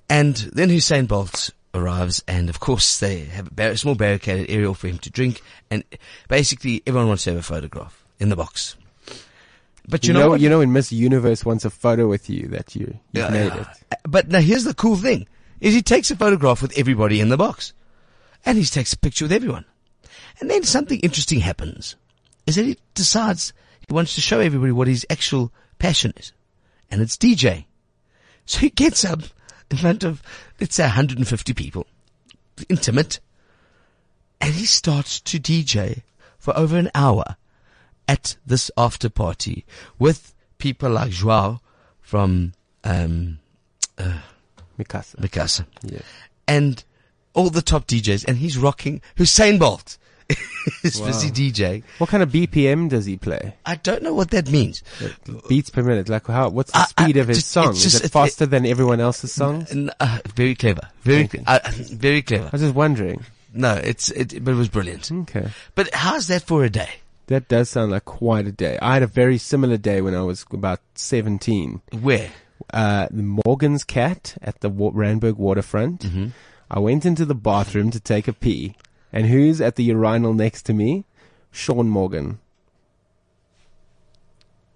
And 0.08 0.36
then 0.36 0.68
Usain 0.68 1.08
Bolt 1.08 1.50
arrives 1.74 2.22
and 2.28 2.48
of 2.48 2.60
course 2.60 3.00
they 3.00 3.20
have 3.24 3.48
a, 3.48 3.50
bar- 3.50 3.76
small 3.76 3.96
barricaded 3.96 4.48
area 4.48 4.72
for 4.74 4.86
him 4.86 4.98
to 4.98 5.10
drink 5.10 5.42
and 5.72 5.82
basically 6.28 6.80
everyone 6.86 7.08
wants 7.08 7.24
to 7.24 7.30
have 7.30 7.38
a 7.40 7.42
photograph 7.42 8.04
in 8.20 8.28
the 8.28 8.36
box. 8.36 8.76
But 9.88 10.04
you, 10.06 10.14
You, 10.14 10.20
know, 10.20 10.28
what? 10.30 10.40
you 10.40 10.48
know 10.48 10.58
when 10.58 10.72
Miss 10.72 10.92
Universe 10.92 11.44
wants 11.44 11.64
a 11.64 11.70
photo 11.70 12.06
with 12.06 12.30
you 12.30 12.46
that 12.48 12.76
you 12.76 12.86
you 13.12 13.20
Yeah, 13.22 13.28
made 13.30 13.46
yeah. 13.52 13.60
it. 13.90 13.98
But 14.06 14.28
now 14.28 14.40
here's 14.40 14.64
the 14.64 14.72
cool 14.72 14.96
thing: 14.96 15.26
is 15.60 15.74
he 15.74 15.82
takes 15.82 16.10
a 16.10 16.16
photograph 16.16 16.62
with 16.62 16.78
everybody 16.78 17.20
in 17.20 17.28
the 17.28 17.36
box, 17.36 17.72
and 18.46 18.56
he 18.56 18.64
takes 18.64 18.92
a 18.92 18.98
picture 18.98 19.24
with 19.26 19.32
everyone, 19.32 19.64
and 20.40 20.48
then 20.48 20.62
something 20.62 21.00
interesting 21.00 21.40
happens. 21.40 21.96
Is 22.46 22.56
that 22.56 22.64
he 22.66 22.76
decides 22.94 23.52
he 23.86 23.92
wants 23.94 24.14
to 24.14 24.20
show 24.20 24.40
everybody 24.40 24.72
what 24.72 24.88
his 24.88 25.06
actual 25.10 25.52
passion 25.78 26.12
is, 26.16 26.32
and 26.90 27.00
it's 27.00 27.16
DJ. 27.16 27.64
So 28.46 28.58
he 28.60 28.70
gets 28.70 29.04
up 29.04 29.20
in 29.70 29.76
front 29.78 30.04
of 30.04 30.22
let's 30.60 30.74
say 30.76 30.84
150 30.84 31.54
people, 31.54 31.86
intimate, 32.68 33.20
and 34.40 34.52
he 34.54 34.66
starts 34.66 35.20
to 35.20 35.38
DJ 35.38 36.02
for 36.38 36.56
over 36.56 36.76
an 36.76 36.90
hour 36.94 37.36
at 38.06 38.36
this 38.44 38.70
after 38.76 39.08
party 39.08 39.64
with 39.98 40.34
people 40.58 40.90
like 40.90 41.10
Joao 41.10 41.60
from 42.02 42.52
um, 42.84 43.38
Mi 44.76 44.84
Casa. 44.84 45.16
Mikasa 45.16 45.64
Yeah. 45.82 46.00
and 46.46 46.84
all 47.32 47.48
the 47.50 47.62
top 47.62 47.86
DJs, 47.86 48.26
and 48.28 48.36
he's 48.38 48.56
rocking 48.58 49.00
Usain 49.16 49.58
Bolt. 49.58 49.96
is 50.82 51.00
Wow. 51.00 51.06
busy 51.08 51.30
DJ. 51.30 51.82
What 51.98 52.08
kind 52.10 52.22
of 52.22 52.30
BPM 52.30 52.88
does 52.88 53.04
he 53.06 53.16
play? 53.16 53.54
I 53.66 53.76
don't 53.76 54.02
know 54.02 54.14
what 54.14 54.30
that 54.30 54.48
means. 54.50 54.82
Beats 55.48 55.70
per 55.70 55.82
minute. 55.82 56.08
Like 56.08 56.26
how? 56.26 56.48
What's 56.48 56.72
the 56.72 56.78
I- 56.78 56.82
I- 56.96 57.02
speed 57.04 57.16
of 57.18 57.28
his 57.28 57.38
just- 57.38 57.50
song? 57.50 57.70
it's 57.70 57.84
Is 57.84 57.94
it 57.96 58.04
it- 58.06 58.12
faster 58.12 58.46
than 58.46 58.64
everyone 58.66 59.00
else's 59.00 59.32
songs? 59.32 59.70
N- 59.70 59.90
uh, 60.00 60.18
very 60.34 60.54
clever, 60.54 60.88
very, 61.02 61.28
uh, 61.46 61.58
very 61.74 62.22
clever. 62.22 62.46
I 62.46 62.50
was 62.52 62.62
just 62.62 62.74
wondering. 62.74 63.24
No, 63.52 63.74
it's 63.74 64.10
it, 64.10 64.42
but 64.44 64.52
it 64.52 64.56
was 64.56 64.68
brilliant. 64.68 65.10
Okay. 65.12 65.48
But 65.74 65.94
how's 65.94 66.26
that 66.28 66.42
for 66.42 66.64
a 66.64 66.70
day? 66.70 66.88
That 67.28 67.48
does 67.48 67.70
sound 67.70 67.92
like 67.92 68.04
quite 68.04 68.46
a 68.46 68.52
day. 68.52 68.78
I 68.82 68.94
had 68.94 69.02
a 69.02 69.06
very 69.06 69.38
similar 69.38 69.76
day 69.76 70.00
when 70.00 70.14
I 70.14 70.22
was 70.22 70.44
about 70.52 70.80
17. 70.94 71.80
Where? 72.00 72.30
Uh, 72.72 73.08
the 73.10 73.22
Morgan's 73.46 73.84
Cat 73.84 74.36
at 74.42 74.60
the 74.60 74.68
Wa- 74.68 74.90
Randburg 74.90 75.36
waterfront. 75.36 76.00
Mm-hmm. 76.02 76.26
I 76.70 76.78
went 76.80 77.06
into 77.06 77.24
the 77.24 77.34
bathroom 77.34 77.90
to 77.92 78.00
take 78.00 78.26
a 78.28 78.32
pee. 78.32 78.74
And 79.14 79.26
who's 79.26 79.60
at 79.62 79.76
the 79.76 79.84
urinal 79.84 80.34
next 80.34 80.64
to 80.64 80.74
me? 80.74 81.04
Shaun 81.52 81.88
Morgan. 81.88 82.38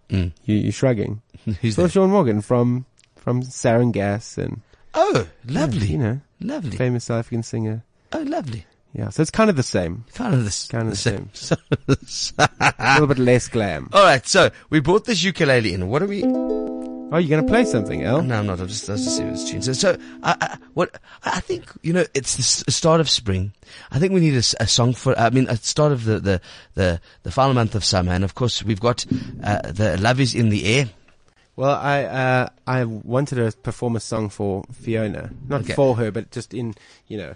Mm. 0.08 0.32
You, 0.44 0.54
you're 0.56 0.72
shrugging. 0.72 1.20
Who's 1.60 1.74
So 1.74 1.82
that? 1.82 1.92
Shaun 1.92 2.10
Morgan 2.10 2.40
from, 2.40 2.86
from 3.16 3.42
Saron 3.42 3.92
Gas 3.92 4.38
and, 4.38 4.62
Oh, 4.94 5.26
lovely, 5.46 5.86
you 5.88 5.98
know, 5.98 6.20
lovely. 6.40 6.76
famous 6.76 7.04
South 7.04 7.18
African 7.18 7.42
singer. 7.42 7.84
Oh, 8.12 8.20
lovely. 8.22 8.64
Yeah. 8.94 9.10
So 9.10 9.20
it's 9.20 9.30
kind 9.30 9.50
of 9.50 9.56
the 9.56 9.62
same. 9.62 10.04
Kind 10.14 10.32
of 10.34 10.44
this. 10.44 10.66
Kind 10.68 10.84
of 10.88 10.92
the 10.92 10.96
same. 10.96 11.28
same. 11.34 11.58
A 12.38 12.92
little 12.94 13.06
bit 13.08 13.18
less 13.18 13.48
glam. 13.48 13.90
All 13.92 14.02
right, 14.02 14.26
so 14.26 14.50
we 14.70 14.80
brought 14.80 15.04
this 15.04 15.22
ukulele 15.22 15.74
in. 15.74 15.88
What 15.88 16.02
are 16.02 16.06
we? 16.06 16.22
Oh, 17.10 17.16
you're 17.16 17.30
going 17.30 17.42
to 17.46 17.50
play 17.50 17.64
something, 17.64 18.02
El? 18.02 18.20
No, 18.22 18.38
I'm 18.38 18.46
not. 18.46 18.60
I'll 18.60 18.66
just, 18.66 18.88
I'll 18.90 18.96
just 18.96 19.16
see 19.16 19.24
what 19.24 19.32
it's 19.32 19.48
tuned. 19.50 19.64
So, 19.64 19.72
so 19.72 19.96
I, 20.22 20.36
I, 20.40 20.58
what 20.74 21.00
I 21.24 21.40
think, 21.40 21.64
you 21.82 21.94
know, 21.94 22.04
it's 22.12 22.62
the 22.64 22.70
start 22.70 23.00
of 23.00 23.08
spring. 23.08 23.52
I 23.90 23.98
think 23.98 24.12
we 24.12 24.20
need 24.20 24.34
a 24.34 24.42
song 24.42 24.92
for. 24.92 25.18
I 25.18 25.30
mean, 25.30 25.48
a 25.48 25.56
start 25.56 25.92
of 25.92 26.04
the 26.04 26.20
the 26.20 26.40
the 26.74 27.00
the 27.22 27.30
final 27.30 27.54
month 27.54 27.74
of 27.74 27.82
summer, 27.84 28.12
and 28.12 28.24
of 28.24 28.34
course 28.34 28.62
we've 28.62 28.80
got 28.80 29.06
uh, 29.42 29.72
the 29.72 29.96
love 29.98 30.20
is 30.20 30.34
in 30.34 30.50
the 30.50 30.66
air. 30.66 30.90
Well, 31.56 31.70
I 31.74 32.04
uh, 32.04 32.48
I 32.66 32.84
wanted 32.84 33.36
to 33.36 33.56
perform 33.58 33.96
a 33.96 34.00
song 34.00 34.28
for 34.28 34.64
Fiona, 34.72 35.30
not 35.48 35.62
Okay. 35.62 35.72
for 35.72 35.96
her, 35.96 36.10
but 36.10 36.30
just 36.30 36.52
in 36.52 36.74
you 37.08 37.16
know. 37.18 37.34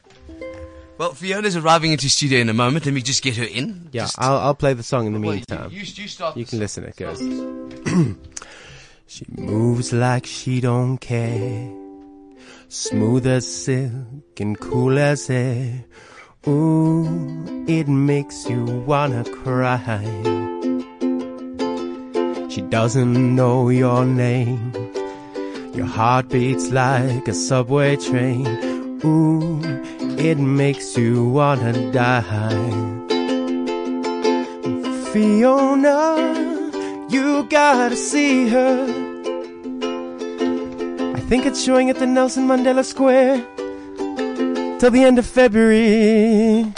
Well, 0.99 1.15
Fiona's 1.15 1.57
arriving 1.57 1.93
into 1.93 2.09
studio 2.11 2.39
in 2.41 2.49
a 2.51 2.55
moment. 2.55 2.85
Let 2.85 2.95
me 2.95 3.01
just 3.01 3.23
get 3.25 3.37
her 3.39 3.45
in. 3.45 3.89
Yeah, 3.93 4.03
Just- 4.03 4.21
I'll 4.21 4.37
I'll 4.37 4.55
play 4.55 4.75
the 4.75 4.83
song 4.83 5.07
in 5.07 5.15
the 5.15 5.21
Well, 5.21 5.33
meantime. 5.37 5.71
you, 5.71 5.81
you, 5.81 5.87
you 6.03 6.09
start. 6.09 6.37
You 6.37 6.45
can 6.45 6.59
listen. 6.59 6.85
It 6.85 6.95
goes. 6.97 7.21
she 9.13 9.27
moves 9.37 9.93
like 9.93 10.25
she 10.25 10.59
don't 10.63 10.97
care, 10.97 11.71
smooth 12.69 13.27
as 13.27 13.47
silk 13.47 14.41
and 14.41 14.59
cool 14.59 14.99
as 14.99 15.29
air. 15.29 15.85
Ooh, 16.49 17.05
it 17.69 17.89
makes 17.89 18.49
you 18.49 18.65
wanna 18.87 19.23
cry. 19.25 20.03
She 22.49 22.63
doesn't 22.63 23.37
know 23.37 23.69
your 23.69 24.07
name. 24.07 24.73
Your 25.75 25.91
heart 25.99 26.31
beats 26.31 26.71
like 26.71 27.29
a 27.29 27.35
subway 27.35 27.97
train. 27.97 28.47
Ooh, 29.05 29.61
it 30.17 30.39
makes 30.39 30.97
you 30.97 31.29
wanna 31.29 31.93
die. 31.93 32.81
Fiona, 35.13 36.52
you 37.13 37.45
gotta 37.45 37.97
see 37.97 38.49
her. 38.49 38.85
I 41.15 41.21
think 41.21 41.47
it's 41.47 41.63
showing 41.63 41.91
at 41.91 41.99
the 41.99 42.07
Nelson 42.07 42.47
Mandela 42.47 42.85
Square 42.85 43.45
till 44.79 44.91
the 44.91 45.05
end 45.05 45.19
of 45.19 45.27
February. 45.27 46.73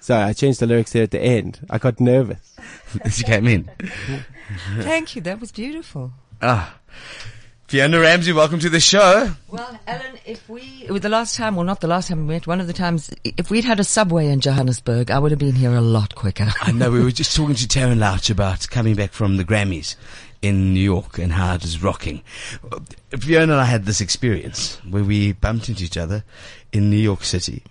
Sorry, 0.00 0.22
I 0.22 0.32
changed 0.32 0.60
the 0.60 0.66
lyrics 0.66 0.92
there 0.92 1.02
at 1.02 1.10
the 1.10 1.20
end. 1.20 1.66
I 1.68 1.78
got 1.78 2.00
nervous. 2.00 2.56
she 3.10 3.24
came 3.24 3.46
in. 3.46 3.70
Thank 4.78 5.16
you. 5.16 5.22
That 5.22 5.40
was 5.40 5.52
beautiful. 5.52 6.12
Ah, 6.40 6.76
Fiona 7.68 8.00
Ramsay, 8.00 8.32
welcome 8.32 8.58
to 8.60 8.70
the 8.70 8.80
show. 8.80 9.30
Well, 9.48 9.78
Alan, 9.86 10.18
if 10.24 10.48
we, 10.48 10.86
the 10.86 11.10
last 11.10 11.36
time, 11.36 11.54
well, 11.54 11.66
not 11.66 11.82
the 11.82 11.86
last 11.86 12.08
time 12.08 12.26
we 12.26 12.32
met, 12.32 12.46
one 12.46 12.62
of 12.62 12.66
the 12.66 12.72
times, 12.72 13.10
if 13.22 13.50
we'd 13.50 13.64
had 13.64 13.78
a 13.78 13.84
subway 13.84 14.28
in 14.28 14.40
Johannesburg, 14.40 15.10
I 15.10 15.18
would 15.18 15.32
have 15.32 15.38
been 15.38 15.54
here 15.54 15.74
a 15.74 15.82
lot 15.82 16.14
quicker. 16.14 16.48
I 16.62 16.72
know 16.72 16.90
we 16.90 17.04
were 17.04 17.10
just 17.10 17.36
talking 17.36 17.54
to 17.56 17.66
Taryn 17.66 17.98
Louch 17.98 18.30
about 18.30 18.70
coming 18.70 18.94
back 18.94 19.12
from 19.12 19.36
the 19.36 19.44
Grammys 19.44 19.96
in 20.40 20.72
New 20.72 20.80
York 20.80 21.18
and 21.18 21.30
how 21.30 21.56
it 21.56 21.60
was 21.60 21.82
rocking. 21.82 22.22
Fiona 23.10 23.52
and 23.52 23.60
I 23.60 23.66
had 23.66 23.84
this 23.84 24.00
experience 24.00 24.76
where 24.88 25.04
we 25.04 25.32
bumped 25.32 25.68
into 25.68 25.84
each 25.84 25.98
other 25.98 26.24
in 26.72 26.88
New 26.88 26.96
York 26.96 27.22
City. 27.22 27.62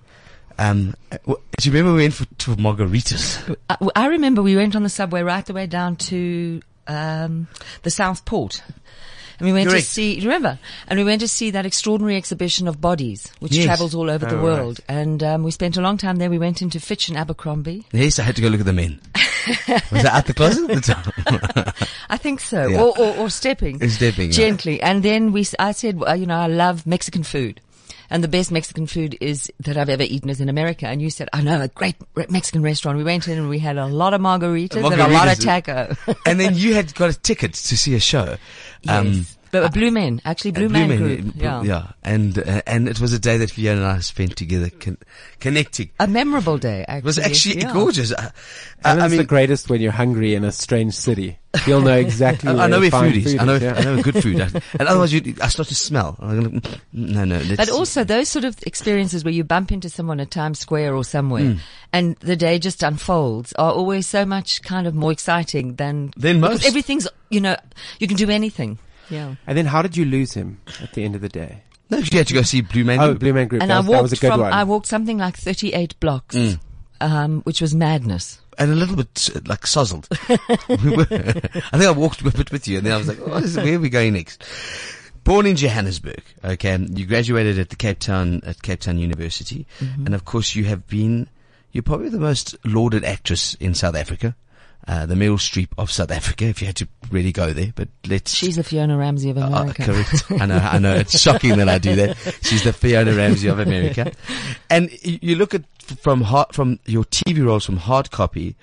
Um, 0.60 0.94
do 1.10 1.38
you 1.64 1.72
remember 1.72 1.96
we 1.96 2.04
went 2.04 2.14
for, 2.14 2.26
to 2.26 2.56
margaritas? 2.56 3.58
I, 3.68 3.78
I 3.96 4.08
remember 4.10 4.44
we 4.44 4.56
went 4.56 4.76
on 4.76 4.84
the 4.84 4.90
subway 4.90 5.24
right 5.24 5.44
the 5.44 5.54
way 5.54 5.66
down 5.66 5.96
to 5.96 6.62
um, 6.86 7.48
the 7.82 7.90
South 7.90 8.26
Port. 8.26 8.62
And 9.40 9.46
we 9.48 9.54
went 9.54 9.70
Correct. 9.70 9.86
to 9.86 9.92
see, 9.92 10.20
remember? 10.22 10.58
And 10.88 10.98
we 10.98 11.06
went 11.06 11.22
to 11.22 11.28
see 11.28 11.52
that 11.52 11.66
extraordinary 11.66 12.18
exhibition 12.18 12.68
of 12.68 12.82
bodies, 12.82 13.32
which 13.40 13.54
Yes. 13.56 13.66
travels 13.66 13.94
all 13.94 14.10
over 14.10 14.26
the 14.26 14.38
Oh, 14.40 14.44
world. 14.44 14.80
And 14.88 15.22
um, 15.22 15.44
we 15.44 15.52
spent 15.52 15.78
a 15.78 15.82
long 15.82 15.98
time 15.98 16.16
there. 16.16 16.30
We 16.30 16.40
went 16.40 16.62
into 16.62 16.80
Fitch 16.80 17.08
and 17.10 17.18
Abercrombie. 17.18 17.86
Yes, 17.92 18.18
I 18.18 18.24
had 18.24 18.36
to 18.38 18.42
go 18.42 18.48
look 18.48 18.60
at 18.62 18.66
the 18.66 18.74
men. 18.74 19.00
was 19.92 20.04
that 20.04 20.26
the 20.26 20.34
closet 20.34 20.70
at 20.72 20.84
the 20.84 20.94
time? 20.94 21.74
I 22.10 22.18
think 22.18 22.40
so. 22.40 22.68
Yeah. 22.68 22.82
Or, 22.82 22.98
or, 23.00 23.16
or 23.18 23.30
stepping. 23.30 23.88
Stepping. 23.90 24.32
Gently. 24.32 24.82
And 24.82 25.04
then 25.04 25.32
we, 25.32 25.46
I 25.60 25.72
said, 25.72 26.00
well, 26.00 26.16
you 26.16 26.26
know, 26.26 26.38
I 26.38 26.48
love 26.48 26.88
Mexican 26.88 27.24
food. 27.24 27.62
And 28.10 28.24
the 28.24 28.30
best 28.30 28.54
Mexican 28.54 28.88
food 28.88 29.18
is 29.20 29.52
that 29.60 29.76
I've 29.76 29.90
ever 29.90 30.04
eaten 30.04 30.30
is 30.30 30.40
in 30.40 30.48
America. 30.48 30.88
And 30.88 31.02
you 31.02 31.10
said, 31.10 31.28
I 31.34 31.42
know 31.42 31.60
a 31.62 31.68
great 31.68 31.98
re- 32.16 32.26
Mexican 32.30 32.62
restaurant. 32.62 32.98
We 32.98 33.04
went 33.04 33.28
in 33.28 33.38
and 33.38 33.50
we 33.50 33.60
had 33.60 33.76
a 33.78 33.86
lot 33.86 34.14
of 34.14 34.22
margaritas, 34.22 34.78
and 34.78 34.86
a 34.86 34.90
lot 34.90 35.28
of 35.28 35.38
Margaritas. 35.38 35.44
taco. 35.44 35.96
and 36.26 36.40
then 36.40 36.56
you 36.56 36.74
had 36.74 36.96
got 36.96 37.10
a 37.10 37.20
ticket 37.20 37.54
to 37.54 37.78
see 37.78 37.96
a 37.96 38.00
show. 38.00 38.38
Um, 38.88 39.26
yes. 39.62 39.70
But 39.70 39.78
uh, 39.78 39.80
Blue 39.80 39.92
Men, 39.92 40.22
actually 40.26 40.52
Blue, 40.52 40.70
Man 40.70 40.98
Group. 40.98 41.34
yeah. 41.36 41.62
Yeah. 41.64 41.88
And, 42.04 42.38
uh, 42.40 42.62
and 42.66 42.88
it 42.88 43.00
was 43.00 43.14
a 43.14 43.20
day 43.20 43.38
that 43.38 43.52
Fiona 43.52 43.82
and 43.82 43.88
I 43.90 44.00
spent 44.00 44.36
together 44.36 44.70
con- 44.70 44.98
connecting. 45.40 45.90
A 46.00 46.08
memorable 46.08 46.58
day, 46.58 46.86
actually. 46.88 46.98
It 47.00 47.04
was 47.06 47.20
actually 47.20 47.58
Yeah. 47.62 47.74
gorgeous. 47.74 48.12
Uh, 48.12 48.30
And 48.86 49.02
I 49.02 49.06
it's 49.06 49.12
mean, 49.12 49.18
the 49.20 49.26
greatest 49.26 49.70
when 49.70 49.82
you're 49.82 49.92
hungry 49.92 50.36
in 50.36 50.44
a 50.44 50.52
strange 50.52 50.94
city. 50.94 51.40
You'll 51.66 51.82
know 51.82 51.98
exactly. 51.98 52.50
I, 52.52 52.54
where 52.54 52.64
I 52.64 52.68
know 52.68 52.76
to 52.76 52.82
where 52.82 52.92
find 52.92 53.14
food 53.16 53.26
is. 53.26 53.40
I 53.40 53.46
know, 53.46 53.56
yeah. 53.56 53.74
I 53.76 53.84
know 53.84 54.02
good 54.04 54.22
food. 54.22 54.40
and 54.80 54.88
otherwise, 54.88 55.12
you, 55.14 55.34
I 55.42 55.48
start 55.48 55.68
to 55.70 55.76
smell. 55.76 56.16
Gonna, 56.20 56.50
mm, 56.50 56.78
no, 56.94 57.26
no. 57.26 57.38
Let's, 57.38 57.56
But 57.58 57.70
also 57.70 58.04
those 58.04 58.30
sort 58.30 58.46
of 58.46 58.56
experiences 58.64 59.24
where 59.24 59.34
you 59.34 59.44
bump 59.44 59.72
into 59.72 59.90
someone 59.90 60.20
at 60.20 60.30
Times 60.30 60.60
Square 60.60 60.96
or 60.96 61.04
somewhere 61.04 61.44
Hmm. 61.54 61.58
and 61.94 62.16
the 62.18 62.36
day 62.36 62.60
just 62.60 62.84
unfolds 62.84 63.54
are 63.54 63.72
always 63.72 64.06
so 64.06 64.26
much 64.26 64.62
kind 64.62 64.86
of 64.86 64.94
more 64.94 65.12
exciting 65.12 65.76
than, 65.76 66.12
Than 66.16 66.42
because 66.42 66.60
most. 66.60 66.68
everything's, 66.68 67.08
you 67.32 67.42
know, 67.42 67.56
you 68.00 68.08
can 68.08 68.18
do 68.18 68.30
anything. 68.30 68.78
Yeah. 69.10 69.36
And 69.46 69.58
then 69.58 69.66
how 69.66 69.82
did 69.82 69.96
you 69.98 70.06
lose 70.06 70.34
him 70.34 70.60
at 70.82 70.94
the 70.94 71.04
end 71.04 71.16
of 71.16 71.22
the 71.22 71.30
day? 71.30 71.64
no, 71.90 71.98
you 72.00 72.18
had 72.18 72.28
to 72.28 72.34
go 72.34 72.42
see 72.42 72.62
Blue 72.62 72.84
Man. 72.84 73.00
Oh, 73.00 73.14
Blue 73.14 73.34
Man 73.34 73.48
Group. 73.48 73.62
And 73.62 73.72
that, 73.72 73.78
I 73.78 73.80
was, 73.80 73.88
that 73.88 74.02
was 74.02 74.12
walked 74.12 74.14
a 74.14 74.22
good 74.22 74.32
from, 74.34 74.42
one. 74.42 74.54
I 74.54 74.64
walked 74.66 74.88
something 74.88 75.18
like 75.18 75.38
38 75.38 75.98
blocks, 76.00 76.36
Hmm. 76.36 76.52
um, 77.00 77.42
which 77.44 77.62
was 77.62 77.74
madness. 77.74 78.40
and 78.58 78.72
a 78.72 78.76
little 78.76 78.96
bit 78.98 79.30
uh, 79.36 79.40
like 79.46 79.62
sozzled. 79.62 80.08
I 80.30 81.78
think 81.78 81.84
I 81.86 81.92
walked 81.92 82.22
a 82.22 82.32
bit 82.32 82.52
with 82.52 82.68
you, 82.68 82.78
and 82.78 82.86
then 82.86 82.94
I 82.94 82.98
was 82.98 83.08
like, 83.08 83.20
oh, 83.26 83.38
is- 83.38 83.56
"Where 83.56 83.76
are 83.76 83.80
we 83.80 83.90
going 83.90 84.14
next?" 84.14 84.44
Born 85.24 85.46
in 85.46 85.58
Johannesburg, 85.58 86.24
okay. 86.44 86.78
You 86.90 87.06
graduated 87.06 87.60
at 87.60 87.70
the 87.70 87.76
Cape 87.76 88.00
Town 88.00 88.42
at 88.46 88.62
Cape 88.62 88.80
Town 88.80 88.98
University, 88.98 89.68
and 89.82 90.14
of 90.16 90.26
course 90.26 90.56
you 90.56 90.66
have 90.66 90.88
been. 90.88 91.28
You're 91.74 91.84
probably 91.84 92.10
the 92.10 92.20
most 92.20 92.56
lauded 92.66 93.04
actress 93.04 93.54
in 93.56 93.74
South 93.76 93.96
Africa, 93.96 94.36
uh, 94.88 95.06
the 95.06 95.16
Meryl 95.16 95.38
Streep 95.38 95.68
of 95.78 95.92
South 95.92 96.12
Africa. 96.12 96.46
If 96.46 96.62
you 96.62 96.68
had 96.68 96.76
to 96.78 96.88
really 97.12 97.32
go 97.32 97.54
there, 97.54 97.72
but 97.76 97.90
let's. 98.08 98.34
She's 98.34 98.56
the 98.56 98.64
Fiona 98.64 98.98
Ramsay 98.98 99.30
of 99.32 99.38
Uh, 99.38 99.42
America. 99.42 99.84
correct. 99.84 100.24
I 100.42 100.46
know. 100.46 100.58
I 100.58 100.80
know. 100.80 100.96
It's 100.96 101.20
shocking 101.20 101.58
that 101.58 101.70
I 101.70 101.78
do 101.78 101.96
that. 101.96 102.18
She's 102.42 102.64
the 102.64 102.74
Fiona 102.74 103.14
Ramsay 103.14 103.48
of 103.50 103.60
America, 103.60 104.12
and 104.70 104.90
you 105.04 105.36
look 105.36 105.54
at 105.54 105.64
from 106.02 106.22
hard, 106.22 106.54
from 106.54 106.80
your 106.86 107.04
TV 107.06 107.46
roles 107.46 107.66
from 107.66 107.78
hard 107.78 108.12
copy 108.12 108.56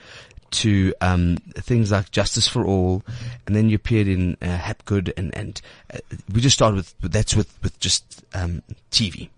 to 0.50 0.94
um, 1.00 1.37
things 1.56 1.90
like 1.90 2.10
Justice 2.12 2.46
for 2.46 2.64
All, 2.64 3.02
and 3.46 3.56
then 3.56 3.68
you 3.68 3.74
appeared 3.76 4.06
in 4.06 4.37
uh, 4.40 4.56
Hapgood, 4.56 5.12
and 5.16 5.34
and 5.37 5.60
uh, 5.92 5.98
we 6.32 6.40
just 6.40 6.54
started 6.56 6.76
with 6.76 6.94
with- 7.02 7.12
that's 7.12 7.34
with 7.34 7.52
with 7.62 7.78
just 7.80 8.24
um, 8.34 8.62
TV, 8.90 9.28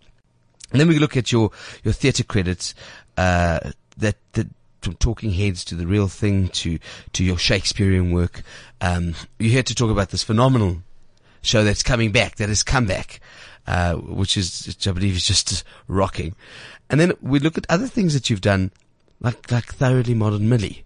and 0.73 0.81
then 0.81 0.89
we 0.89 0.99
look 0.99 1.17
at 1.17 1.33
your 1.33 1.51
your 1.85 1.93
theatre 1.95 2.23
credits. 2.25 2.75
Uh, 3.17 3.71
that 3.99 4.17
that 4.35 4.47
from 4.87 4.95
Talking 4.95 5.33
Heads 5.33 5.65
to 5.65 5.75
the 5.75 5.87
Real 5.87 6.07
Thing 6.07 6.49
to 6.49 6.79
to 7.13 7.25
your 7.25 7.37
Shakespearean 7.37 8.13
work. 8.13 8.43
Um, 8.81 9.17
you're 9.41 9.51
here 9.51 9.63
to 9.65 9.75
talk 9.75 9.91
about 9.91 10.11
this 10.11 10.23
phenomenal 10.23 10.79
show 11.43 11.65
that's 11.65 11.83
coming 11.83 12.13
back, 12.13 12.37
that 12.37 12.49
has 12.49 12.63
come 12.63 12.87
back, 12.87 13.21
uh, 13.67 13.95
which 13.95 14.37
is, 14.37 14.67
which 14.69 14.87
I 14.87 14.93
believe 14.93 15.17
is 15.17 15.27
just 15.27 15.65
rocking. 15.89 16.37
And 16.89 17.01
then 17.01 17.15
we 17.21 17.41
look 17.41 17.59
at 17.59 17.67
other 17.69 17.89
things 17.89 18.15
that 18.15 18.31
you've 18.31 18.41
done, 18.41 18.71
like, 19.21 19.51
like 19.51 19.75
Thoroughly 19.75 20.15
Modern 20.15 20.49
Millie. 20.49 20.85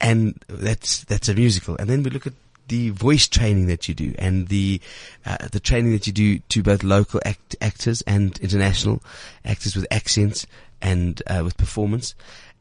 And 0.00 0.42
that's, 0.48 1.04
that's 1.04 1.28
a 1.28 1.34
musical. 1.34 1.76
And 1.76 1.88
then 1.88 2.02
we 2.02 2.10
look 2.10 2.26
at 2.26 2.32
the 2.66 2.90
voice 2.90 3.28
training 3.28 3.66
that 3.66 3.88
you 3.88 3.94
do 3.94 4.12
and 4.18 4.48
the, 4.48 4.80
uh, 5.24 5.48
the 5.52 5.60
training 5.60 5.92
that 5.92 6.08
you 6.08 6.12
do 6.12 6.38
to 6.38 6.64
both 6.64 6.82
local 6.82 7.20
act- 7.24 7.54
actors 7.60 8.02
and 8.02 8.38
international 8.38 9.02
actors 9.44 9.76
with 9.76 9.86
accents 9.92 10.46
and, 10.82 11.22
uh, 11.28 11.42
with 11.44 11.56
performance. 11.56 12.16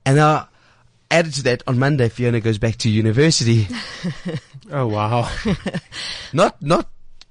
And 0.05 0.17
now, 0.17 0.49
added 1.11 1.33
to 1.35 1.43
that, 1.43 1.63
on 1.67 1.79
Monday, 1.79 2.09
Fiona 2.09 2.39
goes 2.39 2.57
back 2.57 2.77
to 2.77 2.89
university. 2.89 3.67
oh 4.71 4.87
wow. 4.87 5.29
Not, 6.33 6.61
not 6.61 6.87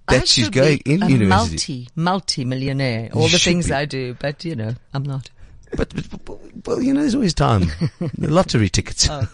I 0.09 0.19
that 0.19 0.29
she's 0.29 0.47
should 0.47 0.55
going 0.55 0.81
be 0.85 0.95
in 0.95 1.03
a 1.03 1.09
university. 1.09 1.89
multi, 1.95 2.43
multi-millionaire. 2.43 3.11
All 3.13 3.25
You 3.25 3.29
the 3.31 3.39
things 3.39 3.69
be. 3.69 3.73
I 3.75 3.85
do, 3.85 4.15
but 4.15 4.45
you 4.45 4.57
know, 4.57 4.75
I'm 4.95 5.03
not. 5.03 5.31
But, 5.77 5.95
but, 5.95 6.25
but 6.25 6.39
well, 6.67 6.83
you 6.83 6.95
know, 6.95 7.01
there's 7.01 7.15
always 7.15 7.35
time. 7.35 7.71
the 8.19 8.29
lottery 8.31 8.71
tickets. 8.71 9.07
Oh. 9.11 9.29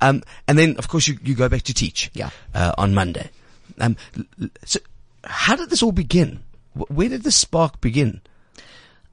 um, 0.00 0.22
and 0.48 0.58
then, 0.58 0.76
of 0.78 0.88
course, 0.88 1.06
you, 1.06 1.18
you 1.22 1.34
go 1.34 1.48
back 1.50 1.62
to 1.62 1.74
teach. 1.74 2.10
Yeah. 2.14 2.30
Uh, 2.54 2.72
on 2.78 2.94
Monday. 2.94 3.28
Um, 3.78 3.96
l- 4.16 4.24
l- 4.40 4.48
so, 4.64 4.80
how 5.22 5.54
did 5.54 5.68
this 5.68 5.82
all 5.82 5.92
begin? 5.92 6.42
Where 6.74 7.10
did 7.10 7.22
the 7.22 7.30
spark 7.30 7.80
begin? 7.82 8.22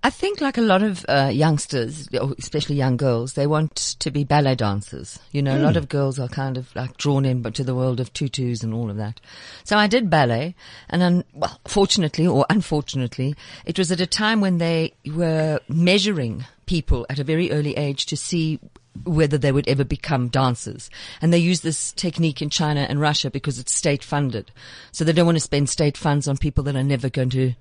I 0.04 0.10
think 0.10 0.42
like 0.42 0.58
a 0.58 0.62
lot 0.62 0.82
of 0.82 1.06
uh, 1.08 1.30
youngsters, 1.32 2.08
especially 2.40 2.76
young 2.76 2.98
girls, 2.98 3.34
they 3.34 3.46
want 3.46 3.76
to 4.00 4.10
be 4.10 4.24
ballet 4.24 4.56
dancers. 4.56 5.20
You 5.32 5.44
know, 5.44 5.54
a 5.54 5.58
Hmm. 5.58 5.64
lot 5.64 5.78
of 5.78 5.90
girls 5.90 6.18
are 6.20 6.28
kind 6.28 6.58
of 6.58 6.76
like 6.76 6.98
drawn 6.98 7.24
in 7.24 7.44
but 7.44 7.54
to 7.56 7.64
the 7.64 7.76
world 7.76 8.00
of 8.00 8.12
tutus 8.12 8.64
and 8.64 8.74
all 8.74 8.90
of 8.90 8.98
that. 8.98 9.22
So 9.64 9.78
I 9.78 9.86
did 9.86 10.10
ballet 10.10 10.56
and 10.90 11.04
un- 11.04 11.24
well, 11.34 11.60
fortunately 11.68 12.26
or 12.26 12.48
unfortunately, 12.50 13.36
it 13.66 13.78
was 13.78 13.92
at 13.92 14.02
a 14.02 14.08
time 14.08 14.42
when 14.42 14.58
they 14.58 14.94
were 15.06 15.60
measuring 15.70 16.46
people 16.66 17.06
at 17.10 17.20
a 17.20 17.24
very 17.24 17.52
early 17.52 17.78
age 17.78 18.08
to 18.08 18.18
see 18.18 18.60
whether 19.04 19.38
they 19.38 19.52
would 19.52 19.68
ever 19.68 19.84
become 19.84 20.30
dancers. 20.30 20.90
And 21.22 21.32
they 21.32 21.38
use 21.38 21.62
this 21.62 21.92
technique 21.94 22.42
in 22.42 22.50
China 22.50 22.82
and 22.90 23.00
Russia 23.00 23.30
because 23.30 23.60
it's 23.60 23.72
state 23.74 24.04
funded. 24.04 24.52
So 24.92 25.04
they 25.04 25.14
don't 25.14 25.26
want 25.28 25.38
to 25.38 25.40
spend 25.42 25.70
state 25.70 25.96
funds 25.96 26.28
on 26.28 26.38
people 26.38 26.64
that 26.66 26.76
are 26.76 26.84
never 26.84 27.10
going 27.10 27.30
to, 27.32 27.54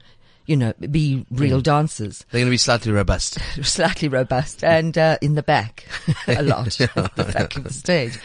you 0.47 0.57
know, 0.57 0.73
be 0.91 1.25
real 1.31 1.61
dancers 1.61 2.25
They're 2.31 2.41
going 2.41 2.49
to 2.49 2.51
be 2.51 2.57
slightly 2.57 2.93
robust. 2.93 3.39
slightly 3.63 4.09
robust 4.09 4.65
and 4.65 4.97
uh, 4.97 5.19
in 5.21 5.35
the 5.35 5.43
back 5.43 5.87
a 6.27 6.43
lot, 6.43 6.65
the 6.67 7.33
back 7.33 7.57
of 7.57 7.65
the 7.65 7.73
stage. 7.73 8.19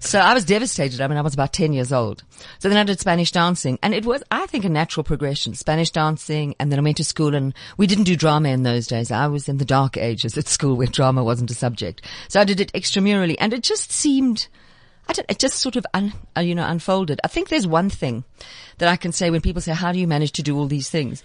So 0.00 0.20
I 0.20 0.34
was 0.34 0.44
devastated. 0.44 1.00
I 1.00 1.08
mean, 1.08 1.18
I 1.18 1.22
was 1.22 1.34
about 1.34 1.52
10 1.52 1.72
years 1.72 1.92
old. 1.92 2.22
So 2.58 2.68
then 2.68 2.78
I 2.78 2.84
did 2.84 3.00
Spanish 3.00 3.32
dancing 3.32 3.78
and 3.82 3.94
it 3.94 4.04
was, 4.04 4.22
I 4.30 4.46
think, 4.46 4.64
a 4.64 4.68
natural 4.68 5.04
progression. 5.04 5.54
Spanish 5.54 5.90
dancing 5.90 6.54
and 6.60 6.70
then 6.70 6.78
I 6.78 6.82
went 6.82 6.98
to 6.98 7.04
school 7.04 7.34
and 7.34 7.54
we 7.76 7.86
didn't 7.86 8.04
do 8.04 8.16
drama 8.16 8.50
in 8.50 8.62
those 8.62 8.86
days. 8.86 9.10
I 9.10 9.26
was 9.26 9.48
in 9.48 9.58
the 9.58 9.64
dark 9.64 9.96
ages 9.96 10.36
at 10.38 10.48
school 10.48 10.76
where 10.76 10.86
drama 10.86 11.24
wasn't 11.24 11.50
a 11.50 11.54
subject. 11.54 12.02
So 12.28 12.40
I 12.40 12.44
did 12.44 12.60
it 12.60 12.72
extramurally 12.72 13.36
and 13.38 13.52
it 13.52 13.62
just 13.62 13.90
seemed, 13.90 14.48
I 15.08 15.12
don't, 15.12 15.30
it 15.30 15.38
just 15.38 15.58
sort 15.58 15.76
of, 15.76 15.86
un, 15.94 16.12
uh, 16.36 16.40
you 16.40 16.54
know, 16.54 16.66
unfolded. 16.66 17.20
I 17.22 17.28
think 17.28 17.48
there's 17.48 17.66
one 17.66 17.90
thing 17.90 18.24
that 18.78 18.88
I 18.88 18.96
can 18.96 19.12
say 19.12 19.30
when 19.30 19.40
people 19.40 19.62
say, 19.62 19.72
how 19.72 19.92
do 19.92 19.98
you 19.98 20.06
manage 20.06 20.32
to 20.32 20.42
do 20.42 20.58
all 20.58 20.66
these 20.66 20.90
things? 20.90 21.22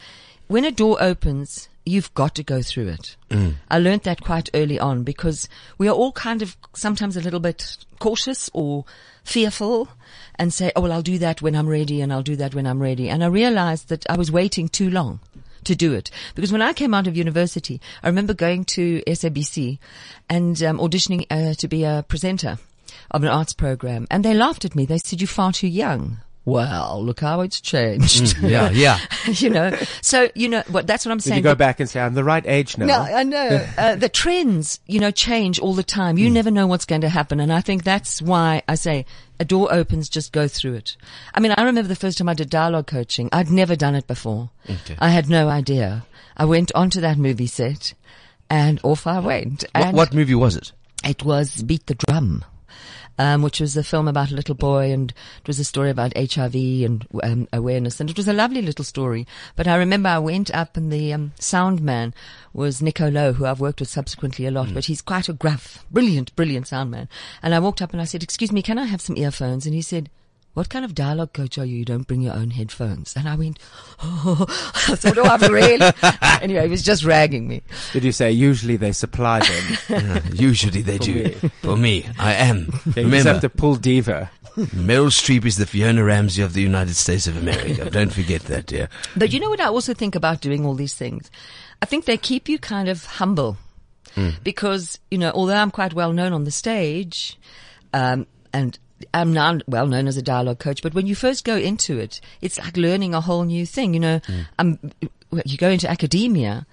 When 0.48 0.65
a 0.65 0.72
door 0.72 0.98
opens, 1.02 1.70
you've 1.86 2.13
got 2.13 2.36
to 2.36 2.44
go 2.44 2.62
through 2.62 2.89
it. 2.89 3.15
I 3.70 3.80
learned 3.80 4.04
that 4.04 4.22
quite 4.22 4.50
early 4.54 4.80
on 4.80 5.04
because 5.04 5.48
we 5.78 5.88
are 5.88 5.96
all 5.96 6.12
kind 6.12 6.41
of 6.41 6.58
sometimes 6.74 7.17
a 7.17 7.22
little 7.22 7.39
bit 7.39 7.78
cautious 8.00 8.50
or 8.54 8.86
fearful 9.24 9.89
and 10.36 10.54
say, 10.54 10.72
oh, 10.76 10.82
well, 10.82 10.91
I'll 10.91 11.02
do 11.02 11.17
that 11.20 11.41
when 11.41 11.56
I'm 11.56 11.67
ready 11.67 12.02
and 12.02 12.12
I'll 12.12 12.22
do 12.22 12.36
that 12.36 12.54
when 12.54 12.67
I'm 12.67 12.82
ready. 12.82 13.10
And 13.10 13.24
I 13.24 13.28
realized 13.28 13.89
that 13.89 14.06
I 14.10 14.17
was 14.17 14.32
waiting 14.32 14.67
too 14.67 14.89
long 14.89 15.22
to 15.63 15.76
do 15.76 15.94
it. 15.94 16.12
Because 16.36 16.52
when 16.52 16.62
I 16.62 16.74
came 16.74 16.94
out 16.94 17.08
of 17.08 17.15
university, 17.15 17.80
I 18.04 18.08
remember 18.08 18.34
going 18.34 18.65
to 18.65 19.02
SABC 19.08 19.80
and 20.30 20.62
um, 20.63 20.80
auditioning 20.80 21.26
uh, 21.30 21.54
to 21.56 21.67
be 21.67 21.84
a 21.84 22.04
presenter 22.08 22.58
of 23.12 23.24
an 23.24 23.30
arts 23.30 23.54
program. 23.54 24.08
And 24.10 24.26
they 24.26 24.34
laughed 24.34 24.65
at 24.65 24.76
me. 24.76 24.86
They 24.86 24.97
said, 24.97 25.21
you're 25.21 25.28
far 25.28 25.52
too 25.52 25.67
young. 25.67 26.19
Well, 26.43 27.04
look 27.06 27.19
how 27.19 27.41
it's 27.41 27.62
changed. 27.62 28.36
Yeah, 28.41 28.69
yeah. 28.74 28.97
you 29.28 29.52
know, 29.52 29.78
so, 30.02 30.30
you 30.34 30.50
know, 30.50 30.63
what, 30.69 30.88
that's 30.88 31.06
what 31.06 31.12
I'm 31.12 31.19
Did 31.19 31.24
saying. 31.26 31.38
you 31.38 31.43
go 31.43 31.52
The- 31.52 31.56
back 31.58 31.80
and 31.80 31.88
say, 31.88 32.00
I'm 32.02 32.15
the 32.15 32.24
right 32.24 32.43
age 32.47 32.80
now? 32.80 32.88
no, 32.88 33.00
I 33.02 33.21
know. 33.24 33.63
uh, 33.78 33.95
the 33.95 34.10
trends, 34.10 34.80
you 34.88 35.00
know, 35.00 35.12
change 35.12 35.60
all 35.60 35.76
the 35.76 35.84
time. 35.84 36.17
You 36.17 36.32
never 36.32 36.50
know 36.50 36.65
what's 36.65 36.86
going 36.86 37.02
to 37.02 37.10
happen. 37.10 37.39
And 37.39 37.54
I 37.54 37.62
think 37.62 37.84
that's 37.84 38.24
why 38.24 38.63
I 38.67 38.74
say 38.74 39.06
a 39.39 39.45
door 39.45 39.71
opens, 39.71 40.10
just 40.10 40.32
go 40.32 40.47
through 40.47 40.74
it. 40.76 40.97
I 41.36 41.41
mean, 41.41 41.54
I 41.56 41.62
remember 41.63 41.88
the 41.88 41.95
first 41.95 42.17
time 42.17 42.28
I 42.28 42.34
did 42.34 42.50
dialogue 42.50 42.88
coaching. 42.88 43.30
I'd 43.32 43.52
never 43.52 43.76
done 43.76 43.93
it 43.93 44.08
before. 44.08 44.50
Okay. 44.67 44.95
I 44.97 45.10
had 45.10 45.30
no 45.30 45.47
idea. 45.47 46.06
I 46.36 46.45
went 46.45 46.71
onto 46.74 47.02
that 47.02 47.19
movie 47.19 47.45
set 47.47 47.93
and 48.50 48.80
off 48.84 49.06
I 49.06 49.19
went. 49.19 49.63
What, 49.76 49.93
what 49.93 50.13
movie 50.13 50.34
was 50.36 50.56
it? 50.56 50.71
it 51.04 51.24
was 51.24 51.62
Beat 51.62 51.86
the 51.86 51.93
Drum. 51.95 52.43
Um, 53.17 53.43
which 53.43 53.60
was 53.60 53.78
a 53.78 53.84
film 53.84 54.08
about 54.08 54.32
a 54.32 54.36
little 54.36 54.56
boy 54.56 54.91
and 54.91 55.12
it 55.12 55.47
was 55.47 55.60
a 55.60 55.63
story 55.63 55.91
about 55.91 56.17
HIV 56.17 56.56
and 56.56 57.06
um, 57.21 57.47
awareness 57.54 58.00
and 58.00 58.10
it 58.10 58.17
was 58.17 58.28
a 58.28 58.34
lovely 58.34 58.63
little 58.63 58.86
story. 58.86 59.28
But 59.56 59.67
I 59.67 59.76
remember 59.76 60.10
I 60.10 60.17
went 60.17 60.50
up 60.56 60.76
and 60.76 60.91
the 60.91 61.13
um, 61.13 61.34
sound 61.39 61.82
man 61.84 62.15
was 62.54 62.82
Nico 62.82 63.12
Lowe, 63.12 63.34
who 63.34 63.45
I've 63.45 63.60
worked 63.60 63.80
with 63.80 63.89
subsequently 63.89 64.47
a 64.47 64.52
lot, 64.52 64.74
but 64.74 64.86
he's 64.86 65.02
quite 65.02 65.30
a 65.30 65.34
gruff, 65.34 65.86
brilliant, 65.91 66.36
brilliant 66.36 66.67
sound 66.67 66.89
man. 66.89 67.10
And 67.43 67.54
I 67.54 67.60
walked 67.60 67.82
up 67.82 67.91
and 67.91 68.02
I 68.02 68.06
said, 68.06 68.24
excuse 68.24 68.52
me, 68.52 68.63
can 68.63 68.80
I 68.80 68.86
have 68.86 69.02
some 69.02 69.17
earphones? 69.17 69.65
And 69.65 69.76
he 69.76 69.82
said, 69.84 70.10
what 70.54 70.70
kind 70.70 70.84
of 70.84 70.94
dialogue 70.94 71.32
coach 71.32 71.58
are 71.58 71.66
you? 71.66 71.78
You 71.78 71.86
don't 71.86 72.06
bring 72.06 72.22
your 72.22 72.34
own 72.34 72.52
headphones. 72.52 73.16
And 73.16 73.28
I 73.28 73.36
went, 73.36 73.58
oh, 74.04 74.46
I 74.90 74.96
thought, 74.96 75.18
oh, 75.18 75.24
I've 75.24 75.42
really. 75.50 75.92
anyway, 76.42 76.64
he 76.64 76.70
was 76.70 76.84
just 76.84 77.04
ragging 77.06 77.48
me. 77.48 77.62
Did 77.94 78.04
you 78.04 78.12
say 78.12 78.32
usually 78.32 78.76
they 78.76 78.92
supply 78.92 79.40
them? 79.40 80.22
Usually 80.34 80.82
they 80.82 80.98
do. 80.98 81.14
me. 81.24 81.32
For 81.62 81.78
me, 81.78 82.06
I 82.20 82.34
am. 82.34 82.70
Yeah, 82.96 83.04
you 83.04 83.12
just 83.12 83.28
have 83.28 83.42
to 83.42 83.50
pull 83.50 83.76
diva. 83.76 84.30
Meryl 84.58 85.08
Streep 85.08 85.46
is 85.46 85.58
the 85.58 85.66
Fiona 85.66 86.04
Ramsay 86.04 86.42
of 86.42 86.54
the 86.54 86.62
United 86.62 86.96
States 86.96 87.28
of 87.28 87.38
America. 87.38 87.90
Don't 87.90 88.12
forget 88.12 88.42
that, 88.44 88.66
dear. 88.66 88.90
But 89.16 89.32
you 89.32 89.40
know 89.40 89.50
what 89.50 89.62
I 89.62 89.68
also 89.68 89.94
think 89.94 90.16
about 90.16 90.42
doing 90.42 90.66
all 90.66 90.74
these 90.74 90.96
things? 90.96 91.32
I 91.82 91.86
think 91.86 92.06
they 92.06 92.18
keep 92.18 92.50
you 92.50 92.60
kind 92.60 92.90
of 92.90 93.06
humble 93.06 93.58
because, 94.44 95.00
you 95.10 95.18
know, 95.18 95.32
although 95.32 95.56
I'm 95.56 95.72
quite 95.72 95.94
well 95.94 96.12
known 96.12 96.34
on 96.34 96.44
the 96.44 96.52
stage, 96.52 97.40
um, 97.94 98.28
and 98.54 98.78
I'm 99.14 99.34
now 99.34 99.60
well 99.68 99.88
known 99.88 100.08
as 100.08 100.18
a 100.18 100.22
dialogue 100.22 100.60
coach, 100.60 100.82
but 100.82 100.94
when 100.94 101.08
you 101.08 101.16
first 101.16 101.44
go 101.46 101.56
into 101.58 101.98
it, 102.00 102.22
it's 102.42 102.60
like 102.60 102.78
learning 102.78 103.14
a 103.14 103.22
whole 103.22 103.44
new 103.44 103.66
thing. 103.66 103.94
You 103.94 104.00
know, 104.00 104.22
um, 104.60 104.80
you 105.46 105.58
go 105.58 105.70
into 105.70 105.90
academia. 105.90 106.66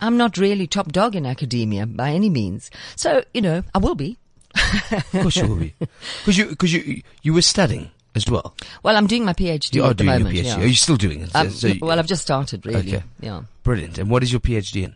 I'm 0.00 0.16
not 0.18 0.36
really 0.36 0.66
top 0.66 0.92
dog 0.92 1.16
in 1.16 1.24
academia 1.24 1.86
by 1.86 2.10
any 2.10 2.28
means. 2.28 2.70
So, 2.96 3.24
you 3.32 3.40
know, 3.40 3.62
I 3.74 3.78
will 3.78 3.94
be. 3.94 4.18
Of 4.92 5.10
course 5.12 5.36
you 5.36 5.46
will 5.46 5.56
be. 5.56 5.74
Because 6.20 6.36
you, 6.38 6.56
cause 6.56 6.72
you, 6.72 7.02
you 7.22 7.32
were 7.34 7.42
studying 7.42 7.90
as 8.14 8.26
well. 8.28 8.54
Well, 8.82 8.96
I'm 8.96 9.06
doing 9.06 9.24
my 9.24 9.32
PhD 9.32 9.74
You 9.74 9.84
are 9.84 9.90
at 9.90 9.98
the 9.98 10.04
doing 10.04 10.18
moment. 10.18 10.34
your 10.34 10.44
PhD. 10.44 10.48
yeah. 10.58 10.62
Are 10.64 10.66
you 10.66 10.74
still 10.74 10.96
doing 10.96 11.20
it? 11.22 11.30
Um, 11.34 11.50
So 11.50 11.68
you- 11.68 11.78
well, 11.80 11.98
I've 11.98 12.06
just 12.06 12.22
started 12.22 12.64
really. 12.66 12.80
Okay. 12.96 13.02
Yeah. 13.20 13.42
brilliant. 13.62 13.98
And 13.98 14.10
what 14.10 14.22
is 14.22 14.30
your 14.32 14.40
PhD 14.40 14.84
in? 14.84 14.94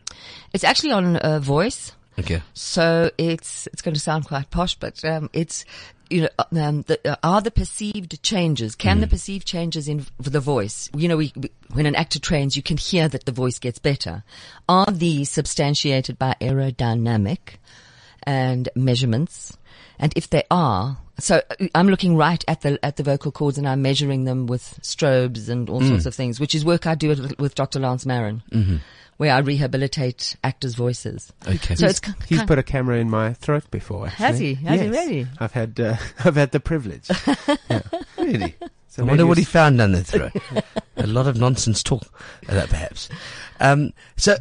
It's 0.53 0.65
actually 0.65 0.93
on 0.93 1.17
uh, 1.17 1.39
voice. 1.41 1.93
Okay. 2.19 2.43
So 2.53 3.11
it's 3.17 3.67
it's 3.73 3.81
going 3.83 3.95
to 3.95 4.01
sound 4.01 4.27
quite 4.27 4.51
posh, 4.51 4.75
but 4.75 5.03
um, 5.05 5.31
it's 5.33 5.65
you 6.11 6.23
know 6.23 6.29
um, 6.61 6.83
the, 6.83 6.99
uh, 7.09 7.17
are 7.23 7.41
the 7.41 7.51
perceived 7.51 8.23
changes? 8.23 8.75
Can 8.75 9.01
the 9.01 9.07
perceived 9.07 9.47
changes 9.47 9.89
in 9.89 10.01
v- 10.01 10.11
the 10.19 10.41
voice? 10.41 10.91
You 10.95 11.09
know, 11.09 11.17
we, 11.17 11.33
we, 11.37 11.51
when 11.73 11.87
an 11.87 11.95
actor 11.95 12.19
trains, 12.19 12.57
you 12.57 12.63
can 12.63 12.77
hear 12.77 13.09
that 13.09 13.25
the 13.25 13.33
voice 13.33 13.59
gets 13.59 13.79
better. 13.79 14.25
Are 14.69 14.91
these 14.91 15.31
substantiated 15.31 16.19
by 16.19 16.37
aerodynamic 16.41 17.57
and 18.25 18.69
measurements? 18.75 19.57
And 19.99 20.13
if 20.17 20.29
they 20.29 20.45
are, 20.51 20.99
so 21.21 21.41
uh, 21.51 21.67
I'm 21.75 21.89
looking 21.89 22.17
right 22.17 22.43
at 22.49 22.63
the 22.63 22.79
at 22.85 22.97
the 22.97 23.03
vocal 23.03 23.31
cords 23.33 23.57
and 23.59 23.69
I'm 23.69 23.83
measuring 23.83 24.25
them 24.25 24.47
with 24.47 24.79
strobes 24.83 25.49
and 25.49 25.71
all 25.71 25.81
sorts 25.83 26.07
of 26.07 26.15
things, 26.15 26.41
which 26.41 26.55
is 26.55 26.65
work 26.65 26.87
I 26.87 26.95
do 26.95 27.09
with, 27.09 27.39
with 27.39 27.55
Dr. 27.55 27.79
Lance 27.81 28.05
Marin, 28.07 28.43
where 29.19 29.33
I 29.35 29.39
rehabilitate 29.39 30.37
actors' 30.43 30.75
voices. 30.75 31.33
Okay. 31.47 31.75
So 31.77 31.87
it's 31.87 32.01
ki- 32.01 32.13
He's 32.27 32.39
kind- 32.39 32.49
put 32.49 32.59
a 32.59 32.63
camera 32.63 32.97
in 32.99 33.09
my 33.11 33.35
throat 33.35 33.71
before. 33.71 34.09
Has 34.09 34.39
he? 34.39 34.55
Has 34.55 34.81
he 34.81 34.89
really? 34.89 35.27
I've 35.39 35.53
had 35.53 35.79
uh, 35.79 35.97
I've 36.25 36.37
had 36.37 36.51
the 36.53 36.61
privilege. 36.61 37.09
really? 38.19 38.55
So 38.89 39.05
I 39.05 39.07
wonder 39.07 39.27
what 39.27 39.39
he 39.39 39.45
found 39.45 39.79
down 39.79 39.93
the 39.93 40.03
throat. 40.03 40.33
a 40.97 41.07
lot 41.07 41.27
of 41.29 41.37
nonsense 41.37 41.83
talk, 41.83 42.03
uh, 42.49 42.67
perhaps. 42.69 43.09
Um, 43.61 43.93
so, 44.17 44.37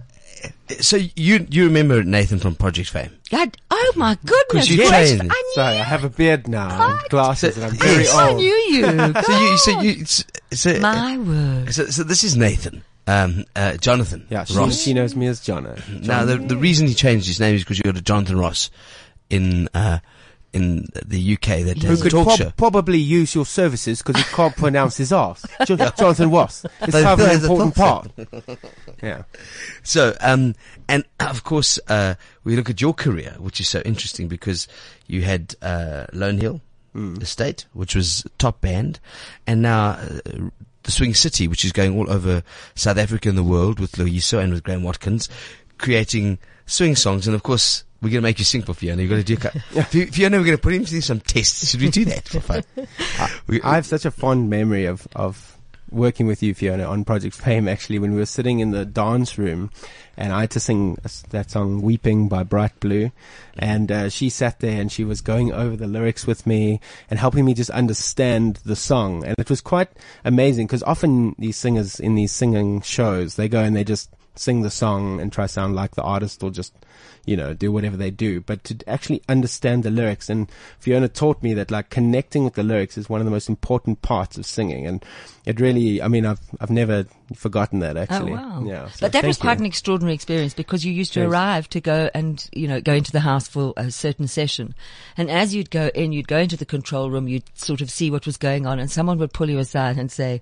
so 0.79 0.97
you 1.15 1.45
you 1.49 1.65
remember 1.65 2.03
Nathan 2.03 2.39
from 2.39 2.55
Project 2.55 2.89
Fame? 2.89 3.11
God, 3.29 3.55
oh 3.71 3.93
my 3.95 4.17
goodness! 4.25 4.69
you 4.69 4.77
Grace, 4.77 4.89
trained. 5.15 5.21
I 5.31 5.35
knew, 5.35 5.53
Sorry, 5.55 5.75
I 5.77 5.83
have 5.83 6.03
a 6.03 6.09
beard 6.09 6.47
now 6.47 6.89
and 6.91 7.09
glasses, 7.09 7.57
and 7.57 7.65
I'm 7.65 7.71
very 7.73 8.03
Yes. 8.03 8.13
I 8.15 8.29
old. 8.29 8.37
knew 8.37 8.53
you. 8.69 8.85
So 9.23 9.39
you 9.39 9.57
so 9.57 9.81
you 9.81 10.05
so, 10.05 10.23
so, 10.51 10.79
my 10.79 11.17
word. 11.17 11.73
so, 11.73 11.85
so 11.87 12.03
this 12.03 12.23
is 12.23 12.35
Nathan, 12.37 12.83
um, 13.07 13.45
uh, 13.55 13.77
Jonathan 13.77 14.25
Yeah, 14.29 14.43
she, 14.45 14.55
Ross. 14.55 14.79
she 14.79 14.93
knows 14.93 15.15
me 15.15 15.27
as 15.27 15.39
Jono. 15.41 15.77
Now 16.05 16.25
the 16.25 16.37
the 16.37 16.57
reason 16.57 16.87
he 16.87 16.93
changed 16.93 17.27
his 17.27 17.39
name 17.39 17.55
is 17.55 17.63
because 17.63 17.77
you 17.77 17.83
got 17.83 17.97
a 17.97 18.01
Jonathan 18.01 18.37
Ross 18.39 18.69
in 19.29 19.69
uh, 19.73 19.99
in 20.53 20.87
the 21.05 21.33
UK 21.33 21.63
that 21.65 21.77
Who 21.81 21.87
has 21.89 21.99
a 22.01 22.03
could 22.03 22.11
talk 22.11 22.25
prob- 22.27 22.37
show. 22.39 22.51
probably 22.57 22.97
use 22.97 23.35
your 23.35 23.45
services 23.45 24.01
because 24.01 24.17
he 24.21 24.23
can't 24.35 24.55
pronounce 24.55 24.97
his 24.97 25.13
ass. 25.13 25.45
Jo- 25.65 25.75
Jonathan 25.75 26.31
Ross. 26.31 26.65
It's 26.81 26.93
They- 26.93 27.03
kind 27.03 27.19
of 27.21 27.27
they- 27.27 27.35
an 27.35 27.41
important 27.41 27.75
part. 27.75 28.11
Yeah. 29.01 29.23
So, 29.83 30.15
um, 30.19 30.55
and 30.89 31.05
of 31.21 31.43
course, 31.45 31.79
uh, 31.87 32.15
we 32.43 32.55
look 32.57 32.69
at 32.69 32.81
your 32.81 32.93
career, 32.93 33.35
which 33.39 33.61
is 33.61 33.69
so 33.69 33.79
interesting 33.85 34.27
because 34.27 34.67
you 35.07 35.21
had, 35.21 35.55
uh, 35.61 36.05
Lone 36.11 36.37
Hill 36.37 36.61
Estate, 37.21 37.65
which 37.71 37.95
was 37.95 38.25
top 38.39 38.59
band, 38.59 38.99
and 39.47 39.61
now, 39.61 39.91
uh, 39.91 40.19
the 40.83 40.91
Swing 40.91 41.13
City, 41.13 41.47
which 41.47 41.63
is 41.63 41.71
going 41.71 41.97
all 41.97 42.09
over 42.11 42.43
South 42.75 42.97
Africa 42.97 43.29
and 43.29 43.37
the 43.37 43.43
world 43.43 43.79
with 43.79 43.93
Loyiso 43.93 44.39
and 44.43 44.51
with 44.51 44.63
Graham 44.63 44.83
Watkins, 44.83 45.29
creating 45.77 46.39
swing 46.65 46.95
songs. 46.95 47.25
And 47.27 47.35
of 47.35 47.43
course, 47.43 47.83
we're 48.01 48.09
going 48.09 48.21
to 48.21 48.27
make 48.27 48.39
you 48.39 48.45
sing 48.45 48.61
for 48.61 48.73
Fiona. 48.73 49.01
You're 49.01 49.09
going 49.09 49.23
to 49.23 49.35
do, 49.35 49.47
a 49.77 49.83
Fiona, 50.11 50.37
we're 50.37 50.45
going 50.45 50.57
to 50.57 50.61
put 50.61 50.73
him 50.73 50.85
through 50.85 51.01
some 51.01 51.19
tests. 51.19 51.71
Should 51.71 51.81
we 51.81 51.89
do 51.89 52.05
that 52.05 52.27
for 52.27 52.39
fun? 52.39 52.63
We- 53.47 53.61
I 53.63 53.75
have 53.75 53.85
such 53.85 54.05
a 54.05 54.11
fond 54.11 54.49
memory 54.49 54.85
of, 54.85 55.07
of 55.15 55.57
working 55.91 56.27
with 56.27 56.41
you, 56.41 56.53
Fiona, 56.53 56.85
on 56.85 57.03
Project 57.03 57.35
Fame, 57.35 57.67
actually, 57.67 57.99
when 57.99 58.11
we 58.11 58.17
were 58.17 58.25
sitting 58.25 58.59
in 58.59 58.71
the 58.71 58.85
dance 58.85 59.37
room 59.37 59.71
and 60.15 60.33
I 60.33 60.41
had 60.41 60.51
to 60.51 60.59
sing 60.59 60.97
that 61.29 61.49
song, 61.49 61.81
Weeping 61.81 62.27
by 62.27 62.43
Bright 62.43 62.77
Blue. 62.79 63.11
And 63.57 63.91
uh, 63.91 64.09
she 64.09 64.29
sat 64.29 64.59
there 64.59 64.79
and 64.79 64.91
she 64.91 65.05
was 65.05 65.21
going 65.21 65.51
over 65.53 65.75
the 65.75 65.87
lyrics 65.87 66.27
with 66.27 66.45
me 66.45 66.81
and 67.09 67.17
helping 67.17 67.45
me 67.45 67.53
just 67.53 67.69
understand 67.69 68.59
the 68.65 68.75
song. 68.75 69.23
And 69.23 69.35
it 69.37 69.49
was 69.49 69.61
quite 69.61 69.89
amazing 70.25 70.67
because 70.67 70.83
often 70.83 71.35
these 71.39 71.55
singers 71.57 71.99
in 71.99 72.15
these 72.15 72.33
singing 72.33 72.81
shows, 72.81 73.35
they 73.35 73.47
go 73.47 73.61
and 73.61 73.75
they 73.75 73.85
just 73.85 74.09
sing 74.35 74.61
the 74.61 74.69
song 74.69 75.19
and 75.19 75.31
try 75.31 75.45
to 75.45 75.49
sound 75.49 75.75
like 75.75 75.95
the 75.95 76.03
artist 76.03 76.43
or 76.43 76.49
just 76.49 76.73
you 77.25 77.37
know, 77.37 77.53
do 77.53 77.71
whatever 77.71 77.95
they 77.95 78.09
do, 78.09 78.41
but 78.41 78.63
to 78.63 78.75
actually 78.87 79.21
understand 79.29 79.83
the 79.83 79.91
lyrics. 79.91 80.29
And 80.29 80.49
Fiona 80.79 81.07
taught 81.07 81.43
me 81.43 81.53
that 81.53 81.69
like 81.69 81.91
connecting 81.91 82.43
with 82.43 82.55
the 82.55 82.63
lyrics 82.63 82.97
is 82.97 83.07
one 83.07 83.21
of 83.21 83.25
the 83.25 83.31
most 83.31 83.47
important 83.49 84.01
parts 84.01 84.37
of 84.37 84.47
singing. 84.47 84.87
And 84.87 85.05
it 85.45 85.59
really, 85.59 86.01
I 86.01 86.07
mean, 86.07 86.25
I've, 86.25 86.39
I've 86.59 86.71
never 86.71 87.05
forgotten 87.35 87.79
that 87.79 87.97
oh, 87.97 88.01
actually. 88.01 88.31
Oh 88.31 88.35
wow! 88.35 88.63
Yeah. 88.65 88.89
so 88.89 89.05
but 89.05 89.11
that 89.13 89.25
was 89.25 89.37
quite 89.37 89.59
you. 89.59 89.63
an 89.63 89.65
extraordinary 89.67 90.15
experience 90.15 90.55
because 90.55 90.83
you 90.83 90.91
used 90.91 91.13
to 91.13 91.19
Yes. 91.19 91.29
arrive 91.29 91.69
to 91.69 91.81
go 91.81 92.09
and 92.15 92.49
you 92.53 92.67
know 92.67 92.81
go 92.81 92.93
into 92.93 93.11
the 93.11 93.19
house 93.19 93.47
for 93.47 93.73
a 93.77 93.91
certain 93.91 94.27
session, 94.27 94.73
and 95.15 95.29
as 95.29 95.53
you'd 95.53 95.69
go 95.69 95.91
in, 95.93 96.11
you'd 96.11 96.27
go 96.27 96.39
into 96.39 96.57
the 96.57 96.65
control 96.65 97.11
room, 97.11 97.27
you'd 97.27 97.43
sort 97.55 97.81
of 97.81 97.91
see 97.91 98.09
what 98.09 98.25
was 98.25 98.37
going 98.37 98.65
on, 98.65 98.79
and 98.79 98.89
someone 98.89 99.19
would 99.19 99.33
pull 99.33 99.49
you 99.49 99.59
aside 99.59 99.97
and 99.97 100.11
say. 100.11 100.41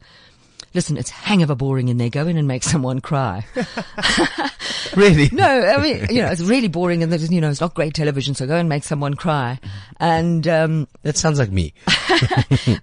Listen, 0.77 0.95
it's 0.95 1.09
hangover 1.09 1.55
boring 1.55 1.87
in 1.87 1.97
there. 1.97 2.11
Go 2.11 2.27
in 2.27 2.37
and 2.37 2.47
make 2.47 2.61
someone 2.73 2.99
cry. 3.01 3.43
really? 4.95 5.27
No, 5.37 5.43
I 5.47 5.81
mean, 5.81 6.05
you 6.11 6.21
know, 6.21 6.29
it's 6.29 6.41
really 6.41 6.67
boring 6.67 7.01
and 7.01 7.31
you 7.31 7.41
know, 7.41 7.49
it's 7.49 7.61
not 7.61 7.73
great 7.73 7.95
television, 7.95 8.35
so 8.35 8.45
go 8.45 8.55
and 8.57 8.69
make 8.69 8.83
someone 8.83 9.15
cry. 9.15 9.59
And, 9.99 10.47
um, 10.47 10.87
That 11.01 11.17
sounds 11.17 11.39
like 11.39 11.51
me. 11.51 11.73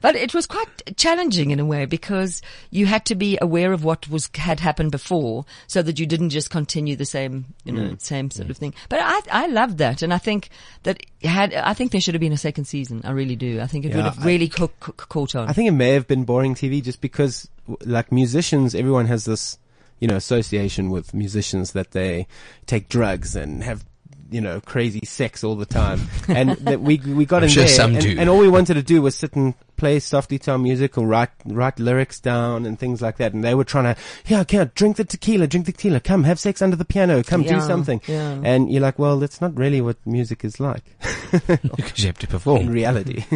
but 0.01 0.17
it 0.17 0.35
was 0.35 0.47
quite 0.49 0.97
challenging 0.97 1.53
in 1.53 1.61
a 1.61 1.65
way 1.65 1.85
because 1.87 2.43
you 2.71 2.87
had 2.87 3.05
to 3.07 3.15
be 3.15 3.39
aware 3.41 3.73
of 3.73 3.85
what 3.85 4.09
was 4.09 4.29
had 4.35 4.59
happened 4.59 4.91
before, 4.91 5.45
so 5.69 5.81
that 5.83 6.01
you 6.01 6.07
didn't 6.07 6.31
just 6.31 6.51
continue 6.51 6.97
the 6.97 7.05
same, 7.07 7.47
you 7.65 7.73
know, 7.73 7.83
Mm. 7.85 8.01
same 8.01 8.31
sort 8.33 8.51
of 8.51 8.57
thing. 8.57 8.75
But 8.89 8.99
I 9.03 9.21
I 9.31 9.47
loved 9.47 9.79
that, 9.79 10.03
and 10.03 10.13
I 10.13 10.19
think 10.19 10.49
that 10.83 10.99
had 11.23 11.55
I 11.55 11.75
think 11.75 11.93
there 11.93 12.01
should 12.01 12.15
have 12.15 12.21
been 12.21 12.33
a 12.33 12.37
second 12.49 12.65
season. 12.65 13.03
I 13.05 13.11
really 13.13 13.37
do. 13.37 13.61
I 13.61 13.67
think 13.69 13.85
it 13.85 13.95
would 13.95 14.05
Yeah, 14.05 14.13
have 14.15 14.25
really 14.25 14.49
caught 14.49 15.35
on. 15.37 15.49
I 15.49 15.53
think 15.53 15.69
it 15.69 15.73
may 15.79 15.91
have 15.93 16.07
been 16.09 16.25
boring 16.25 16.55
TV 16.55 16.83
just 16.83 17.01
because, 17.01 17.49
like 17.85 18.13
musicians, 18.13 18.75
everyone 18.75 19.07
has 19.07 19.25
this, 19.25 19.59
you 20.01 20.09
know, 20.09 20.17
association 20.17 20.91
with 20.91 21.15
musicians 21.15 21.73
that 21.73 21.93
they 21.93 22.27
take 22.67 22.89
drugs 22.89 23.37
and 23.37 23.63
have, 23.63 23.85
you 24.31 24.41
know, 24.41 24.61
crazy 24.61 25.03
sex 25.05 25.45
all 25.45 25.55
the 25.55 25.67
time. 25.67 26.01
and 26.29 26.51
that 26.59 26.81
we 26.81 26.99
we 26.99 27.25
got 27.25 27.39
I'm 27.39 27.45
in 27.45 27.51
sure 27.51 27.65
there, 27.65 27.73
some 27.73 27.95
and, 27.95 28.01
do. 28.01 28.17
and 28.19 28.29
all 28.29 28.39
we 28.39 28.49
wanted 28.49 28.75
to 28.75 28.83
do 28.83 29.01
was 29.03 29.15
sit 29.15 29.35
and 29.35 29.55
play 29.77 29.99
softly 29.99 30.39
to 30.39 30.53
our 30.53 30.59
music 30.59 30.97
or 30.97 31.07
write 31.07 31.31
write 31.45 31.79
lyrics 31.79 32.21
down 32.21 32.65
and 32.67 32.79
things 32.79 33.01
like 33.03 33.17
that. 33.19 33.33
And 33.33 33.45
they 33.45 33.55
were 33.55 33.65
trying 33.65 33.95
to, 33.95 34.01
yeah, 34.27 34.41
okay, 34.41 34.69
drink 34.75 34.97
the 34.97 35.05
tequila, 35.05 35.47
drink 35.47 35.67
the 35.67 35.73
tequila, 35.73 36.01
come 36.01 36.25
have 36.25 36.39
sex 36.39 36.63
under 36.63 36.77
the 36.77 36.85
piano, 36.85 37.23
come 37.23 37.43
do 37.43 37.61
something. 37.61 38.01
yeah. 38.07 38.41
And 38.43 38.71
you're 38.73 38.83
like, 38.83 38.99
well, 38.99 39.19
that's 39.19 39.41
not 39.41 39.57
really 39.57 39.81
what 39.81 39.97
music 40.07 40.45
is 40.45 40.59
like 40.61 40.85
because 41.33 41.99
you 41.99 42.07
have 42.07 42.19
to 42.19 42.27
perform. 42.27 42.63
in 42.63 42.71
reality. 42.71 43.25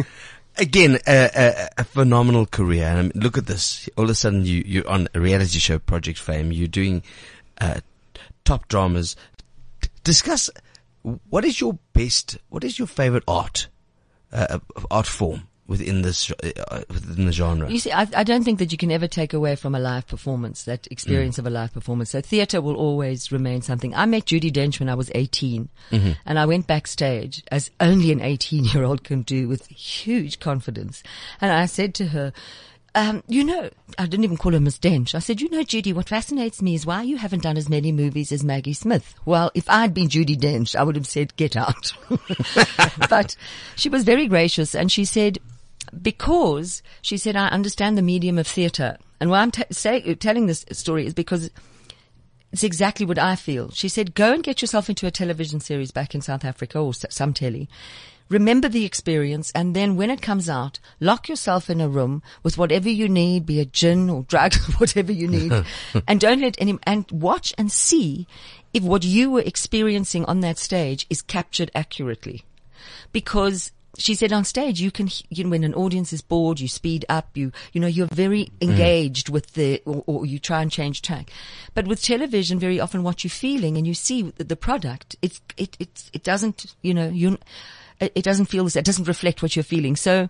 again, 0.59 0.99
a, 1.07 1.29
a, 1.35 1.69
a 1.79 1.83
phenomenal 1.83 2.45
career. 2.45 2.85
And 2.85 2.97
I 2.97 3.01
mean, 3.03 3.11
look 3.15 3.37
at 3.37 3.47
this. 3.47 3.89
All 3.97 4.05
of 4.05 4.09
a 4.11 4.15
sudden, 4.15 4.45
you, 4.45 4.63
you're 4.65 4.89
on 4.89 5.07
a 5.13 5.19
reality 5.19 5.59
show, 5.59 5.79
Project 5.79 6.19
Fame. 6.19 6.51
You're 6.51 6.67
doing 6.67 7.03
uh, 7.59 7.79
top 8.45 8.67
dramas. 8.67 9.15
D- 9.81 9.89
discuss 10.03 10.49
what 11.29 11.45
is 11.45 11.59
your 11.59 11.77
best, 11.93 12.37
what 12.49 12.63
is 12.63 12.77
your 12.77 12.87
favorite 12.87 13.23
art, 13.27 13.67
uh, 14.31 14.59
art 14.91 15.07
form? 15.07 15.47
Within 15.69 16.01
this 16.01 16.31
uh, 16.31 16.81
within 16.89 17.25
the 17.27 17.31
genre. 17.31 17.69
You 17.71 17.77
see, 17.79 17.91
I, 17.91 18.07
I 18.15 18.23
don't 18.23 18.43
think 18.43 18.57
that 18.59 18.71
you 18.71 18.77
can 18.77 18.91
ever 18.91 19.07
take 19.07 19.33
away 19.33 19.55
from 19.55 19.75
a 19.75 19.79
live 19.79 20.07
performance 20.07 20.63
that 20.63 20.87
experience 20.89 21.35
Mm. 21.35 21.39
of 21.39 21.45
a 21.45 21.49
live 21.51 21.71
performance. 21.73 22.09
So 22.09 22.21
theatre 22.21 22.59
will 22.59 22.75
always 22.75 23.31
remain 23.31 23.61
something. 23.61 23.93
I 23.93 24.05
met 24.07 24.25
Judi 24.25 24.51
Dench 24.51 24.79
when 24.79 24.89
I 24.89 24.95
was 24.95 25.11
18 25.13 25.69
Mm-hmm. 25.91 26.11
and 26.25 26.39
I 26.39 26.45
went 26.47 26.65
backstage 26.67 27.43
as 27.51 27.69
only 27.79 28.11
an 28.11 28.19
18 28.19 28.65
year 28.65 28.83
old 28.83 29.03
can 29.03 29.21
do 29.21 29.47
with 29.47 29.67
huge 29.67 30.39
confidence. 30.39 31.03
And 31.39 31.51
I 31.51 31.67
said 31.67 31.93
to 31.95 32.07
her, 32.07 32.33
um, 32.95 33.21
you 33.27 33.43
know, 33.43 33.69
I 33.99 34.07
didn't 34.07 34.23
even 34.23 34.37
call 34.37 34.53
her 34.53 34.59
Miss 34.59 34.79
Dench. 34.79 35.13
I 35.13 35.19
said, 35.19 35.39
you 35.39 35.49
know, 35.51 35.61
Judi, 35.61 35.93
what 35.93 36.09
fascinates 36.09 36.59
me 36.63 36.73
is 36.73 36.87
why 36.87 37.03
you 37.03 37.17
haven't 37.17 37.43
done 37.43 37.55
as 37.57 37.69
many 37.69 37.91
movies 37.91 38.31
as 38.31 38.43
Maggie 38.43 38.73
Smith. 38.73 39.13
Well, 39.25 39.51
if 39.53 39.69
I'd 39.69 39.93
been 39.93 40.07
Judi 40.09 40.35
Dench, 40.35 40.75
I 40.75 40.81
would 40.81 40.95
have 40.95 41.05
said, 41.05 41.35
get 41.35 41.55
out. 41.55 41.93
but 43.09 43.35
she 43.75 43.89
was 43.89 44.03
very 44.03 44.27
gracious 44.27 44.73
and 44.75 44.91
she 44.91 45.05
said, 45.05 45.37
because 46.01 46.81
she 47.01 47.17
said, 47.17 47.35
I 47.35 47.47
understand 47.47 47.97
the 47.97 48.01
medium 48.01 48.37
of 48.37 48.47
theatre. 48.47 48.97
And 49.19 49.29
why 49.29 49.41
I'm 49.41 49.51
t- 49.51 49.63
say, 49.71 50.13
telling 50.15 50.45
this 50.45 50.65
story 50.71 51.05
is 51.05 51.13
because 51.13 51.49
it's 52.51 52.63
exactly 52.63 53.05
what 53.05 53.19
I 53.19 53.35
feel. 53.35 53.71
She 53.71 53.89
said, 53.89 54.15
go 54.15 54.33
and 54.33 54.43
get 54.43 54.61
yourself 54.61 54.89
into 54.89 55.07
a 55.07 55.11
television 55.11 55.59
series 55.59 55.91
back 55.91 56.15
in 56.15 56.21
South 56.21 56.45
Africa 56.45 56.79
or 56.79 56.89
s- 56.89 57.05
some 57.09 57.33
telly. 57.33 57.69
Remember 58.29 58.69
the 58.69 58.85
experience 58.85 59.51
and 59.55 59.75
then 59.75 59.95
when 59.95 60.11
it 60.11 60.21
comes 60.21 60.49
out, 60.49 60.79
lock 60.99 61.27
yourself 61.27 61.69
in 61.69 61.81
a 61.81 61.89
room 61.89 62.21
with 62.43 62.57
whatever 62.59 62.87
you 62.87 63.09
need, 63.09 63.45
be 63.45 63.59
it 63.59 63.73
gin 63.73 64.09
or 64.09 64.23
drugs, 64.23 64.57
whatever 64.79 65.11
you 65.11 65.27
need, 65.27 65.51
and 66.07 66.19
don't 66.19 66.41
let 66.41 66.55
any, 66.59 66.77
and 66.83 67.09
watch 67.11 67.53
and 67.57 67.71
see 67.71 68.27
if 68.73 68.83
what 68.83 69.03
you 69.03 69.31
were 69.31 69.41
experiencing 69.41 70.25
on 70.25 70.41
that 70.41 70.59
stage 70.59 71.07
is 71.09 71.23
captured 71.23 71.71
accurately 71.73 72.43
because 73.11 73.71
she 73.99 74.15
said 74.15 74.33
on 74.33 74.43
stage 74.43 74.81
you 74.81 74.91
can 74.91 75.09
you 75.29 75.43
know 75.43 75.49
when 75.49 75.63
an 75.63 75.73
audience 75.73 76.11
is 76.13 76.21
bored 76.21 76.59
you 76.59 76.67
speed 76.67 77.05
up 77.09 77.29
you 77.35 77.51
you 77.73 77.81
know 77.81 77.87
you're 77.87 78.07
very 78.07 78.45
mm. 78.45 78.69
engaged 78.69 79.29
with 79.29 79.53
the 79.53 79.81
or, 79.85 80.03
or 80.07 80.25
you 80.25 80.39
try 80.39 80.61
and 80.61 80.71
change 80.71 81.01
track. 81.01 81.29
But 81.73 81.87
with 81.87 82.01
television 82.01 82.59
very 82.59 82.79
often 82.79 83.03
what 83.03 83.23
you're 83.23 83.29
feeling 83.29 83.77
and 83.77 83.85
you 83.85 83.93
see 83.93 84.23
the, 84.23 84.43
the 84.43 84.55
product 84.55 85.15
it's 85.21 85.41
it 85.57 85.75
it 85.79 86.09
it 86.13 86.23
doesn't 86.23 86.73
you 86.81 86.93
know 86.93 87.09
you 87.09 87.37
it 87.99 88.11
it 88.15 88.23
doesn't 88.23 88.45
feel 88.45 88.65
it 88.65 88.85
doesn't 88.85 89.07
reflect 89.07 89.41
what 89.41 89.55
you're 89.55 89.63
feeling. 89.63 89.95
So 89.95 90.29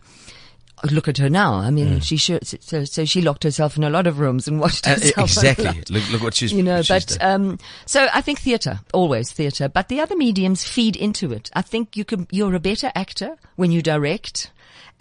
Look 0.92 1.08
at 1.08 1.18
her 1.18 1.30
now. 1.30 1.56
I 1.56 1.72
mean, 1.72 2.00
she 2.00 2.18
should, 2.18 2.46
so, 2.46 2.86
so 2.86 3.06
she 3.06 3.22
locked 3.22 3.44
herself 3.44 3.78
in 3.78 3.84
a 3.84 3.89
lot 3.89 4.08
of 4.08 4.20
rooms 4.20 4.48
and 4.48 4.60
watched 4.60 4.88
Uh, 4.88 4.96
exactly. 5.18 5.84
Look, 5.89 6.10
look 6.12 6.24
what 6.24 6.34
she's 6.34 6.52
you 6.54 6.63
know, 6.63 6.82
she's 6.82 7.06
but 7.06 7.24
um, 7.24 7.60
so 7.86 8.08
I 8.13 8.22
think 8.22 8.39
theatre, 8.39 8.80
always 8.94 9.32
theatre, 9.32 9.70
but 9.70 9.88
the 9.88 10.00
other 10.00 10.15
mediums 10.15 10.63
feed 10.63 10.96
into 10.96 11.32
it. 11.32 11.52
I 11.54 11.62
think 11.62 11.96
you 11.96 12.06
can, 12.06 12.28
you're 12.32 12.56
a 12.56 12.60
better 12.60 12.92
actor 12.96 13.36
when 13.56 13.72
you 13.72 13.82
direct. 13.82 14.52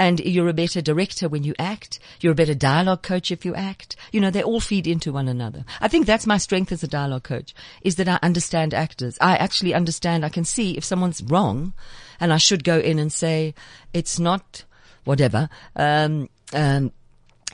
And 0.01 0.21
you're 0.21 0.49
a 0.49 0.55
better 0.55 0.81
director 0.81 1.29
when 1.29 1.43
you 1.43 1.57
act. 1.59 1.99
You're 2.21 2.31
a 2.31 2.37
better 2.37 2.55
dialogue 2.55 3.03
coach 3.03 3.33
if 3.33 3.45
you 3.45 3.57
act. 3.57 3.97
You 4.12 4.21
know, 4.21 4.31
they 4.31 4.45
all 4.45 4.61
feed 4.61 4.87
into 4.87 5.12
one 5.12 5.27
another. 5.27 5.64
I 5.81 5.88
think 5.88 6.07
that's 6.07 6.25
my 6.25 6.38
strength 6.38 6.71
as 6.71 6.85
a 6.85 6.88
dialogue 6.88 7.25
coach 7.25 7.53
is 7.83 7.97
that 7.97 8.09
I 8.09 8.21
understand 8.23 8.75
actors. 8.75 9.19
I 9.21 9.37
actually 9.37 9.75
understand. 9.75 10.25
I 10.25 10.29
can 10.29 10.45
see 10.45 10.77
if 10.77 10.85
someone's 10.85 11.21
wrong 11.21 11.73
and 12.21 12.33
I 12.33 12.37
should 12.37 12.62
go 12.62 12.79
in 12.79 13.01
and 13.01 13.12
say, 13.12 13.55
it's 13.93 14.21
not 14.21 14.64
whatever. 15.09 15.49
Um, 15.75 16.29
um, 16.53 16.92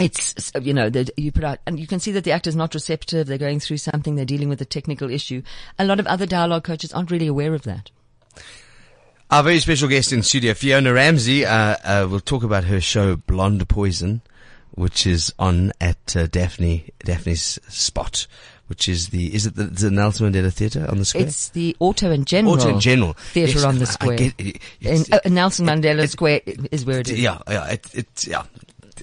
it's 0.00 0.52
you 0.60 0.74
know 0.74 0.90
you 1.16 1.30
put 1.30 1.44
out 1.44 1.60
and 1.66 1.78
you 1.78 1.86
can 1.86 2.00
see 2.00 2.10
that 2.10 2.24
the 2.24 2.32
actor's 2.32 2.56
not 2.56 2.74
receptive 2.74 3.28
they're 3.28 3.38
going 3.38 3.60
through 3.60 3.76
something 3.76 4.16
they're 4.16 4.24
dealing 4.24 4.48
with 4.48 4.60
a 4.60 4.64
technical 4.64 5.08
issue 5.08 5.40
a 5.78 5.84
lot 5.84 6.00
of 6.00 6.06
other 6.08 6.26
dialogue 6.26 6.64
coaches 6.64 6.92
aren't 6.92 7.12
really 7.12 7.28
aware 7.28 7.54
of 7.54 7.62
that 7.62 7.92
Our 9.30 9.44
very 9.44 9.60
special 9.60 9.88
guest 9.88 10.12
in 10.12 10.22
studio, 10.22 10.52
Fiona 10.54 10.92
Ramsay, 10.92 11.46
uh, 11.46 11.76
uh, 11.84 12.08
will 12.10 12.20
talk 12.20 12.42
about 12.42 12.64
her 12.64 12.80
show 12.80 13.16
Blonde 13.16 13.66
Poison, 13.68 14.20
which 14.72 15.06
is 15.06 15.32
on 15.38 15.72
at 15.80 16.14
uh, 16.14 16.26
Daphne 16.26 16.90
Daphne's 17.04 17.58
Spot, 17.68 18.26
which 18.68 18.88
is 18.88 19.08
the 19.08 19.34
is 19.34 19.46
it 19.46 19.56
the, 19.56 19.64
the 19.64 19.90
Nelson 19.90 20.32
Mandela 20.32 20.52
Theatre 20.52 20.86
on 20.88 20.98
the 20.98 21.04
square? 21.04 21.24
it's 21.26 21.50
the 21.50 21.76
auto 21.80 22.10
and 22.10 22.26
general 22.26 22.54
Auto 22.54 22.70
and 22.70 22.80
General 22.80 23.12
theatre 23.12 23.52
Yes, 23.58 23.64
on 23.64 23.78
the 23.78 23.86
square 23.86 24.16
get 24.16 24.34
it. 24.38 24.58
In, 24.80 25.04
uh, 25.12 25.18
Nelson 25.28 25.66
Mandela 25.66 26.08
Square 26.08 26.40
is 26.72 26.84
where 26.84 27.00
it 27.00 27.10
is 27.10 27.20
yeah, 27.20 27.38
yeah, 27.48 27.66
it, 27.72 27.94
it 27.94 28.26
yeah. 28.26 28.44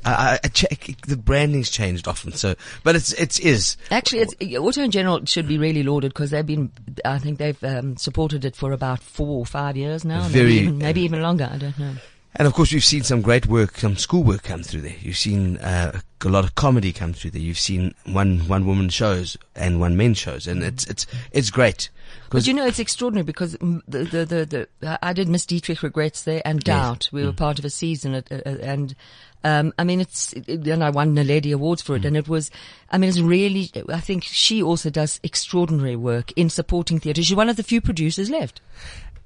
I, 0.05 0.39
I- 0.43 0.47
check 0.47 0.87
the 1.05 1.17
branding's 1.17 1.69
changed 1.69 2.07
often, 2.07 2.31
so 2.31 2.55
but 2.83 2.95
it's 2.95 3.11
it 3.13 3.39
is 3.41 3.75
Actually, 3.91 4.21
it's, 4.21 4.57
Auto 4.57 4.81
and 4.83 4.91
General 4.91 5.25
should 5.25 5.47
be 5.47 5.57
really 5.57 5.83
lauded 5.83 6.13
because 6.13 6.31
they've 6.31 6.45
been, 6.45 6.71
I 7.03 7.19
think 7.19 7.37
they've 7.39 7.61
um, 7.63 7.97
supported 7.97 8.45
it 8.45 8.55
for 8.55 8.71
about 8.71 9.01
four 9.01 9.39
or 9.39 9.45
five 9.45 9.75
years 9.75 10.05
now. 10.05 10.21
Very- 10.29 10.45
maybe, 10.45 10.55
even, 10.61 10.77
maybe 10.77 11.01
even 11.01 11.21
longer. 11.21 11.49
I 11.51 11.57
don't 11.57 11.77
know. 11.77 11.93
And 12.35 12.47
of 12.47 12.53
course, 12.53 12.71
we've 12.71 12.83
seen 12.83 13.03
some 13.03 13.21
great 13.21 13.45
work, 13.45 13.77
some 13.77 13.97
schoolwork 13.97 14.43
come 14.43 14.63
through 14.63 14.81
there. 14.81 14.95
You've 15.01 15.17
seen 15.17 15.57
uh, 15.57 15.99
a 16.23 16.29
lot 16.29 16.45
of 16.45 16.55
comedy 16.55 16.93
come 16.93 17.13
through 17.13 17.31
there. 17.31 17.41
You've 17.41 17.59
seen 17.59 17.93
one 18.05 18.39
one 18.47 18.65
woman 18.65 18.89
shows 18.89 19.35
and 19.55 19.79
one 19.79 19.97
men 19.97 20.13
shows, 20.13 20.47
and 20.47 20.63
it's 20.63 20.85
it's 20.87 21.05
it's 21.31 21.49
great. 21.49 21.89
But 22.29 22.47
you 22.47 22.53
know, 22.53 22.65
it's 22.65 22.79
extraordinary 22.79 23.25
because 23.25 23.57
mm, 23.57 23.81
the, 23.87 24.03
the, 24.05 24.25
the, 24.25 24.67
the, 24.79 24.99
I 25.05 25.11
did 25.11 25.27
Miss 25.27 25.45
Dietrich 25.45 25.83
Regrets 25.83 26.23
there 26.23 26.41
and 26.45 26.61
Doubt. 26.63 27.09
We 27.11 27.25
were 27.25 27.33
part 27.33 27.59
of 27.59 27.65
a 27.65 27.69
season 27.69 28.13
at, 28.13 28.31
uh, 28.31 28.35
uh, 28.45 28.57
and, 28.61 28.95
um, 29.43 29.73
I 29.77 29.83
mean, 29.83 29.99
it's, 29.99 30.31
it, 30.33 30.65
and 30.67 30.83
I 30.83 30.91
won 30.91 31.13
the 31.15 31.23
Naledi 31.23 31.53
Awards 31.53 31.81
for 31.81 31.95
it 31.97 32.05
and 32.05 32.15
it 32.15 32.29
was, 32.29 32.49
I 32.89 32.97
mean, 32.97 33.09
it's 33.09 33.19
really, 33.19 33.69
I 33.89 33.99
think 33.99 34.23
she 34.23 34.63
also 34.63 34.89
does 34.89 35.19
extraordinary 35.23 35.97
work 35.97 36.31
in 36.33 36.49
supporting 36.49 36.99
theatre. 36.99 37.21
She's 37.21 37.35
one 37.35 37.49
of 37.49 37.57
the 37.57 37.63
few 37.63 37.81
producers 37.81 38.29
left. 38.29 38.61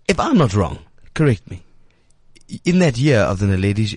if 0.07 0.19
I'm 0.19 0.37
not 0.37 0.55
wrong, 0.55 0.79
correct 1.13 1.49
me. 1.49 1.64
In 2.63 2.79
that 2.79 2.97
year 2.97 3.19
of 3.19 3.39
the 3.39 3.47
ladies, 3.57 3.95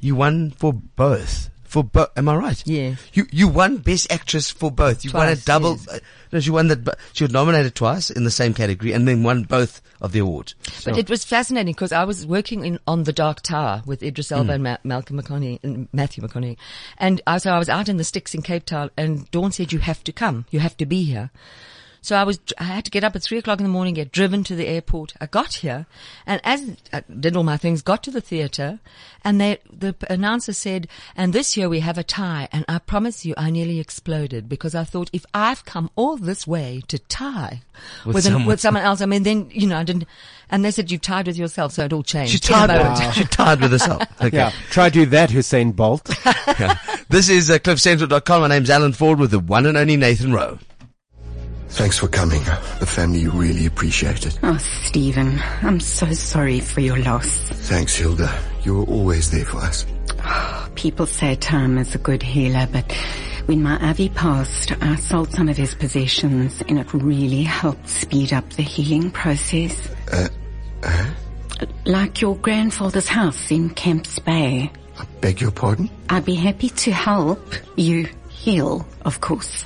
you 0.00 0.14
won 0.14 0.50
for 0.50 0.72
both. 0.72 1.50
For 1.64 1.84
both, 1.84 2.08
am 2.16 2.30
I 2.30 2.36
right? 2.36 2.62
Yeah. 2.66 2.94
You 3.12 3.26
you 3.30 3.46
won 3.46 3.76
Best 3.76 4.10
Actress 4.10 4.50
for 4.50 4.70
both. 4.70 5.04
You 5.04 5.10
won 5.12 5.28
a 5.28 5.36
double. 5.36 5.72
yes. 5.76 5.88
Uh, 5.88 5.98
no, 6.32 6.40
she 6.40 6.50
won 6.50 6.68
that. 6.68 6.96
She 7.12 7.24
was 7.24 7.32
nominated 7.32 7.74
twice 7.74 8.08
in 8.08 8.24
the 8.24 8.30
same 8.30 8.54
category, 8.54 8.92
and 8.92 9.06
then 9.06 9.22
won 9.22 9.42
both 9.42 9.82
of 10.00 10.12
the 10.12 10.20
awards. 10.20 10.54
But 10.86 10.96
it 10.96 11.10
was 11.10 11.24
fascinating 11.26 11.74
because 11.74 11.92
I 11.92 12.04
was 12.04 12.26
working 12.26 12.64
in, 12.64 12.78
on 12.86 13.02
the 13.02 13.12
Dark 13.12 13.42
Tower 13.42 13.82
with 13.84 14.02
Idris 14.02 14.32
Elba 14.32 14.52
and 14.52 14.62
Ma- 14.62 14.78
Malcolm 14.82 15.20
McConaughey, 15.20 15.58
and 15.62 15.88
Matthew 15.92 16.24
McConaughey. 16.26 16.56
And 16.96 17.20
I, 17.26 17.36
so 17.36 17.50
I 17.52 17.58
was 17.58 17.68
out 17.68 17.88
in 17.90 17.98
the 17.98 18.04
sticks 18.04 18.34
in 18.34 18.40
Cape 18.40 18.64
Town 18.64 18.90
and 18.96 19.30
Dawn 19.30 19.52
said, 19.52 19.70
you 19.72 19.80
have 19.80 20.02
to 20.04 20.12
come. 20.12 20.46
You 20.50 20.60
have 20.60 20.76
to 20.78 20.86
be 20.86 21.02
here. 21.04 21.30
So 22.00 22.16
I 22.16 22.24
was, 22.24 22.38
I 22.58 22.64
had 22.64 22.84
to 22.84 22.90
get 22.90 23.04
up 23.04 23.14
at 23.16 23.22
three 23.22 23.38
o'clock 23.38 23.58
in 23.58 23.64
the 23.64 23.70
morning, 23.70 23.94
get 23.94 24.12
driven 24.12 24.44
to 24.44 24.54
the 24.54 24.66
airport. 24.66 25.14
I 25.20 25.26
got 25.26 25.54
here 25.56 25.86
and 26.26 26.40
as 26.44 26.76
I 26.92 27.02
did 27.20 27.36
all 27.36 27.42
my 27.44 27.56
things, 27.56 27.82
got 27.82 28.02
to 28.04 28.10
the 28.10 28.20
theater 28.20 28.78
and 29.24 29.40
they, 29.40 29.58
the 29.70 29.94
announcer 30.08 30.52
said, 30.52 30.86
and 31.16 31.32
this 31.32 31.56
year 31.56 31.68
we 31.68 31.80
have 31.80 31.98
a 31.98 32.04
tie. 32.04 32.48
And 32.52 32.64
I 32.68 32.78
promise 32.78 33.26
you, 33.26 33.34
I 33.36 33.50
nearly 33.50 33.80
exploded 33.80 34.48
because 34.48 34.74
I 34.74 34.84
thought 34.84 35.10
if 35.12 35.26
I've 35.34 35.64
come 35.64 35.90
all 35.96 36.16
this 36.16 36.46
way 36.46 36.82
to 36.88 36.98
tie 36.98 37.62
With 38.06 38.14
with, 38.14 38.26
an- 38.26 38.32
someone- 38.32 38.46
with 38.46 38.60
someone 38.60 38.82
else, 38.84 39.00
I 39.00 39.06
mean, 39.06 39.24
then, 39.24 39.50
you 39.52 39.66
know, 39.66 39.78
I 39.78 39.82
didn't, 39.84 40.04
and 40.50 40.64
they 40.64 40.70
said 40.70 40.90
you 40.90 40.98
tied 40.98 41.26
with 41.26 41.36
yourself. 41.36 41.72
So 41.72 41.84
it 41.84 41.92
all 41.92 42.02
changed. 42.04 42.32
She 42.32 42.38
tied. 42.38 42.68
moment. 42.70 43.00
With, 43.06 43.14
she 43.14 43.24
tied 43.24 43.60
with 43.60 43.72
herself. 43.72 44.02
Okay. 44.20 44.36
Yeah. 44.36 44.52
Try 44.70 44.88
do 44.88 45.04
that, 45.06 45.30
Usain 45.30 45.74
Bolt. 45.76 46.08
This 47.10 47.28
is 47.30 47.50
uh, 47.50 47.58
CliffCentral.com. 47.58 48.42
My 48.42 48.48
name's 48.48 48.68
Alan 48.70 48.92
Ford 48.92 49.18
with 49.18 49.30
the 49.30 49.38
one 49.38 49.64
and 49.66 49.76
only 49.78 49.96
Nathan 49.96 50.32
Rowe. 50.32 50.58
Thanks 51.68 51.98
for 51.98 52.08
coming. 52.08 52.42
The 52.80 52.86
family 52.86 53.26
really 53.28 53.66
appreciate 53.66 54.26
it. 54.26 54.38
Oh, 54.42 54.56
Stephen, 54.56 55.38
I'm 55.62 55.80
so 55.80 56.10
sorry 56.12 56.60
for 56.60 56.80
your 56.80 56.98
loss. 56.98 57.38
Thanks, 57.38 57.94
Hilda. 57.96 58.32
You 58.64 58.78
were 58.78 58.84
always 58.84 59.30
there 59.30 59.44
for 59.44 59.58
us. 59.58 59.86
People 60.74 61.06
say 61.06 61.36
time 61.36 61.78
is 61.78 61.94
a 61.94 61.98
good 61.98 62.22
healer, 62.22 62.66
but 62.70 62.90
when 63.46 63.62
my 63.62 63.76
Avi 63.78 64.08
passed, 64.08 64.72
I 64.82 64.96
sold 64.96 65.30
some 65.32 65.48
of 65.48 65.56
his 65.56 65.74
possessions 65.74 66.62
and 66.68 66.78
it 66.78 66.92
really 66.92 67.42
helped 67.42 67.88
speed 67.88 68.32
up 68.32 68.48
the 68.50 68.62
healing 68.62 69.10
process. 69.10 69.88
Uh, 70.12 70.28
uh? 70.82 71.10
Like 71.84 72.20
your 72.20 72.36
grandfather's 72.36 73.08
house 73.08 73.50
in 73.50 73.70
Camps 73.70 74.18
Bay. 74.18 74.70
I 74.98 75.04
beg 75.20 75.40
your 75.40 75.50
pardon? 75.50 75.90
I'd 76.08 76.24
be 76.24 76.34
happy 76.34 76.70
to 76.70 76.92
help 76.92 77.54
you 77.76 78.08
heal, 78.28 78.86
of 79.04 79.20
course. 79.20 79.64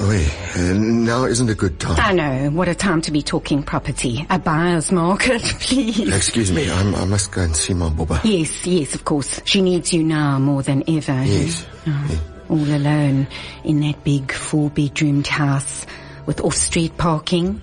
Oi, 0.00 0.26
uh, 0.56 0.72
now 0.74 1.24
isn't 1.24 1.50
a 1.50 1.54
good 1.54 1.78
time. 1.78 1.96
I 1.98 2.12
know, 2.12 2.50
what 2.50 2.66
a 2.68 2.74
time 2.74 3.02
to 3.02 3.10
be 3.10 3.20
talking 3.22 3.62
property. 3.62 4.26
A 4.30 4.38
buyer's 4.38 4.90
market, 4.90 5.42
please. 5.60 6.12
Excuse 6.14 6.50
me, 6.50 6.70
I'm, 6.70 6.94
I 6.94 7.04
must 7.04 7.30
go 7.32 7.42
and 7.42 7.54
see 7.54 7.74
my 7.74 7.90
Boba. 7.90 8.20
Yes, 8.24 8.66
yes, 8.66 8.94
of 8.94 9.04
course. 9.04 9.40
She 9.44 9.60
needs 9.60 9.92
you 9.92 10.02
now 10.02 10.38
more 10.38 10.62
than 10.62 10.82
ever. 10.88 11.22
Yes. 11.24 11.66
Oh, 11.86 12.20
all 12.48 12.56
alone 12.58 13.26
in 13.64 13.80
that 13.80 14.02
big 14.02 14.32
four-bedroomed 14.32 15.26
house 15.26 15.84
with 16.24 16.40
off-street 16.40 16.96
parking 16.96 17.60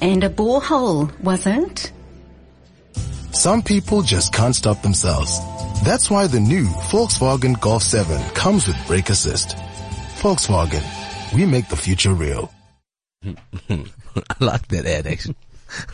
and 0.00 0.24
a 0.24 0.28
borehole, 0.30 1.16
was 1.20 1.46
it? 1.46 1.92
Some 3.32 3.62
people 3.62 4.02
just 4.02 4.32
can't 4.32 4.54
stop 4.54 4.82
themselves. 4.82 5.38
That's 5.84 6.10
why 6.10 6.26
the 6.26 6.40
new 6.40 6.64
Volkswagen 6.90 7.58
Golf 7.60 7.84
7 7.84 8.20
comes 8.30 8.66
with 8.66 8.76
brake 8.88 9.10
assist. 9.10 9.56
Volkswagen, 10.16 10.82
we 11.34 11.46
make 11.46 11.68
the 11.68 11.76
future 11.76 12.12
real. 12.12 12.52
I 13.24 13.84
like 14.40 14.68
that 14.68 14.86
ad 14.86 15.06
actually. 15.06 15.36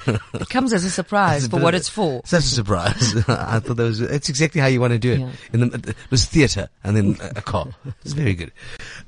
It 0.07 0.49
comes 0.51 0.73
as 0.73 0.85
a 0.85 0.91
surprise 0.91 1.49
for 1.49 1.59
what 1.59 1.75
it's 1.75 1.89
for. 1.89 2.23
Such 2.25 2.45
a 2.45 2.49
surprise. 2.49 3.17
I 3.29 3.59
thought 3.59 3.77
that 3.77 3.83
was, 3.83 4.01
it's 4.01 4.29
exactly 4.29 4.61
how 4.61 4.69
you 4.69 4.81
want 4.81 4.93
to 4.93 4.99
do 4.99 5.13
it. 5.13 5.21
Yeah. 5.21 5.31
In 5.53 5.61
the, 5.61 5.89
it 5.89 6.11
was 6.11 6.27
theatre 6.27 6.69
and 6.85 6.97
then 6.97 7.17
a 7.21 7.39
a 7.39 7.43
car. 7.43 7.69
It's 8.03 8.13
very 8.13 8.35
good. 8.35 8.53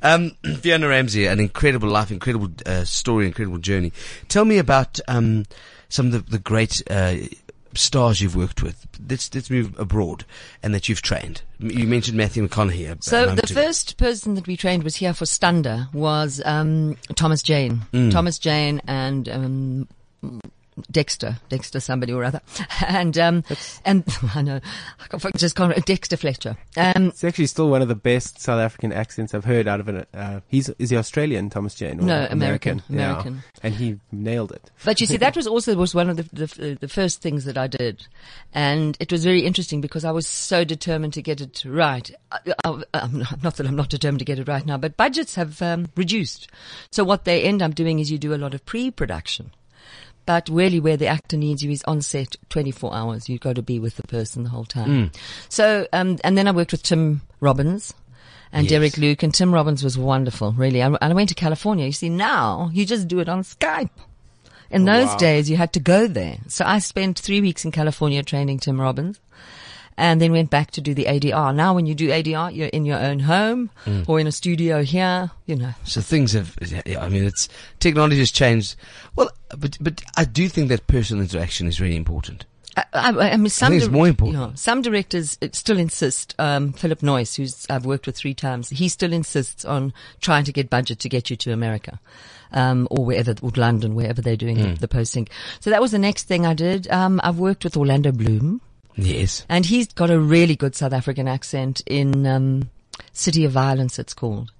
Um, 0.02 0.32
Fiona 0.60 0.88
Ramsay, 0.88 1.26
an 1.26 1.38
incredible 1.38 1.88
life, 1.88 2.10
incredible 2.10 2.48
uh, 2.64 2.84
story, 2.84 3.26
incredible 3.26 3.58
journey. 3.58 3.92
Tell 4.28 4.44
me 4.44 4.58
about 4.58 4.98
um, 5.06 5.44
some 5.88 6.06
of 6.06 6.12
the, 6.12 6.18
the 6.30 6.38
great 6.38 6.82
uh, 6.90 7.16
stars 7.76 8.20
you've 8.20 8.36
worked 8.36 8.62
with. 8.62 8.86
Let's, 9.08 9.32
let's 9.34 9.50
move 9.50 9.78
abroad 9.78 10.24
and 10.62 10.74
that 10.74 10.88
you've 10.88 11.02
trained. 11.02 11.42
You 11.58 11.86
mentioned 11.86 12.16
Matthew 12.16 12.46
McConaughey. 12.46 13.02
So 13.02 13.26
the 13.26 13.42
ago. 13.42 13.54
first 13.54 13.96
person 13.96 14.34
that 14.34 14.46
we 14.46 14.56
trained 14.56 14.82
was 14.82 14.96
here 14.96 15.14
for 15.14 15.26
Stander 15.26 15.88
was 15.92 16.42
um, 16.44 16.96
Thomas 17.14 17.42
Jane. 17.42 17.82
Mm. 17.92 18.10
Thomas 18.10 18.38
Jane 18.38 18.80
and 18.86 19.28
um, 19.28 19.88
Dexter, 20.90 21.38
Dexter 21.48 21.80
somebody 21.80 22.12
or 22.12 22.22
other, 22.24 22.40
and 22.86 23.16
um, 23.18 23.44
and 23.84 24.04
I 24.34 24.42
know 24.42 24.60
I 25.12 25.16
can't- 25.18 25.36
just 25.36 25.56
can't 25.56 25.84
Dexter 25.86 26.16
Fletcher. 26.16 26.56
Um, 26.76 27.06
It's 27.08 27.24
actually 27.24 27.46
still 27.46 27.68
one 27.70 27.82
of 27.82 27.88
the 27.88 27.94
best 27.94 28.40
South 28.40 28.60
African 28.60 28.92
accents 28.92 29.34
I've 29.34 29.44
heard 29.44 29.66
out 29.68 29.80
of 29.80 29.88
an. 29.88 30.06
Uh, 30.12 30.40
he's 30.48 30.68
is 30.78 30.90
he 30.90 30.96
Australian, 30.96 31.48
Thomas 31.50 31.74
Jane? 31.74 32.00
Or 32.00 32.04
No, 32.04 32.26
American, 32.30 32.82
Yeah. 32.88 33.10
American. 33.10 33.42
and 33.62 33.74
he 33.74 33.98
nailed 34.12 34.52
it. 34.52 34.70
But 34.84 35.00
you 35.00 35.06
see, 35.06 35.16
that 35.16 35.34
was 35.40 35.46
also 35.46 35.74
was 35.76 35.94
one 35.94 36.10
of 36.10 36.16
the, 36.18 36.24
the 36.32 36.78
the 36.80 36.88
first 36.88 37.22
things 37.22 37.44
that 37.46 37.56
I 37.56 37.66
did, 37.66 38.06
and 38.52 38.96
it 39.00 39.10
was 39.10 39.24
very 39.24 39.40
interesting 39.46 39.80
because 39.80 40.04
I 40.04 40.10
was 40.10 40.26
so 40.26 40.64
determined 40.64 41.12
to 41.14 41.22
get 41.22 41.40
it 41.40 41.64
right. 41.66 42.10
I, 42.32 42.38
I, 42.64 42.82
I'm 42.94 43.18
not 43.18 43.42
not 43.42 43.56
that 43.56 43.66
I'm 43.66 43.76
not 43.76 43.88
determined 43.88 44.18
to 44.20 44.24
get 44.24 44.38
it 44.38 44.48
right 44.48 44.66
now, 44.66 44.76
but 44.76 44.96
budgets 44.96 45.34
have 45.36 45.60
um, 45.62 45.88
reduced. 45.96 46.48
So 46.90 47.02
what 47.04 47.24
they 47.24 47.42
end 47.42 47.62
up 47.62 47.74
doing 47.74 47.98
is 47.98 48.10
you 48.10 48.18
do 48.18 48.34
a 48.34 48.36
lot 48.36 48.52
of 48.54 48.64
pre-production. 48.66 49.52
But 50.26 50.48
really, 50.48 50.80
where 50.80 50.96
the 50.96 51.06
actor 51.06 51.36
needs 51.36 51.62
you 51.62 51.70
is 51.70 51.84
on 51.84 52.02
set 52.02 52.36
24 52.50 52.94
hours. 52.94 53.28
You've 53.28 53.40
got 53.40 53.54
to 53.56 53.62
be 53.62 53.78
with 53.78 53.96
the 53.96 54.02
person 54.06 54.42
the 54.42 54.50
whole 54.50 54.64
time. 54.64 55.12
So, 55.48 55.86
um, 55.92 56.18
and 56.24 56.36
then 56.36 56.48
I 56.48 56.50
worked 56.50 56.72
with 56.72 56.82
Tim 56.82 57.22
Robbins 57.40 57.94
and 58.52 58.64
Yes. 58.64 58.70
Derek 58.70 58.96
Luke, 58.98 59.22
and 59.22 59.32
Tim 59.32 59.54
Robbins 59.54 59.84
was 59.84 59.96
wonderful, 59.96 60.52
really. 60.52 60.82
I, 60.82 60.86
and 60.86 60.98
I 61.00 61.12
went 61.12 61.28
to 61.30 61.34
California. 61.34 61.86
You 61.86 61.92
see, 61.92 62.08
now 62.08 62.70
you 62.72 62.84
just 62.84 63.06
do 63.08 63.20
it 63.20 63.28
on 63.28 63.42
Skype. 63.42 63.90
In 64.68 64.84
those 64.84 65.06
wow. 65.06 65.16
days, 65.16 65.48
you 65.48 65.56
had 65.56 65.72
to 65.74 65.80
go 65.80 66.08
there. 66.08 66.38
So 66.48 66.64
I 66.64 66.80
spent 66.80 67.18
three 67.20 67.40
weeks 67.40 67.64
in 67.64 67.70
California 67.70 68.22
training 68.24 68.58
Tim 68.58 68.80
Robbins 68.80 69.20
and 69.96 70.20
then 70.20 70.32
went 70.32 70.50
back 70.50 70.70
to 70.72 70.80
do 70.80 70.94
the 70.94 71.04
ADR. 71.06 71.54
Now 71.54 71.74
when 71.74 71.86
you 71.86 71.94
do 71.94 72.08
ADR, 72.08 72.54
you're 72.54 72.68
in 72.68 72.84
your 72.84 72.98
own 72.98 73.20
home 73.20 73.70
or 74.06 74.20
in 74.20 74.26
a 74.26 74.32
studio 74.32 74.82
here, 74.82 75.30
you 75.46 75.56
know. 75.56 75.72
So 75.84 76.00
things 76.00 76.32
have, 76.32 76.56
yeah, 76.84 77.02
I 77.02 77.08
mean, 77.08 77.24
it's, 77.24 77.48
technology 77.80 78.18
has 78.18 78.30
changed. 78.30 78.76
Well, 79.14 79.30
but, 79.56 79.76
but 79.80 80.02
I 80.16 80.24
do 80.24 80.48
think 80.48 80.68
that 80.68 80.86
personal 80.86 81.22
interaction 81.22 81.66
is 81.66 81.80
really 81.80 81.96
important. 81.96 82.44
I, 82.76 82.84
I, 82.92 83.30
I 83.30 83.36
mean, 83.38 83.48
some 83.48 83.70
think 83.70 83.82
it's 83.84 83.90
more 83.90 84.06
important. 84.06 84.36
yeah, 84.36 84.54
some 84.54 84.82
directors 84.82 85.38
still 85.52 85.78
insist. 85.78 86.34
Um, 86.38 86.74
Philip 86.74 87.00
Noyce, 87.00 87.34
who's 87.36 87.66
I've 87.70 87.86
worked 87.86 88.04
with 88.06 88.18
three 88.18 88.34
times, 88.34 88.68
he 88.68 88.90
still 88.90 89.14
insists 89.14 89.64
on 89.64 89.94
trying 90.20 90.44
to 90.44 90.52
get 90.52 90.68
budget 90.68 90.98
to 90.98 91.08
get 91.08 91.30
you 91.30 91.36
to 91.36 91.52
America, 91.54 91.98
um, 92.52 92.86
or 92.90 93.02
wherever, 93.02 93.34
or 93.40 93.50
London, 93.56 93.94
wherever 93.94 94.20
they're 94.20 94.36
doing 94.36 94.56
Hmm. 94.58 94.74
the, 94.74 94.80
the 94.80 94.88
posting. 94.88 95.26
So 95.60 95.70
that 95.70 95.80
was 95.80 95.90
the 95.92 95.98
next 95.98 96.24
thing 96.24 96.44
I 96.44 96.52
did. 96.52 96.86
Um, 96.90 97.18
I've 97.24 97.38
worked 97.38 97.64
with 97.64 97.78
Orlando 97.78 98.12
Bloom, 98.12 98.60
Yes. 98.96 99.44
and 99.48 99.66
he's 99.66 99.88
got 99.88 100.10
a 100.10 100.18
really 100.18 100.56
good 100.56 100.74
South 100.74 100.92
African 100.92 101.28
accent 101.28 101.82
in 101.86 102.26
um, 102.26 102.70
City 103.12 103.44
of 103.44 103.52
Violence. 103.52 103.98
It's 103.98 104.14
called 104.14 104.50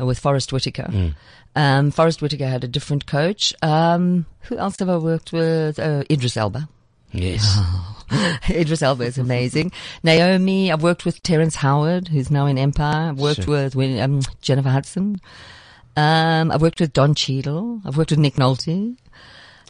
uh, 0.00 0.06
with 0.06 0.18
Forest 0.18 0.52
Whitaker. 0.52 1.14
Um, 1.54 1.90
Forest 1.90 2.22
Whitaker 2.22 2.46
had 2.48 2.64
a 2.64 2.68
different 2.68 3.06
coach. 3.06 3.52
Um, 3.62 4.24
who 4.42 4.56
else 4.56 4.78
have 4.78 4.88
I 4.88 4.96
worked 4.96 5.32
with? 5.32 5.78
Uh, 5.78 6.04
Idris 6.10 6.36
Elba. 6.36 6.68
Yes. 7.12 7.58
Idris 8.50 8.80
Elba 8.82 9.04
is 9.04 9.18
amazing. 9.18 9.70
Naomi, 10.02 10.72
I've 10.72 10.82
worked 10.82 11.04
with 11.04 11.22
Terrence 11.22 11.56
Howard, 11.56 12.08
who's 12.08 12.30
now 12.30 12.46
in 12.46 12.56
Empire. 12.56 13.10
I've 13.10 13.18
worked 13.20 13.44
Sure. 13.44 13.68
with 13.74 13.76
um, 14.00 14.20
Jennifer 14.40 14.70
Hudson. 14.70 15.20
Um, 15.94 16.50
I've 16.50 16.62
worked 16.62 16.80
with 16.80 16.94
Don 16.94 17.14
Cheadle. 17.14 17.82
I've 17.84 17.98
worked 17.98 18.10
with 18.12 18.18
Nick 18.18 18.36
Nolte. 18.36 18.96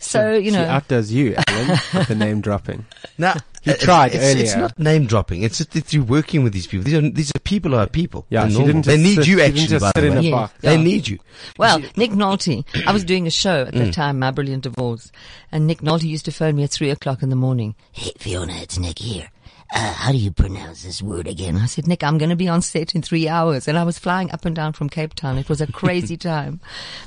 So, 0.02 0.32
you 0.34 0.50
she 0.50 0.56
know, 0.56 0.64
outdoes 0.64 1.12
you, 1.12 1.34
Alan, 1.46 1.68
with 1.94 2.08
the 2.08 2.14
name 2.14 2.40
dropping. 2.40 2.84
Now, 3.18 3.34
He 3.62 3.72
tried 3.74 4.14
it's, 4.14 4.40
It's 4.40 4.56
not 4.56 4.76
name 4.78 5.06
dropping. 5.06 5.42
It's 5.42 5.58
just 5.58 5.70
that 5.72 5.92
you're 5.92 6.02
working 6.02 6.42
with 6.42 6.52
these 6.52 6.66
people. 6.66 6.84
These 6.84 6.94
are, 6.94 7.08
these 7.10 7.30
are 7.34 7.38
people 7.40 7.70
who 7.70 7.76
are 7.78 7.86
people. 7.86 8.26
Yeah, 8.28 8.42
They're 8.42 8.50
she 8.50 8.64
didn't 8.64 8.84
They 8.86 8.94
just 8.96 9.04
need 9.04 9.14
sit- 9.16 9.26
you 9.28 9.38
she 9.38 9.44
didn't 9.44 9.50
actually, 9.52 9.66
just 9.68 9.82
by 9.82 9.88
sit 9.94 10.00
the 10.00 10.06
in 10.08 10.12
way. 10.14 10.18
a 10.18 10.22
Yeah. 10.22 10.30
box. 10.32 10.52
They 10.60 10.74
Yeah. 10.76 10.82
need 10.82 11.08
you. 11.08 11.18
well, 11.58 11.80
Nick 11.96 12.10
Nolte, 12.10 12.64
I 12.86 12.92
was 12.92 13.04
doing 13.04 13.26
a 13.26 13.30
show 13.30 13.62
at 13.62 13.72
the 13.72 13.80
Mm. 13.84 13.92
time, 13.92 14.18
My 14.18 14.30
Brilliant 14.32 14.64
Divorce, 14.64 15.10
and 15.52 15.66
Nick 15.66 15.80
Nolte 15.80 16.02
used 16.04 16.24
to 16.24 16.32
phone 16.32 16.56
me 16.56 16.64
at 16.64 16.70
three 16.70 16.90
o'clock 16.90 17.22
in 17.22 17.28
the 17.30 17.36
morning. 17.36 17.74
Hey, 17.92 18.12
Fiona, 18.18 18.54
it's 18.56 18.78
Nick 18.78 18.98
here. 18.98 19.28
Uh, 19.74 19.92
how 19.94 20.12
do 20.12 20.18
you 20.18 20.30
pronounce 20.30 20.82
this 20.82 21.00
word 21.00 21.26
again? 21.26 21.56
I 21.56 21.64
said, 21.64 21.86
Nick, 21.86 22.04
I'm 22.04 22.18
going 22.18 22.28
to 22.28 22.36
be 22.36 22.48
on 22.48 22.60
set 22.60 22.94
in 22.94 23.00
three 23.00 23.26
hours. 23.26 23.66
And 23.66 23.78
I 23.78 23.84
was 23.84 23.98
flying 23.98 24.30
up 24.30 24.44
and 24.44 24.54
down 24.54 24.74
from 24.74 24.90
Cape 24.90 25.14
Town. 25.14 25.38
It 25.38 25.48
was 25.48 25.62
a 25.62 25.66
crazy 25.66 26.16
time. 26.18 26.60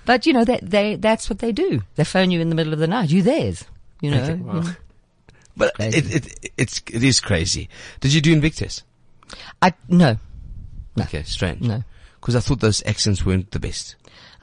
But, 0.05 0.25
you 0.25 0.33
know, 0.33 0.43
they, 0.43 0.59
they, 0.63 0.95
that's 0.95 1.29
what 1.29 1.39
they 1.39 1.51
do. 1.51 1.83
They 1.95 2.03
phone 2.03 2.31
you 2.31 2.41
in 2.41 2.49
the 2.49 2.55
middle 2.55 2.73
of 2.73 2.79
the 2.79 2.87
night. 2.87 3.11
You 3.11 3.21
theirs. 3.21 3.65
You 4.01 4.11
know? 4.11 4.27
you 4.27 4.35
know. 4.37 4.63
But 5.55 5.73
it, 5.79 6.15
it, 6.15 6.51
it's, 6.57 6.81
it 6.91 7.03
is 7.03 7.19
crazy. 7.19 7.69
Did 7.99 8.13
you 8.13 8.21
do 8.21 8.33
Invictus? 8.33 8.83
I, 9.61 9.73
no, 9.87 10.17
No. 10.95 11.03
Okay, 11.03 11.23
strange. 11.23 11.61
no. 11.61 11.83
Because 12.19 12.35
I 12.35 12.39
thought 12.39 12.59
those 12.61 12.81
accents 12.87 13.23
weren't 13.23 13.51
the 13.51 13.59
best. 13.59 13.95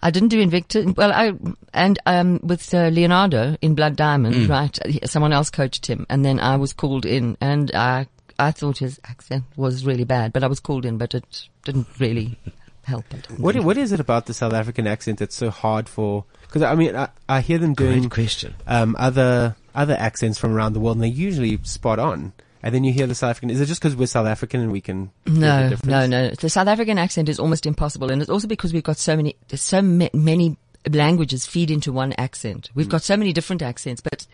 I 0.03 0.11
didn't 0.11 0.29
do 0.31 0.41
Invictus. 0.41 0.95
Well, 0.97 1.13
I 1.13 1.33
and 1.73 1.99
um, 2.07 2.41
with 2.43 2.73
uh, 2.75 2.89
Leonardo 2.89 3.57
in 3.63 3.75
Blood 3.75 3.97
Diamond, 3.97 4.35
Mm. 4.35 4.49
right? 4.49 4.79
Someone 5.09 5.33
else 5.33 5.49
coached 5.51 5.87
him, 5.87 6.07
and 6.11 6.25
then 6.25 6.41
I 6.41 6.57
was 6.57 6.73
called 6.73 7.07
in, 7.07 7.37
and 7.41 7.71
I 7.75 8.07
I 8.39 8.51
thought 8.51 8.79
his 8.79 8.99
accent 9.05 9.45
was 9.57 9.87
really 9.87 10.05
bad, 10.05 10.33
but 10.33 10.43
I 10.43 10.49
was 10.49 10.59
called 10.61 10.85
in, 10.85 10.99
but 10.99 11.15
it 11.15 11.49
didn't 11.65 11.87
really 12.01 12.39
help. 12.85 13.05
It. 13.15 13.29
What 13.39 13.55
what 13.61 13.77
is 13.77 13.93
it 13.93 14.01
about 14.01 14.27
the 14.27 14.35
South 14.35 14.53
African 14.53 14.87
accent 14.87 15.19
that's 15.21 15.37
so 15.37 15.51
hard 15.51 15.89
for? 15.89 16.25
Because 16.43 16.63
I 16.63 16.75
mean, 16.75 16.97
I, 16.97 17.09
I 17.29 17.41
hear 17.41 17.59
them 17.59 17.75
doing 17.75 18.01
Great 18.03 18.11
question. 18.11 18.55
um, 18.67 18.97
other 18.99 19.55
other 19.75 19.95
accents 19.99 20.39
from 20.39 20.53
around 20.53 20.73
the 20.73 20.81
world, 20.81 20.97
and 20.97 21.03
they're 21.05 21.11
usually 21.29 21.59
spot 21.63 21.99
on. 21.99 22.33
And 22.63 22.75
then 22.75 22.85
you 22.85 22.93
hear 22.93 23.07
the 23.07 23.15
South 23.15 23.31
African. 23.31 23.51
Is 23.51 23.61
it 23.61 23.67
just 23.67 23.81
because 23.81 23.97
we're 23.97 24.07
South 24.07 24.27
African 24.27 24.61
and 24.61 24.71
we 24.71 24.81
can? 24.81 25.11
No, 25.27 25.77
no, 25.85 26.07
no. 26.07 26.31
The 26.31 26.49
South 26.49 26.69
African 26.69 26.99
accent 26.99 27.29
is 27.29 27.41
almost 27.41 27.67
impossible, 27.67 28.11
and 28.11 28.23
it's 28.23 28.31
also 28.31 28.47
because 28.47 28.73
we've 28.73 28.83
got 28.83 28.99
so 28.99 29.17
many, 29.17 29.37
so 29.55 29.83
many 29.83 30.57
languages 30.91 31.47
feed 31.47 31.71
into 31.71 31.93
one 31.93 32.13
accent. 32.19 32.71
We've 32.75 32.87
mm. 32.87 32.91
got 32.91 33.03
so 33.03 33.17
many 33.17 33.33
different 33.33 33.63
accents, 33.63 34.01
but 34.01 34.27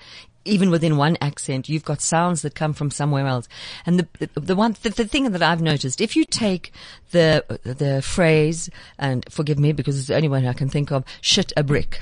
even 0.44 0.70
within 0.70 0.96
one 0.96 1.16
accent, 1.20 1.68
you've 1.68 1.84
got 1.84 2.00
sounds 2.00 2.42
that 2.42 2.54
come 2.54 2.72
from 2.72 2.90
somewhere 2.90 3.26
else. 3.26 3.48
And 3.86 3.98
the 3.98 4.26
the, 4.26 4.40
the 4.40 4.56
one 4.56 4.76
the, 4.82 4.90
the 4.90 5.04
thing 5.06 5.30
that 5.30 5.42
I've 5.42 5.60
noticed, 5.62 6.00
if 6.00 6.16
you 6.16 6.24
take 6.24 6.72
the 7.10 7.44
the 7.62 8.02
phrase, 8.02 8.70
and 8.98 9.24
forgive 9.30 9.58
me 9.58 9.72
because 9.72 9.98
it's 9.98 10.08
the 10.08 10.16
only 10.16 10.28
one 10.28 10.46
I 10.46 10.52
can 10.52 10.68
think 10.68 10.90
of, 10.90 11.04
shit 11.20 11.52
a 11.56 11.62
brick. 11.62 11.98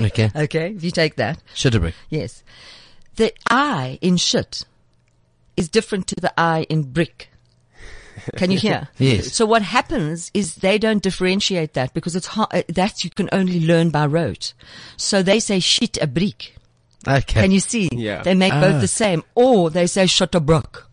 Okay. 0.00 0.30
okay, 0.36 0.72
if 0.72 0.84
you 0.84 0.90
take 0.90 1.16
that, 1.16 1.42
shit 1.54 1.74
a 1.74 1.80
brick. 1.80 1.94
yes, 2.08 2.42
the 3.16 3.32
I 3.50 3.98
in 4.00 4.16
shit 4.16 4.64
is 5.58 5.68
different 5.68 6.06
to 6.08 6.14
the 6.16 6.32
I 6.40 6.62
in 6.70 6.84
brick. 6.92 7.28
Can 8.36 8.50
you 8.50 8.58
hear? 8.58 8.88
Yes. 8.98 9.32
So 9.32 9.46
what 9.46 9.62
happens 9.62 10.30
is 10.34 10.56
they 10.56 10.76
don't 10.78 11.02
differentiate 11.02 11.74
that 11.74 11.94
because 11.94 12.14
it's 12.16 12.26
hard, 12.26 12.48
uh, 12.52 12.62
that 12.68 13.04
you 13.04 13.10
can 13.10 13.28
only 13.32 13.60
learn 13.64 13.90
by 13.90 14.06
rote. 14.06 14.54
So 14.96 15.22
they 15.22 15.40
say 15.40 15.60
shit 15.60 15.98
a 16.02 16.06
brick. 16.06 16.54
Okay. 17.06 17.40
Can 17.42 17.52
you 17.52 17.60
see? 17.60 17.88
Yeah. 17.92 18.22
They 18.22 18.34
make 18.34 18.52
Ah. 18.52 18.60
both 18.60 18.80
the 18.80 18.88
same, 18.88 19.22
or 19.34 19.70
they 19.70 19.86
say 19.86 20.06
shut 20.06 20.34
a 20.34 20.40
brook. 20.40 20.84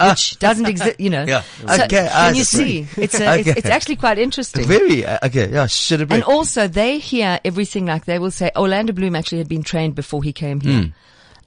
Which 0.00 0.40
doesn't 0.40 0.66
exist, 0.66 0.98
you 0.98 1.10
know. 1.10 1.24
Yeah. 1.28 1.42
So 1.68 1.84
Okay, 1.84 2.08
I 2.12 2.26
Can 2.28 2.34
you 2.34 2.42
see. 2.44 2.84
see? 2.84 3.00
It's, 3.02 3.20
a, 3.20 3.38
Okay. 3.40 3.54
it's 3.56 3.66
actually 3.68 3.94
quite 3.96 4.18
interesting. 4.18 4.64
Very, 4.66 5.04
uh, 5.06 5.18
okay, 5.26 5.48
yeah, 5.52 5.66
Shutterbrick. 5.66 6.10
And 6.14 6.24
also 6.24 6.66
they 6.66 6.98
hear 6.98 7.38
everything 7.44 7.86
like 7.86 8.04
they 8.06 8.18
will 8.18 8.32
say, 8.32 8.50
Orlando 8.56 8.92
Bloom 8.92 9.14
actually 9.14 9.38
had 9.38 9.48
been 9.48 9.62
trained 9.62 9.94
before 9.94 10.22
he 10.24 10.32
came 10.32 10.60
here. 10.60 10.80
Hmm. 10.82 10.88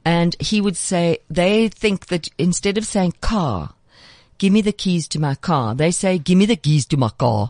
And 0.08 0.38
he 0.40 0.62
would 0.62 0.78
say, 0.78 1.20
they 1.30 1.68
think 1.68 2.08
that 2.08 2.30
instead 2.38 2.78
of 2.78 2.86
saying 2.86 3.16
car, 3.20 3.74
give 4.38 4.54
me 4.54 4.62
the 4.62 4.72
keys 4.72 5.06
to 5.10 5.20
my 5.20 5.36
car, 5.36 5.76
they 5.76 5.92
say, 5.92 6.18
give 6.18 6.38
me 6.38 6.46
the 6.46 6.56
keys 6.56 6.86
to 6.88 6.98
my 6.98 7.10
car. 7.10 7.50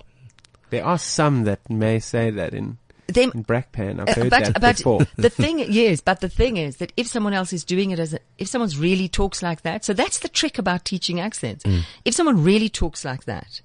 There 0.72 0.84
are 0.84 0.97
some 0.97 1.43
that 1.43 1.70
may 1.70 1.99
say 1.99 2.32
that 2.32 2.55
in 2.55 2.80
They, 3.08 3.26
in 3.26 3.45
Brakpan. 3.45 3.99
I've 3.99 4.10
uh, 4.10 4.14
heard 4.22 4.30
but 4.32 4.45
that 4.45 4.60
but 4.60 4.78
before. 4.78 5.01
the 5.18 5.30
thing 5.30 5.60
yes, 5.60 6.01
but 6.01 6.20
the 6.20 6.30
thing 6.30 6.58
is 6.58 6.78
that 6.78 6.91
if 6.97 7.05
someone 7.08 7.34
else 7.34 7.53
is 7.53 7.64
doing 7.64 7.91
it 7.91 7.99
as 7.99 8.16
a, 8.16 8.20
if 8.39 8.47
someone's 8.47 8.76
really 8.76 9.08
talks 9.08 9.43
like 9.43 9.62
that, 9.62 9.86
so 9.86 9.93
that's 9.93 10.18
the 10.20 10.28
trick 10.28 10.58
about 10.58 10.84
teaching 10.84 11.20
accents. 11.20 11.64
If 12.05 12.16
someone 12.16 12.43
really 12.43 12.70
talks 12.70 13.05
like 13.05 13.26
that, 13.26 13.62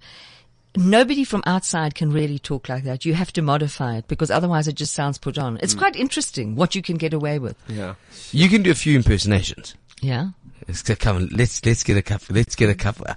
nobody 0.76 1.24
from 1.24 1.42
outside 1.46 1.94
can 1.94 2.12
really 2.12 2.38
talk 2.38 2.68
like 2.68 2.84
that. 2.84 3.04
You 3.04 3.14
have 3.14 3.32
to 3.34 3.42
modify 3.42 3.96
it 3.96 4.08
because 4.08 4.30
otherwise 4.30 4.68
it 4.68 4.74
just 4.74 4.94
sounds 4.94 5.18
put 5.18 5.38
on. 5.38 5.58
It's 5.62 5.74
quite 5.74 5.96
interesting 5.96 6.54
what 6.56 6.74
you 6.74 6.82
can 6.82 6.96
get 6.96 7.12
away 7.12 7.38
with. 7.38 7.56
Yeah. 7.68 7.94
you 8.30 8.48
can 8.48 8.62
do 8.62 8.70
a 8.70 8.74
few 8.74 8.96
impersonations. 8.96 9.74
Yeah. 10.00 10.28
Let's 10.68 10.82
get, 10.82 11.00
come 11.00 11.16
on, 11.16 11.28
let's, 11.28 11.64
let's 11.64 11.82
get 11.82 11.96
a 11.96 12.02
couple, 12.02 12.36
let's 12.36 12.54
get 12.54 12.70
a 12.70 12.74
couple. 12.74 13.06
Uh, 13.08 13.14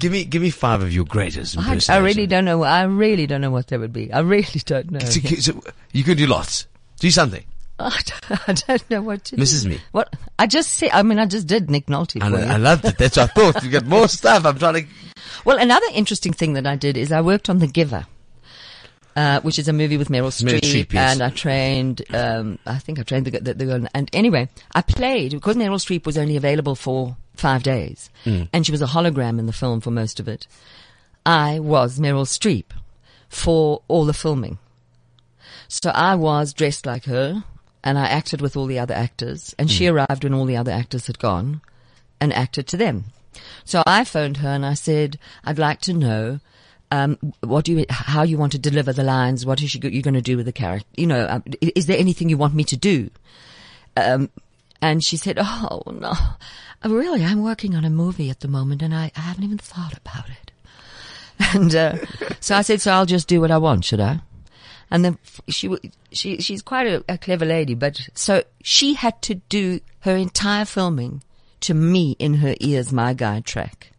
Give 0.00 0.10
me, 0.10 0.24
give 0.24 0.42
me 0.42 0.50
five 0.50 0.82
of 0.82 0.92
your 0.92 1.04
greatest 1.04 1.56
I, 1.56 1.60
impersonations. 1.60 1.90
I 1.90 1.98
really 1.98 2.26
don't 2.26 2.44
know. 2.44 2.62
I 2.62 2.82
really 2.82 3.26
don't 3.26 3.40
know 3.40 3.50
what 3.50 3.68
that 3.68 3.78
would 3.78 3.92
be. 3.92 4.12
I 4.12 4.20
really 4.20 4.60
don't 4.64 4.90
know. 4.90 4.98
So, 4.98 5.20
so 5.20 5.62
you 5.92 6.02
can 6.02 6.16
do 6.16 6.26
lots. 6.26 6.66
Do 6.98 7.10
something. 7.10 7.44
I 7.78 8.00
don't, 8.28 8.48
I 8.48 8.52
don't 8.52 8.90
know 8.90 9.02
what 9.02 9.24
to 9.26 9.36
Mrs. 9.36 9.62
do. 9.62 9.70
Me. 9.70 9.80
What? 9.92 10.14
I 10.38 10.46
just 10.46 10.70
say, 10.70 10.90
I 10.92 11.02
mean, 11.02 11.18
I 11.18 11.26
just 11.26 11.46
did 11.46 11.70
Nick 11.70 11.86
Nolte 11.86 12.22
I, 12.22 12.26
for 12.26 12.36
know, 12.36 12.42
you. 12.42 12.50
I 12.50 12.56
loved 12.56 12.84
it. 12.84 12.98
That's 12.98 13.16
what 13.16 13.30
I 13.30 13.52
thought. 13.52 13.64
You 13.64 13.70
got 13.70 13.86
more 13.86 14.08
stuff. 14.08 14.44
I'm 14.44 14.58
trying 14.58 14.74
to. 14.74 14.86
Well, 15.44 15.58
another 15.58 15.86
interesting 15.92 16.32
thing 16.32 16.54
that 16.54 16.66
I 16.66 16.76
did 16.76 16.96
is 16.96 17.12
I 17.12 17.20
worked 17.20 17.48
on 17.48 17.58
The 17.58 17.66
Giver. 17.66 18.06
Uh, 19.16 19.40
which 19.42 19.60
is 19.60 19.68
a 19.68 19.72
movie 19.72 19.96
with 19.96 20.08
Meryl 20.08 20.26
Meryl 20.42 20.58
Streep, 20.58 20.86
Streep, 20.86 20.92
yes. 20.92 21.12
and 21.12 21.22
I 21.22 21.30
trained. 21.30 22.02
Um, 22.12 22.58
I 22.66 22.78
think 22.78 22.98
I 22.98 23.04
trained 23.04 23.26
the, 23.26 23.38
the, 23.38 23.54
the 23.54 23.64
girl. 23.64 23.86
And 23.94 24.10
anyway, 24.12 24.48
I 24.74 24.82
played 24.82 25.30
because 25.30 25.54
Meryl 25.54 25.76
Streep 25.76 26.04
was 26.04 26.18
only 26.18 26.36
available 26.36 26.74
for 26.74 27.16
five 27.36 27.62
days, 27.62 28.10
and 28.24 28.66
she 28.66 28.72
was 28.72 28.82
a 28.82 28.86
hologram 28.86 29.38
in 29.38 29.46
the 29.46 29.52
film 29.52 29.80
for 29.80 29.92
most 29.92 30.18
of 30.18 30.26
it. 30.26 30.48
I 31.24 31.60
was 31.60 32.00
Meryl 32.00 32.26
Streep 32.26 32.64
for 33.28 33.82
all 33.88 34.04
the 34.04 34.12
filming. 34.12 34.58
So 35.68 35.90
I 35.90 36.14
was 36.14 36.52
dressed 36.52 36.86
like 36.86 37.04
her 37.06 37.44
and 37.82 37.98
I 37.98 38.06
acted 38.06 38.40
with 38.40 38.56
all 38.56 38.66
the 38.66 38.78
other 38.78 38.94
actors 38.94 39.54
and 39.58 39.70
she 39.70 39.86
arrived 39.86 40.24
when 40.24 40.34
all 40.34 40.44
the 40.44 40.56
other 40.56 40.70
actors 40.72 41.06
had 41.06 41.18
gone 41.18 41.60
and 42.20 42.32
acted 42.32 42.66
to 42.68 42.76
them. 42.76 43.04
So 43.64 43.82
I 43.86 44.04
phoned 44.04 44.38
her 44.38 44.48
and 44.48 44.64
I 44.64 44.74
said, 44.74 45.18
I'd 45.44 45.58
like 45.58 45.80
to 45.82 45.92
know, 45.92 46.40
um, 46.90 47.18
what 47.40 47.64
do 47.64 47.72
you, 47.72 47.86
how 47.90 48.22
you 48.22 48.38
want 48.38 48.52
to 48.52 48.58
deliver 48.58 48.92
the 48.92 49.02
lines? 49.02 49.44
What 49.44 49.62
is 49.62 49.74
you, 49.74 49.88
you 49.88 50.02
going 50.02 50.14
to 50.14 50.22
do 50.22 50.36
with 50.36 50.46
the 50.46 50.52
character? 50.52 50.86
You 50.96 51.06
know, 51.06 51.26
um, 51.28 51.42
is 51.60 51.86
there 51.86 51.98
anything 51.98 52.28
you 52.28 52.38
want 52.38 52.54
me 52.54 52.64
to 52.64 52.76
do? 52.76 53.10
Um, 53.96 54.30
and 54.80 55.02
she 55.02 55.16
said, 55.16 55.38
Oh 55.40 55.82
no, 55.86 56.12
really, 56.84 57.24
I'm 57.24 57.42
working 57.42 57.74
on 57.74 57.84
a 57.84 57.90
movie 57.90 58.30
at 58.30 58.40
the 58.40 58.48
moment 58.48 58.82
and 58.82 58.94
I, 58.94 59.10
I 59.16 59.20
haven't 59.20 59.44
even 59.44 59.58
thought 59.58 59.96
about 59.96 60.28
it. 60.28 60.50
And 61.52 61.74
uh, 61.74 61.96
so 62.38 62.54
I 62.54 62.62
said, 62.62 62.80
so 62.80 62.92
I'll 62.92 63.06
just 63.06 63.26
do 63.26 63.40
what 63.40 63.50
I 63.50 63.58
want, 63.58 63.84
should 63.84 63.98
I? 63.98 64.20
And 64.88 65.04
then 65.04 65.18
she 65.48 65.74
she 66.12 66.40
she's 66.40 66.62
quite 66.62 66.86
a, 66.86 67.04
a 67.08 67.18
clever 67.18 67.44
lady, 67.44 67.74
but 67.74 68.08
so 68.14 68.44
she 68.62 68.94
had 68.94 69.20
to 69.22 69.36
do 69.48 69.80
her 70.00 70.14
entire 70.14 70.64
filming 70.64 71.22
to 71.66 71.74
me 71.74 72.16
in 72.18 72.34
her 72.34 72.54
ears, 72.60 72.92
my 72.92 73.14
guide 73.14 73.44
track. 73.44 73.92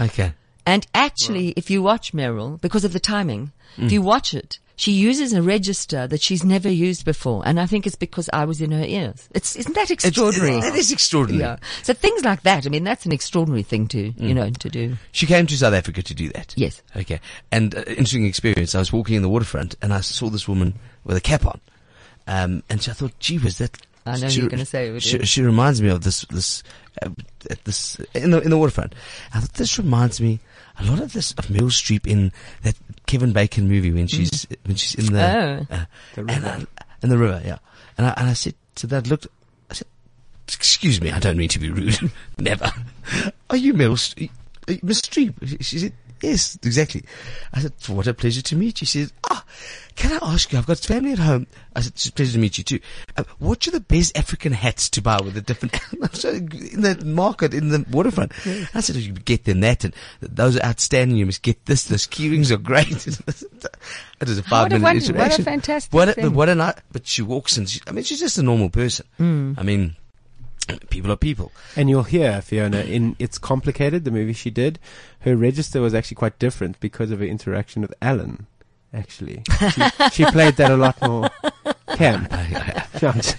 Okay. 0.00 0.32
And 0.66 0.86
actually, 0.94 1.48
if 1.56 1.70
you 1.70 1.82
watch 1.82 2.12
Meryl, 2.12 2.60
because 2.60 2.84
of 2.84 2.92
the 2.92 3.00
timing, 3.00 3.52
if 3.76 3.92
you 3.92 4.00
watch 4.02 4.32
it, 4.34 4.58
she 4.76 4.92
uses 4.92 5.32
a 5.32 5.42
register 5.42 6.06
that 6.08 6.20
she's 6.22 6.42
never 6.42 6.68
used 6.70 7.04
before, 7.04 7.42
and 7.46 7.60
I 7.60 7.66
think 7.66 7.86
it's 7.86 7.94
because 7.96 8.28
I 8.32 8.44
was 8.44 8.60
in 8.60 8.70
her 8.72 8.82
ears. 8.84 9.28
It's 9.32 9.54
isn't 9.56 9.74
that 9.74 9.90
extraordinary? 9.90 10.60
That 10.60 10.74
is 10.74 10.90
extraordinary. 10.90 11.44
yeah. 11.44 11.56
So 11.82 11.92
things 11.92 12.24
like 12.24 12.42
that. 12.42 12.66
I 12.66 12.70
mean, 12.70 12.82
that's 12.82 13.04
an 13.06 13.12
extraordinary 13.12 13.62
thing 13.62 13.86
to 13.88 14.12
you 14.16 14.34
know 14.34 14.50
to 14.50 14.68
do. 14.68 14.96
She 15.12 15.26
came 15.26 15.46
to 15.46 15.56
South 15.56 15.74
Africa 15.74 16.02
to 16.02 16.14
do 16.14 16.28
that. 16.30 16.54
Yes. 16.56 16.82
Okay. 16.96 17.20
And 17.52 17.74
uh, 17.76 17.82
interesting 17.86 18.24
experience. 18.26 18.74
I 18.74 18.78
was 18.80 18.92
walking 18.92 19.14
in 19.16 19.22
the 19.22 19.28
waterfront 19.28 19.76
and 19.82 19.92
I 19.92 20.00
saw 20.00 20.28
this 20.28 20.48
woman 20.48 20.74
with 21.04 21.16
a 21.16 21.20
cap 21.20 21.46
on. 21.46 21.60
Um, 22.26 22.62
and 22.70 22.82
she, 22.82 22.90
I 22.90 22.94
thought, 22.94 23.16
gee 23.20 23.38
whiz, 23.38 23.58
that. 23.58 23.76
I 24.06 24.18
know 24.18 24.28
she- 24.28 24.40
you're 24.40 24.50
gonna 24.50 24.64
say 24.66 24.88
it, 24.88 25.02
She, 25.02 25.18
she 25.24 25.42
reminds 25.42 25.80
me 25.82 25.88
of 25.88 26.02
this, 26.02 26.22
this, 26.30 26.62
at 27.02 27.64
this, 27.64 27.98
in 28.14 28.30
the, 28.30 28.40
in 28.40 28.50
the 28.50 28.58
waterfront. 28.58 28.94
I 29.34 29.40
thought 29.40 29.54
this 29.54 29.78
reminds 29.78 30.20
me 30.20 30.40
a 30.78 30.84
lot 30.84 31.00
of 31.00 31.12
this, 31.12 31.32
of 31.32 31.46
Meryl 31.46 31.70
Streep 31.70 32.06
in 32.06 32.32
that 32.62 32.76
Kevin 33.06 33.32
Bacon 33.32 33.68
movie 33.68 33.92
when 33.92 34.06
she's, 34.06 34.46
when 34.64 34.76
she's 34.76 34.94
in 34.94 35.12
the, 35.12 35.20
Mm. 35.20 35.66
Oh. 35.70 35.74
uh, 35.74 36.24
and 36.28 36.46
I, 36.46 36.66
in 37.02 37.08
the 37.10 37.18
river, 37.18 37.40
yeah. 37.44 37.58
And 37.98 38.06
I, 38.06 38.14
and 38.16 38.28
I 38.28 38.32
said 38.32 38.54
to 38.76 38.86
that, 38.88 39.06
looked, 39.08 39.26
I 39.70 39.74
said, 39.74 39.86
excuse 40.48 41.00
me, 41.00 41.10
I 41.10 41.18
don't 41.18 41.36
mean 41.36 41.48
to 41.50 41.58
be 41.58 41.70
rude. 41.70 41.98
Never. 42.38 42.70
Are 43.50 43.56
you 43.56 43.74
Meryl 43.74 43.96
Streep? 43.96 44.30
Uh, 44.68 44.74
Miss 44.82 45.00
Streep? 45.02 45.34
She 45.62 45.78
said, 45.78 45.92
yes, 46.22 46.56
exactly. 46.62 47.04
I 47.52 47.60
said, 47.60 47.72
what 47.88 48.06
a 48.06 48.14
pleasure 48.14 48.42
to 48.42 48.56
meet 48.56 48.80
you. 48.80 48.86
She 48.86 49.04
said, 49.04 49.12
ah, 49.30 49.44
can 49.94 50.12
I 50.12 50.32
ask 50.32 50.52
you, 50.52 50.58
I've 50.58 50.66
got 50.66 50.78
family 50.78 51.12
at 51.12 51.18
home. 51.18 51.46
I 51.76 51.80
said, 51.80 51.92
it's 51.92 52.06
a 52.08 52.12
pleasure 52.12 52.32
to 52.32 52.38
meet 52.38 52.58
you 52.58 52.64
too. 52.64 52.80
Uh, 53.16 53.24
what 53.38 53.66
are 53.66 53.70
the 53.70 53.80
best 53.80 54.16
African 54.16 54.52
hats 54.52 54.88
to 54.90 55.02
buy 55.02 55.18
with 55.22 55.34
the 55.34 55.40
different, 55.42 55.74
in 55.92 56.80
the 56.80 57.02
market, 57.04 57.52
in 57.54 57.68
the 57.68 57.84
waterfront? 57.90 58.32
I 58.74 58.80
said, 58.80 58.96
you 58.96 59.12
get 59.12 59.44
them 59.44 59.60
that 59.60 59.84
and 59.84 59.94
those 60.20 60.56
are 60.56 60.64
outstanding. 60.64 61.16
You 61.18 61.26
must 61.26 61.42
get 61.42 61.64
this. 61.66 61.84
Those 61.84 62.06
key 62.06 62.30
rings 62.30 62.50
are 62.50 62.56
great. 62.56 62.90
it 63.06 64.28
is 64.28 64.38
a 64.38 64.42
five 64.42 64.64
What 64.64 64.72
a 64.72 64.78
minute 64.78 65.08
won- 65.08 65.18
what 65.18 65.38
a 65.38 65.42
fantastic 65.42 65.92
What 65.92 66.08
a, 66.08 66.12
thing. 66.14 66.24
but 66.24 66.32
what 66.32 66.48
a 66.48 66.54
night, 66.54 66.76
but 66.92 67.06
she 67.06 67.22
walks 67.22 67.56
and 67.56 67.68
she, 67.68 67.80
I 67.86 67.92
mean, 67.92 68.04
she's 68.04 68.20
just 68.20 68.38
a 68.38 68.42
normal 68.42 68.70
person. 68.70 69.06
Hmm. 69.18 69.52
I 69.58 69.62
mean, 69.62 69.96
people 70.90 71.12
are 71.12 71.16
people. 71.16 71.52
And 71.76 71.88
you'll 71.90 72.04
hear 72.04 72.40
Fiona 72.40 72.80
in 72.80 73.16
It's 73.18 73.38
Complicated, 73.38 74.04
the 74.04 74.10
movie 74.10 74.32
she 74.32 74.50
did. 74.50 74.78
Her 75.20 75.36
register 75.36 75.80
was 75.80 75.94
actually 75.94 76.16
quite 76.16 76.38
different 76.38 76.80
because 76.80 77.10
of 77.10 77.20
her 77.20 77.24
interaction 77.24 77.82
with 77.82 77.94
Alan. 78.00 78.46
Actually, 78.92 79.42
she, 79.72 79.82
she 80.12 80.24
played 80.30 80.54
that 80.54 80.70
a 80.70 80.76
lot 80.76 81.00
more 81.02 81.28
camp. 81.96 82.30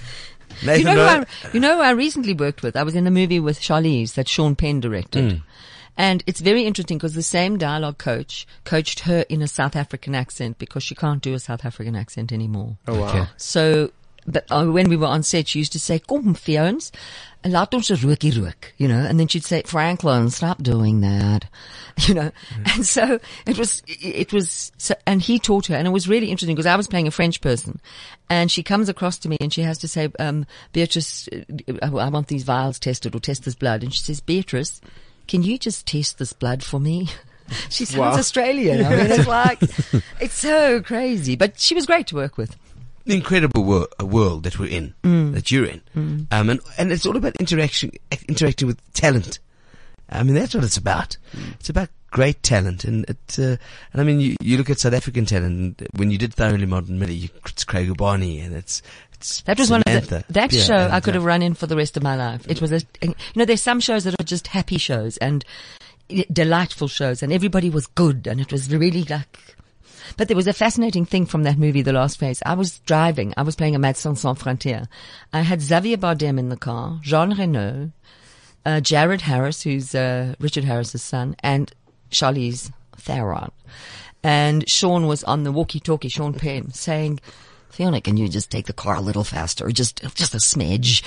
Nathan 0.64 0.80
You 0.80 0.84
know, 0.84 0.96
who 0.96 1.02
I, 1.02 1.26
you 1.54 1.60
know 1.60 1.76
who 1.76 1.82
I 1.82 1.92
recently 1.92 2.34
worked 2.34 2.62
with? 2.62 2.76
I 2.76 2.84
was 2.84 2.96
in 2.96 3.08
a 3.08 3.12
movie 3.12 3.40
with 3.40 3.60
Charlize 3.60 4.14
that 4.16 4.28
Sean 4.28 4.56
Penn 4.56 4.80
directed. 4.80 5.24
Mm. 5.24 5.42
And 5.98 6.24
it's 6.28 6.42
very 6.42 6.66
interesting 6.66 6.98
because 6.98 7.14
the 7.14 7.24
same 7.24 7.58
dialogue 7.58 7.98
coach 7.98 8.46
coached 8.66 9.02
her 9.02 9.26
in 9.30 9.42
a 9.42 9.48
South 9.48 9.76
African 9.76 10.14
accent 10.14 10.58
because 10.58 10.84
she 10.84 10.94
can't 10.94 11.22
do 11.22 11.34
a 11.34 11.40
South 11.40 11.64
African 11.64 11.96
accent 11.96 12.34
anymore. 12.34 12.78
Oh 12.88 13.00
wow! 13.00 13.10
Okay. 13.10 13.26
So, 13.38 13.92
but 14.28 14.46
uh, 14.52 14.66
when 14.66 14.90
we 14.90 14.98
were 14.98 15.08
on 15.08 15.24
set, 15.24 15.48
she 15.48 15.60
used 15.60 15.72
to 15.74 15.80
say, 15.80 16.00
"Kom, 16.00 16.34
Fiones, 16.34 16.92
laat 17.44 17.74
ons 17.74 18.04
rookie 18.04 18.32
rook," 18.32 18.74
you 18.78 18.88
know, 18.88 19.00
and 19.00 19.20
then 19.20 19.28
she'd 19.28 19.44
say, 19.44 19.62
"Franklin, 19.64 20.30
stop 20.30 20.62
doing 20.64 21.02
that," 21.02 21.46
you 22.08 22.14
know. 22.14 22.32
And 22.74 22.86
so 22.86 23.20
it 23.46 23.58
was, 23.58 23.84
it 23.88 24.34
was, 24.34 24.72
so, 24.78 24.96
and 25.06 25.22
he 25.22 25.38
taught 25.40 25.68
her, 25.68 25.76
and 25.76 25.88
it 25.88 25.92
was 25.92 26.08
really 26.10 26.32
interesting 26.32 26.56
because 26.56 26.66
I 26.66 26.76
was 26.76 26.88
playing 26.88 27.08
a 27.08 27.12
French 27.12 27.42
person, 27.42 27.80
and 28.30 28.52
she 28.52 28.64
comes 28.64 28.90
across 28.90 29.18
to 29.20 29.30
me 29.30 29.38
and 29.40 29.54
she 29.54 29.62
has 29.62 29.78
to 29.80 29.88
say, 29.88 30.10
um, 30.20 30.46
"Beatrice, 30.74 31.30
uh, 31.30 31.74
I 31.82 32.10
want 32.10 32.28
these 32.28 32.44
vials 32.44 32.80
tested 32.80 33.14
or 33.16 33.20
test 33.20 33.46
this 33.46 33.56
blood," 33.56 33.84
and 33.84 33.94
she 33.94 34.02
says, 34.02 34.20
"Beatrice, 34.22 34.82
can 35.28 35.44
you 35.44 35.58
just 35.58 35.86
test 35.86 36.18
this 36.18 36.34
blood 36.34 36.64
for 36.64 36.80
me?" 36.80 37.10
She 37.70 37.86
sounds 37.86 38.00
Wow. 38.00 38.18
Australian. 38.18 38.84
I 38.84 38.90
mean, 38.96 39.06
it's 39.12 39.28
like, 39.28 39.62
it's 40.20 40.34
so 40.34 40.82
crazy, 40.82 41.36
but 41.36 41.60
she 41.60 41.76
was 41.76 41.86
great 41.86 42.08
to 42.08 42.16
work 42.16 42.40
with. 42.40 42.58
The 43.06 43.16
incredible 43.16 43.64
wor- 43.64 43.88
uh, 44.02 44.06
world 44.06 44.44
that 44.44 44.58
we're 44.58 44.70
in, 44.70 44.94
Mm. 45.04 45.34
that 45.34 45.52
you're 45.52 45.66
in, 45.66 45.82
um, 45.96 46.50
and 46.50 46.60
and 46.78 46.92
it's 46.92 47.06
all 47.06 47.16
about 47.16 47.36
interaction, 47.40 47.92
interacting 48.28 48.68
with 48.68 48.80
talent. 48.94 49.40
I 50.10 50.24
mean, 50.24 50.36
that's 50.36 50.54
what 50.54 50.64
it's 50.64 50.78
about. 50.78 51.18
It's 51.60 51.70
about 51.70 51.90
great 52.12 52.42
talent, 52.44 52.84
and 52.84 53.06
it, 53.10 53.40
uh, 53.40 53.58
and 53.92 54.02
I 54.02 54.04
mean, 54.04 54.20
you, 54.20 54.36
you 54.42 54.58
look 54.58 54.70
at 54.70 54.80
South 54.80 54.94
African 54.94 55.26
talent. 55.26 55.82
And 55.82 55.88
when 55.96 56.12
you 56.12 56.18
did 56.18 56.34
Thoroughly 56.34 56.66
Modern 56.66 56.98
Millie, 57.00 57.14
you, 57.16 57.30
it's 57.46 57.64
Craig 57.64 57.90
Urbani, 57.90 58.44
and 58.44 58.56
it's 58.56 58.82
it's 59.14 59.42
That 59.42 59.58
was 59.60 59.70
one 59.70 59.84
of 59.86 60.10
the, 60.10 60.24
that 60.30 60.50
Peer, 60.52 60.62
show 60.62 60.76
and, 60.76 60.94
I 60.94 61.00
could 61.00 61.16
uh, 61.16 61.20
have 61.20 61.26
run 61.26 61.42
in 61.42 61.54
for 61.54 61.68
the 61.68 61.76
rest 61.76 61.98
of 61.98 62.04
my 62.04 62.16
life. 62.16 62.46
It 62.48 62.62
was 62.62 62.72
a, 62.72 62.82
you 63.02 63.14
know, 63.36 63.46
there's 63.46 63.62
some 63.62 63.80
shows 63.80 64.04
that 64.04 64.20
are 64.20 64.24
just 64.24 64.48
happy 64.48 64.78
shows 64.78 65.18
and 65.18 65.44
delightful 66.32 66.88
shows 66.88 67.24
and 67.24 67.34
everybody 67.34 67.70
was 67.70 67.88
good 67.88 68.28
and 68.28 68.40
it 68.40 68.52
was 68.52 68.74
really 68.74 69.04
like, 69.06 69.56
but 70.18 70.28
there 70.28 70.38
was 70.38 70.48
a 70.48 70.54
fascinating 70.54 71.06
thing 71.06 71.26
from 71.26 71.44
that 71.44 71.58
movie, 71.58 71.82
The 71.82 71.94
Last 71.94 72.20
Face. 72.20 72.42
I 72.46 72.54
was 72.54 72.80
driving. 72.80 73.34
I 73.38 73.44
was 73.44 73.56
playing 73.56 73.76
a 73.76 73.80
Médecins 73.80 74.18
Sans 74.18 74.38
Frontières. 74.38 74.88
I 75.34 75.42
had 75.42 75.62
Xavier 75.62 75.98
Bardem 75.98 76.40
in 76.40 76.50
the 76.50 76.58
car, 76.58 77.00
Jean 77.02 77.38
Reno, 77.38 77.92
uh, 78.66 78.80
Jared 78.82 79.22
Harris, 79.22 79.62
who's 79.62 79.94
uh, 79.94 80.36
Richard 80.40 80.64
Harris's 80.64 81.04
son, 81.04 81.36
and 81.40 81.72
Charlize 82.12 82.72
Theron. 82.98 83.52
And 84.24 84.68
Sean 84.68 85.06
was 85.06 85.24
on 85.24 85.44
the 85.44 85.52
walkie-talkie, 85.52 86.10
Sean 86.10 86.34
Penn, 86.34 86.72
saying, 86.72 87.20
Fiona, 87.76 88.00
can 88.00 88.16
you 88.16 88.30
just 88.30 88.50
take 88.50 88.68
the 88.68 88.74
car 88.74 88.96
a 88.96 89.02
little 89.02 89.26
faster, 89.26 89.70
just 89.70 90.02
just 90.16 90.34
a 90.34 90.38
smidge? 90.38 91.04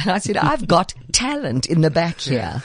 And 0.00 0.10
I 0.14 0.18
said, 0.18 0.36
I've 0.36 0.68
got 0.68 0.94
talent 1.10 1.66
in 1.66 1.80
the 1.80 1.90
back 1.90 2.20
here 2.20 2.62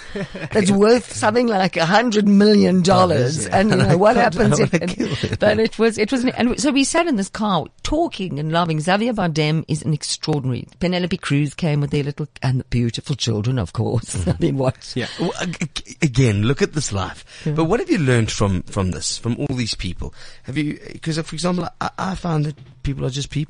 that's 0.51 0.69
worth 0.69 1.11
something 1.11 1.47
like 1.47 1.75
a 1.75 1.85
hundred 1.85 2.27
million 2.27 2.83
dollars. 2.83 3.47
And 3.47 3.71
you 3.71 3.77
know 3.77 3.97
what 3.97 4.15
happens? 4.25 4.59
if, 4.59 4.73
and, 4.73 5.39
but 5.39 5.59
it 5.59 5.79
was 5.79 5.97
it 5.97 6.11
was, 6.11 6.23
and 6.23 6.61
so 6.61 6.71
we 6.71 6.83
sat 6.83 7.07
in 7.07 7.15
this 7.15 7.29
car 7.29 7.65
talking 7.81 8.37
and 8.37 8.51
loving. 8.51 8.79
Xavier 8.79 9.13
Bardem 9.13 9.65
is 9.67 9.81
an 9.81 9.91
extraordinary. 9.91 10.67
Penelope 10.79 11.17
Cruz 11.17 11.55
came 11.55 11.81
with 11.81 11.89
their 11.89 12.03
little 12.03 12.27
and 12.43 12.59
the 12.59 12.65
beautiful 12.65 13.15
children, 13.15 13.57
of 13.57 13.73
course. 13.73 14.15
Mm-hmm. 14.15 14.29
I 14.29 14.35
mean, 14.39 14.57
what? 14.57 14.93
Yeah. 14.95 15.07
Well, 15.19 15.33
ag- 15.41 15.57
ag- 15.61 15.97
again, 16.03 16.43
look 16.43 16.61
at 16.61 16.73
this 16.73 16.91
life. 16.93 17.25
But 17.43 17.65
what 17.65 17.79
have 17.79 17.89
you 17.89 17.97
learned 17.97 18.31
from, 18.31 18.61
from 18.63 18.91
this, 18.91 19.17
from 19.17 19.35
all 19.37 19.55
these 19.55 19.73
people? 19.73 20.13
Have 20.43 20.57
you, 20.57 20.79
because 20.91 21.17
uh, 21.17 21.23
for 21.23 21.33
example, 21.35 21.67
I, 21.81 21.89
I 21.97 22.15
found 22.15 22.45
that 22.45 22.55
people 22.83 23.05
are 23.05 23.09
just 23.09 23.29
people. 23.29 23.46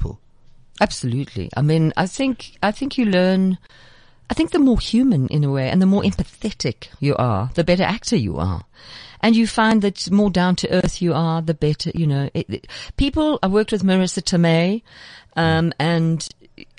Absolutely. 0.80 1.50
I 1.58 1.62
mean, 1.62 1.91
I 1.98 2.06
think, 2.06 2.58
I 2.62 2.72
think 2.72 2.98
you 2.98 3.06
learn, 3.06 3.58
I 4.30 4.34
think 4.34 4.52
the 4.52 4.60
more 4.60 4.80
human 4.80 5.28
in 5.28 5.43
a 5.43 5.50
way 5.52 5.70
and 5.70 5.82
the 5.82 5.86
more 5.88 6.04
empathetic 6.04 6.89
you 7.00 7.16
are, 7.16 7.50
the 7.56 7.64
better 7.64 7.84
actor 7.84 8.16
you 8.16 8.38
are. 8.38 8.64
And 9.22 9.36
you 9.36 9.48
find 9.48 9.82
that 9.82 10.12
more 10.12 10.30
down 10.30 10.56
to 10.58 10.72
earth 10.72 11.02
you 11.02 11.14
are, 11.14 11.41
the 11.41 11.56
better, 11.56 11.91
you 11.95 12.06
know, 12.06 12.30
it, 12.36 12.48
it- 12.50 12.68
people, 12.98 13.39
I 13.41 13.48
worked 13.48 13.72
with 13.72 13.82
Marisa 13.84 14.22
Tomei, 14.22 14.84
um, 15.36 15.74
and, 15.80 16.28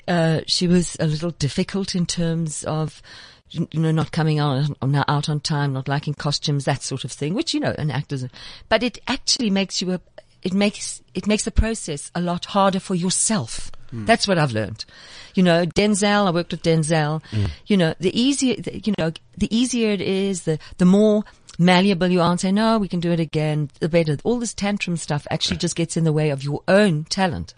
uh, 0.07 0.41
she 0.47 0.67
was 0.67 0.95
a 0.99 1.05
little 1.05 1.31
difficult 1.31 1.95
in 1.95 2.05
terms 2.05 2.63
of, 2.63 3.01
you 3.49 3.67
know, 3.73 3.91
not 3.91 4.11
coming 4.13 4.39
out, 4.39 4.69
out 5.09 5.27
on 5.27 5.39
time, 5.41 5.73
not 5.73 5.89
liking 5.89 6.13
costumes, 6.13 6.63
that 6.65 6.81
sort 6.83 7.03
of 7.03 7.11
thing, 7.11 7.33
which, 7.33 7.53
you 7.53 7.59
know, 7.59 7.75
an 7.77 7.91
actor's, 7.91 8.25
but 8.69 8.83
it 8.83 8.99
actually 9.07 9.49
makes 9.49 9.81
you 9.81 9.91
a, 9.91 10.01
it 10.43 10.53
makes, 10.53 11.01
it 11.13 11.27
makes 11.27 11.43
the 11.43 11.51
process 11.51 12.11
a 12.15 12.21
lot 12.21 12.45
harder 12.45 12.79
for 12.79 12.95
yourself. 12.95 13.71
That's 13.91 14.27
what 14.27 14.37
I've 14.37 14.51
learned. 14.51 14.85
You 15.33 15.41
know, 15.41 15.65
Denzel, 15.65 16.27
I 16.27 16.29
worked 16.29 16.51
with 16.51 16.61
Denzel. 16.61 17.23
Mm. 17.31 17.49
You 17.65 17.75
know, 17.75 17.95
the 17.99 18.19
easier, 18.19 18.55
the- 18.61 18.79
you 18.85 18.93
know, 18.99 19.11
the 19.35 19.55
easier 19.55 19.89
it 19.89 20.01
is, 20.01 20.43
the, 20.43 20.59
the 20.77 20.85
more 20.85 21.23
malleable 21.57 22.07
you 22.07 22.21
are 22.21 22.29
and 22.29 22.39
say, 22.39 22.51
no, 22.51 22.77
we 22.77 22.87
can 22.87 22.99
do 22.99 23.11
it 23.11 23.19
again, 23.19 23.71
the 23.79 23.89
better. 23.89 24.15
All 24.23 24.37
this 24.37 24.53
tantrum 24.53 24.95
stuff 24.95 25.25
actually 25.31 25.57
just 25.57 25.75
gets 25.75 25.97
in 25.97 26.03
the 26.03 26.13
way 26.13 26.29
of 26.29 26.43
your 26.43 26.61
own 26.67 27.05
talent. 27.05 27.55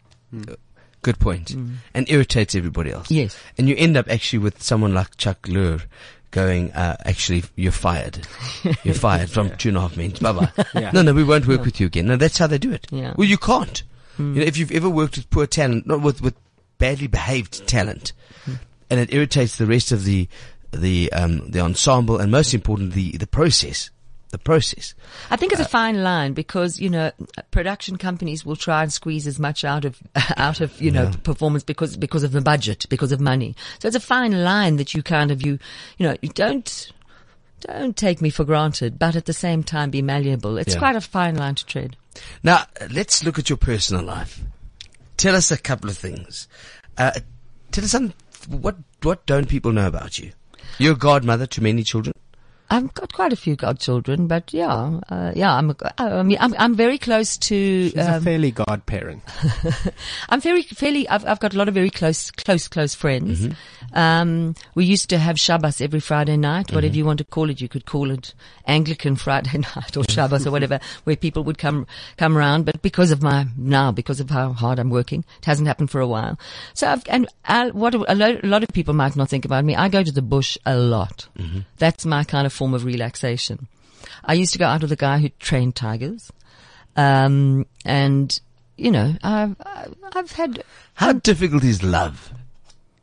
Good 1.02 1.20
point. 1.20 1.52
And 1.94 2.10
irritates 2.10 2.56
everybody 2.56 2.92
else. 2.92 3.08
Mm. 3.08 3.16
Yes. 3.18 3.38
And 3.58 3.68
you 3.68 3.76
end 3.76 3.98
up 3.98 4.10
actually 4.10 4.40
with 4.40 4.64
someone 4.64 4.94
like 4.94 5.18
Chuck 5.18 5.42
Lorre 5.44 5.84
going, 6.32 6.72
uh, 6.72 6.98
actually, 7.06 7.44
you're 7.56 7.72
fired. 7.72 8.26
You're 8.84 8.94
fired 8.94 9.30
from 9.30 9.56
two 9.58 9.70
and 9.70 9.78
a 9.78 9.82
half 9.82 9.98
men. 9.98 10.12
Bye 10.22 10.32
bye. 10.32 10.52
Yeah. 10.74 10.92
No, 10.92 11.02
no, 11.02 11.14
we 11.14 11.24
won't 11.24 11.48
work 11.48 11.64
with 11.66 11.80
you 11.80 11.86
again. 11.88 12.08
No, 12.08 12.16
that's 12.16 12.38
how 12.38 12.48
they 12.48 12.58
do 12.58 12.72
it. 12.72 12.88
Yeah. 12.90 13.14
Well, 13.18 13.28
you 13.28 13.38
can't. 13.38 13.84
You 14.18 14.26
know, 14.26 14.42
if 14.42 14.58
you've 14.58 14.72
ever 14.72 14.90
worked 14.90 15.18
with 15.18 15.30
poor 15.30 15.48
talent, 15.48 15.88
not 15.88 16.02
with, 16.02 16.22
with 16.22 16.36
badly 16.78 17.08
behaved 17.08 17.68
talent, 17.68 18.14
and 18.90 19.00
it 19.00 19.14
irritates 19.14 19.58
the 19.58 19.66
rest 19.66 19.92
of 19.92 20.04
the, 20.04 20.28
the, 20.72 21.12
um, 21.12 21.50
the 21.50 21.60
ensemble 21.60 22.20
and 22.20 22.32
most 22.32 22.54
importantly, 22.54 23.12
the, 23.12 23.18
the 23.18 23.28
process. 23.28 23.90
The 24.32 24.38
process. 24.38 24.96
I 25.30 25.36
think 25.36 25.52
it's 25.52 25.62
a 25.62 25.66
fine 25.68 26.04
line 26.04 26.32
because 26.34 26.80
you 26.80 26.90
know 26.90 27.12
production 27.52 27.98
companies 27.98 28.46
will 28.46 28.56
try 28.56 28.82
and 28.82 28.92
squeeze 28.92 29.28
as 29.28 29.40
much 29.40 29.64
out 29.66 29.84
of 29.86 30.00
out 30.38 30.62
of 30.62 30.82
you 30.82 30.90
know 30.90 31.12
performance 31.24 31.64
because 31.64 31.98
because 31.98 32.24
of 32.24 32.32
the 32.32 32.42
budget 32.42 32.86
because 32.90 33.12
of 33.12 33.20
money. 33.20 33.56
So 33.80 33.88
it's 33.88 33.98
a 33.98 34.00
fine 34.00 34.44
line 34.44 34.78
that 34.78 34.94
you 34.94 35.04
kind 35.04 35.32
of 35.32 35.46
you 35.46 35.60
you 35.98 36.08
know 36.08 36.16
you 36.22 36.30
don't 36.30 36.92
don't 37.62 37.96
take 37.96 38.22
me 38.22 38.30
for 38.30 38.44
granted, 38.44 38.98
but 38.98 39.16
at 39.16 39.26
the 39.26 39.34
same 39.34 39.64
time 39.64 39.90
be 39.92 40.02
malleable. 40.02 40.58
It's 40.58 40.74
Yeah. 40.74 40.80
quite 40.80 40.96
a 40.96 41.02
fine 41.02 41.36
line 41.36 41.56
to 41.56 41.66
tread. 41.66 41.96
Now, 42.44 42.66
uh, 42.80 42.88
let's 42.92 43.24
look 43.24 43.38
at 43.38 43.50
your 43.50 43.58
personal 43.58 44.04
life. 44.04 44.42
Tell 45.18 45.36
us 45.36 45.52
a 45.52 45.58
couple 45.58 45.90
of 45.90 45.98
things. 45.98 46.48
Uh, 46.98 47.12
tell 47.72 47.84
us 47.84 47.92
some, 47.92 48.14
what, 48.48 48.78
what 49.04 49.26
don't 49.28 49.48
people 49.48 49.72
know 49.72 49.86
about 49.88 50.18
you? 50.18 50.32
You're 50.80 50.94
a 50.94 50.98
godmother 50.98 51.46
to 51.48 51.62
many 51.62 51.84
children. 51.84 52.14
I've 52.72 52.94
got 52.94 53.12
quite 53.12 53.34
a 53.34 53.36
few 53.36 53.58
godchildren, 53.58 54.28
but 54.28 54.54
yeah, 54.54 55.00
uh, 55.10 55.34
yeah, 55.36 55.54
I'm, 55.54 55.72
a, 55.72 55.76
I 56.02 56.24
mean, 56.24 56.38
I'm, 56.40 56.56
I'm 56.58 56.74
very 56.74 56.98
close 56.98 57.38
to, 57.38 57.90
She's 57.90 57.96
a 57.96 58.16
um, 58.16 58.24
fairly 58.24 58.52
godparent. 58.52 59.24
I'm 60.30 60.40
very, 60.40 60.62
fairly, 60.64 61.08
I've, 61.10 61.26
I've 61.26 61.42
got 61.42 61.54
a 61.54 61.58
lot 61.58 61.68
of 61.68 61.74
very 61.74 61.90
close, 61.90 62.32
close, 62.32 62.70
close 62.70 62.96
friends. 62.96 63.42
Mm-hmm. 63.42 63.98
Um, 63.98 64.56
we 64.74 64.86
used 64.86 65.10
to 65.10 65.18
have 65.18 65.38
Shabbos 65.38 65.82
every 65.82 66.00
Friday 66.00 66.38
night, 66.38 66.68
Mm-hmm. 66.68 66.76
whatever 66.76 66.96
you 66.96 67.06
want 67.06 67.18
to 67.18 67.26
call 67.26 67.50
it. 67.50 67.60
You 67.60 67.68
could 67.68 67.86
call 67.86 68.10
it 68.10 68.34
Anglican 68.66 69.18
Friday 69.18 69.58
night 69.76 69.98
or 69.98 70.06
Shabbos 70.06 70.48
or 70.48 70.52
whatever, 70.52 70.80
where 71.04 71.18
people 71.18 71.44
would 71.44 71.58
come, 71.58 71.86
come 72.18 72.38
around. 72.38 72.66
But 72.66 72.82
because 72.82 73.12
of 73.12 73.22
my, 73.22 73.48
now, 73.58 73.92
because 73.92 74.22
of 74.22 74.30
how 74.30 74.54
hard 74.54 74.80
I'm 74.80 74.90
working, 74.90 75.26
it 75.40 75.46
hasn't 75.46 75.68
happened 75.68 75.92
for 75.92 76.00
a 76.00 76.08
while. 76.08 76.40
So 76.74 76.88
I've, 76.88 77.04
and 77.10 77.28
I, 77.44 77.72
what 77.72 77.94
a 77.96 78.16
lot, 78.16 78.44
a 78.44 78.48
lot 78.48 78.64
of 78.64 78.70
people 78.70 78.94
might 78.94 79.16
not 79.18 79.28
think 79.30 79.44
about 79.44 79.66
me. 79.66 79.76
I 79.76 79.90
go 79.90 80.04
to 80.04 80.12
the 80.12 80.22
bush 80.22 80.58
a 80.66 80.78
lot. 80.78 81.28
Mm-hmm. 81.38 81.60
That's 81.78 82.06
my 82.06 82.24
kind 82.24 82.46
of 82.46 82.54
form 82.62 82.76
of 82.76 82.86
relaxation. 82.86 83.68
I 84.24 84.34
used 84.34 84.54
to 84.54 84.60
go 84.60 84.68
out 84.68 84.84
with 84.84 84.92
a 84.92 84.96
guy 84.96 85.18
who 85.18 85.30
trained 85.40 85.76
tigers. 85.76 86.32
Um, 86.96 87.66
and, 87.86 88.40
you 88.78 88.92
know, 88.92 89.16
I've, 89.24 89.56
I've- 90.14 90.36
had, 90.36 90.64
How 90.94 91.14
difficult 91.14 91.64
is 91.64 91.82
love 91.82 92.32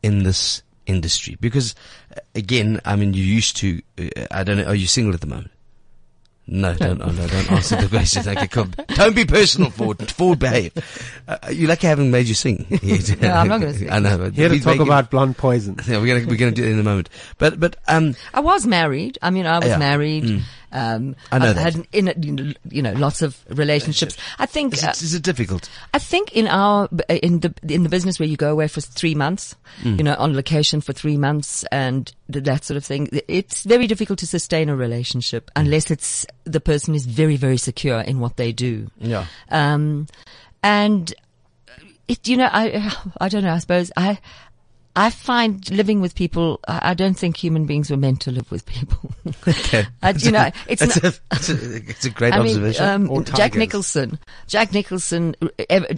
in 0.01 0.23
this 0.23 0.63
industry? 0.85 1.35
Because, 1.41 1.75
uh, 2.15 2.21
again, 2.35 2.79
I 2.85 2.95
mean, 2.95 3.13
you 3.13 3.25
used 3.25 3.57
to, 3.57 3.81
uh, 3.97 4.27
I 4.31 4.45
don't 4.45 4.55
know, 4.59 4.63
are 4.63 4.75
you 4.75 4.87
single 4.87 5.13
at 5.13 5.19
the 5.19 5.27
moment? 5.27 5.51
No, 6.51 6.73
don't, 6.73 6.99
oh, 7.01 7.11
no, 7.11 7.27
don't 7.27 7.51
answer 7.51 7.75
the 7.75 7.87
question. 7.87 8.27
Okay, 8.27 8.47
come. 8.47 8.73
Don't 8.95 9.15
be 9.15 9.23
personal, 9.23 9.69
Ford. 9.69 10.11
Ford, 10.11 10.39
behave. 10.39 10.73
Uh, 11.27 11.37
you 11.51 11.67
lucky 11.67 11.85
I 11.85 11.91
haven't 11.91 12.09
made 12.09 12.27
you 12.27 12.33
sing. 12.33 12.65
No, 13.21 13.29
I'm 13.29 13.47
not 13.47 13.61
gonna 13.61 13.73
sing. 13.77 13.89
I 13.91 13.99
know. 13.99 14.17
But 14.17 14.33
Here 14.33 14.49
to 14.49 14.57
talk 14.57 14.65
making- 14.65 14.81
about 14.81 15.11
blonde 15.11 15.37
poison. 15.37 15.77
Yeah, 15.87 15.99
we're 16.01 16.15
gonna 16.15 16.27
we're 16.27 16.37
gonna 16.37 16.51
do 16.51 16.63
it 16.63 16.71
in 16.71 16.79
a 16.79 16.83
moment. 16.83 17.09
But 17.37 17.59
but 17.59 17.75
um, 17.87 18.15
I 18.33 18.39
was 18.39 18.65
married. 18.65 19.17
I 19.21 19.29
mean, 19.29 19.45
I 19.45 19.59
was 19.59 19.67
Yeah. 19.67 19.77
married. 19.77 20.43
Um, 20.71 21.15
I 21.31 21.39
know 21.39 21.49
I've 21.49 21.55
that. 21.55 21.73
had 21.75 21.87
in 21.91 22.55
you 22.69 22.81
know 22.81 22.93
lots 22.93 23.21
of 23.21 23.37
relationships. 23.49 24.17
I 24.37 24.45
think 24.45 24.73
is 24.73 24.83
uh, 24.83 24.89
it, 24.89 25.01
is 25.01 25.13
it 25.13 25.23
difficult? 25.23 25.69
I 25.93 25.99
think 25.99 26.33
in 26.33 26.47
our 26.47 26.87
in 27.09 27.39
the 27.39 27.53
in 27.67 27.83
the 27.83 27.89
business 27.89 28.19
where 28.19 28.27
you 28.29 28.37
go 28.37 28.51
away 28.51 28.67
for 28.67 28.81
three 28.81 29.15
months, 29.15 29.55
Mm. 29.83 29.97
you 29.97 30.03
know, 30.03 30.15
on 30.17 30.35
location 30.35 30.81
for 30.81 30.93
three 30.93 31.15
months 31.17 31.63
and 31.71 32.11
that 32.27 32.65
sort 32.65 32.75
of 32.77 32.83
thing, 32.85 33.07
it's 33.27 33.63
very 33.63 33.87
difficult 33.87 34.19
to 34.19 34.27
sustain 34.27 34.67
a 34.69 34.75
relationship 34.75 35.49
unless 35.55 35.89
it's 35.91 36.25
the 36.43 36.59
person 36.59 36.93
is 36.95 37.05
very 37.05 37.35
very 37.37 37.57
secure 37.57 37.99
in 38.01 38.19
what 38.19 38.35
they 38.37 38.51
do. 38.51 38.89
Yeah. 38.99 39.25
Um, 39.49 40.07
and 40.63 41.13
it, 42.07 42.27
you 42.27 42.37
know, 42.37 42.49
I, 42.51 42.93
I 43.21 43.29
don't 43.29 43.43
know. 43.43 43.53
I 43.53 43.59
suppose 43.59 43.91
I, 43.95 44.17
I 44.99 45.09
find 45.11 45.69
living 45.71 46.01
with 46.01 46.13
people. 46.13 46.59
I, 46.67 46.93
don't 46.93 47.13
think 47.17 47.37
human 47.37 47.65
beings 47.65 47.89
were 47.89 47.97
meant 47.97 48.19
to 48.21 48.31
live 48.31 48.51
with 48.51 48.65
people. 48.65 49.11
Okay. 49.47 49.85
I, 50.03 50.09
you 50.11 50.31
know, 50.31 50.49
it's 50.67 50.81
It's 50.81 51.01
not, 51.01 51.13
a, 51.13 51.19
it's 51.31 51.49
a, 51.49 51.75
it's 51.89 52.05
a 52.05 52.09
great 52.09 52.33
I 52.35 52.37
mean, 52.39 52.47
observation. 52.47 52.85
um, 52.85 53.09
Or 53.09 53.23
Jack. 53.23 53.55
Nicholson. 53.55 54.19
Jack 54.47 54.73
Nicholson 54.73 55.35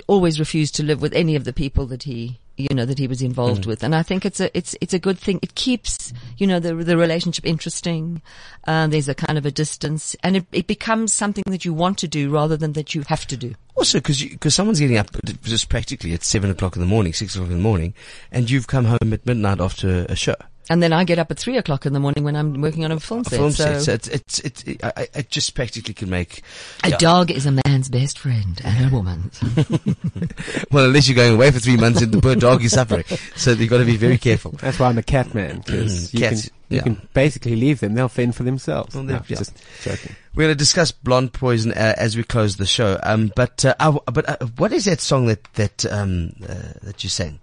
always 0.07 0.39
refused 0.39 0.75
to 0.75 0.83
live 0.83 1.01
with 1.01 1.13
any 1.13 1.35
of 1.35 1.43
the 1.43 1.53
people 1.53 1.85
that 1.87 2.03
he, 2.03 2.39
you 2.57 2.73
know, 2.75 2.85
that 2.85 2.99
he 2.99 3.07
was 3.07 3.21
Mm. 3.21 3.25
involved 3.25 3.65
with, 3.65 3.83
and 3.83 3.95
I 3.95 4.03
think 4.03 4.25
it's 4.25 4.39
a, 4.39 4.55
it's, 4.55 4.75
it's 4.81 4.93
a 4.93 4.99
good 4.99 5.17
thing. 5.17 5.39
It 5.41 5.55
keeps, 5.55 6.13
you 6.37 6.45
know, 6.45 6.59
the 6.59 6.75
the 6.75 6.97
relationship 6.97 7.45
interesting. 7.45 8.21
Um, 8.67 8.91
there's 8.91 9.09
a 9.09 9.15
kind 9.15 9.37
of 9.37 9.45
a 9.45 9.51
distance, 9.51 10.15
and 10.23 10.37
it, 10.37 10.45
it 10.51 10.67
becomes 10.67 11.11
something 11.13 11.43
that 11.47 11.65
you 11.65 11.73
want 11.73 11.97
to 11.99 12.07
do 12.07 12.29
rather 12.29 12.57
than 12.57 12.73
that 12.73 12.93
you 12.93 13.03
have 13.07 13.25
to 13.27 13.37
do. 13.37 13.55
Also, 13.81 13.97
because 13.97 14.23
because 14.23 14.53
someone's 14.53 14.79
getting 14.79 14.99
up 14.99 15.07
just 15.41 15.67
practically 15.67 16.13
at 16.13 16.21
seven 16.21 16.51
o'clock 16.51 16.75
in 16.75 16.81
the 16.81 16.87
morning, 16.87 17.13
six 17.13 17.33
o'clock 17.33 17.49
in 17.49 17.57
the 17.57 17.63
morning, 17.63 17.95
and 18.31 18.47
you've 18.47 18.67
come 18.67 18.85
home 18.85 19.11
at 19.11 19.25
midnight 19.25 19.59
after 19.59 20.05
a 20.07 20.15
show. 20.15 20.35
And 20.69 20.81
then 20.81 20.93
I 20.93 21.03
get 21.03 21.19
up 21.19 21.29
at 21.31 21.37
three 21.39 21.57
o'clock 21.57 21.85
in 21.85 21.91
the 21.93 21.99
morning 21.99 22.23
when 22.23 22.35
I'm 22.35 22.61
working 22.61 22.85
on 22.85 22.91
a 22.91 22.99
film 22.99 23.21
A 23.21 23.23
set. 23.25 23.37
film 23.37 23.51
so 23.51 23.63
set. 23.63 23.81
So 23.83 23.91
it's, 23.93 24.07
it's, 24.07 24.39
it's, 24.39 24.63
it, 24.63 24.83
I, 24.83 25.07
I- 25.15 25.21
just 25.23 25.53
practically 25.55 25.93
can 25.93 26.09
make. 26.09 26.43
a 26.83 26.89
yeah. 26.91 26.97
dog 26.97 27.29
is 27.31 27.45
a 27.45 27.51
man's 27.65 27.89
best 27.89 28.19
friend 28.19 28.61
and 28.63 28.85
a 28.91 28.95
woman's. 28.95 29.39
Well, 30.71 30.85
unless 30.85 31.07
you're 31.09 31.15
going 31.15 31.33
away 31.35 31.51
for 31.51 31.59
three 31.59 31.75
months 31.75 32.01
and 32.01 32.11
the 32.13 32.21
poor 32.21 32.35
dog 32.35 32.63
is 32.63 32.71
suffering. 32.71 33.03
So 33.35 33.51
you've 33.51 33.69
got 33.69 33.79
to 33.79 33.85
be 33.85 33.97
very 33.97 34.17
careful. 34.17 34.51
That's 34.51 34.79
why 34.79 34.87
I'm 34.87 34.97
a 34.97 35.03
cat 35.03 35.33
man 35.33 35.59
because 35.59 36.11
Mm, 36.11 36.13
you, 36.13 36.19
cats, 36.21 36.41
can, 36.43 36.51
you 36.69 36.75
yeah. 36.77 36.83
can 36.83 37.07
basically 37.13 37.55
leave 37.57 37.79
them; 37.81 37.93
they'll 37.95 38.07
fend 38.07 38.35
for 38.35 38.43
themselves. 38.43 38.95
Well, 38.95 39.03
no, 39.03 39.13
yeah. 39.27 39.37
Just 39.37 39.53
joking. 39.81 40.15
We're 40.35 40.43
going 40.45 40.53
to 40.53 40.57
discuss 40.57 40.91
Blonde 40.91 41.33
Poison 41.33 41.71
uh, 41.73 41.95
as 41.97 42.15
we 42.15 42.23
close 42.23 42.55
the 42.55 42.65
show. 42.65 42.97
Um, 43.03 43.31
but 43.35 43.65
uh, 43.65 43.75
I 43.79 43.85
w 43.85 43.99
but 44.05 44.29
uh, 44.29 44.45
what 44.57 44.71
is 44.71 44.85
that 44.85 45.01
song 45.01 45.25
that 45.25 45.43
that 45.55 45.85
um 45.91 46.33
uh, 46.47 46.73
that 46.83 47.03
you 47.03 47.09
sang 47.09 47.39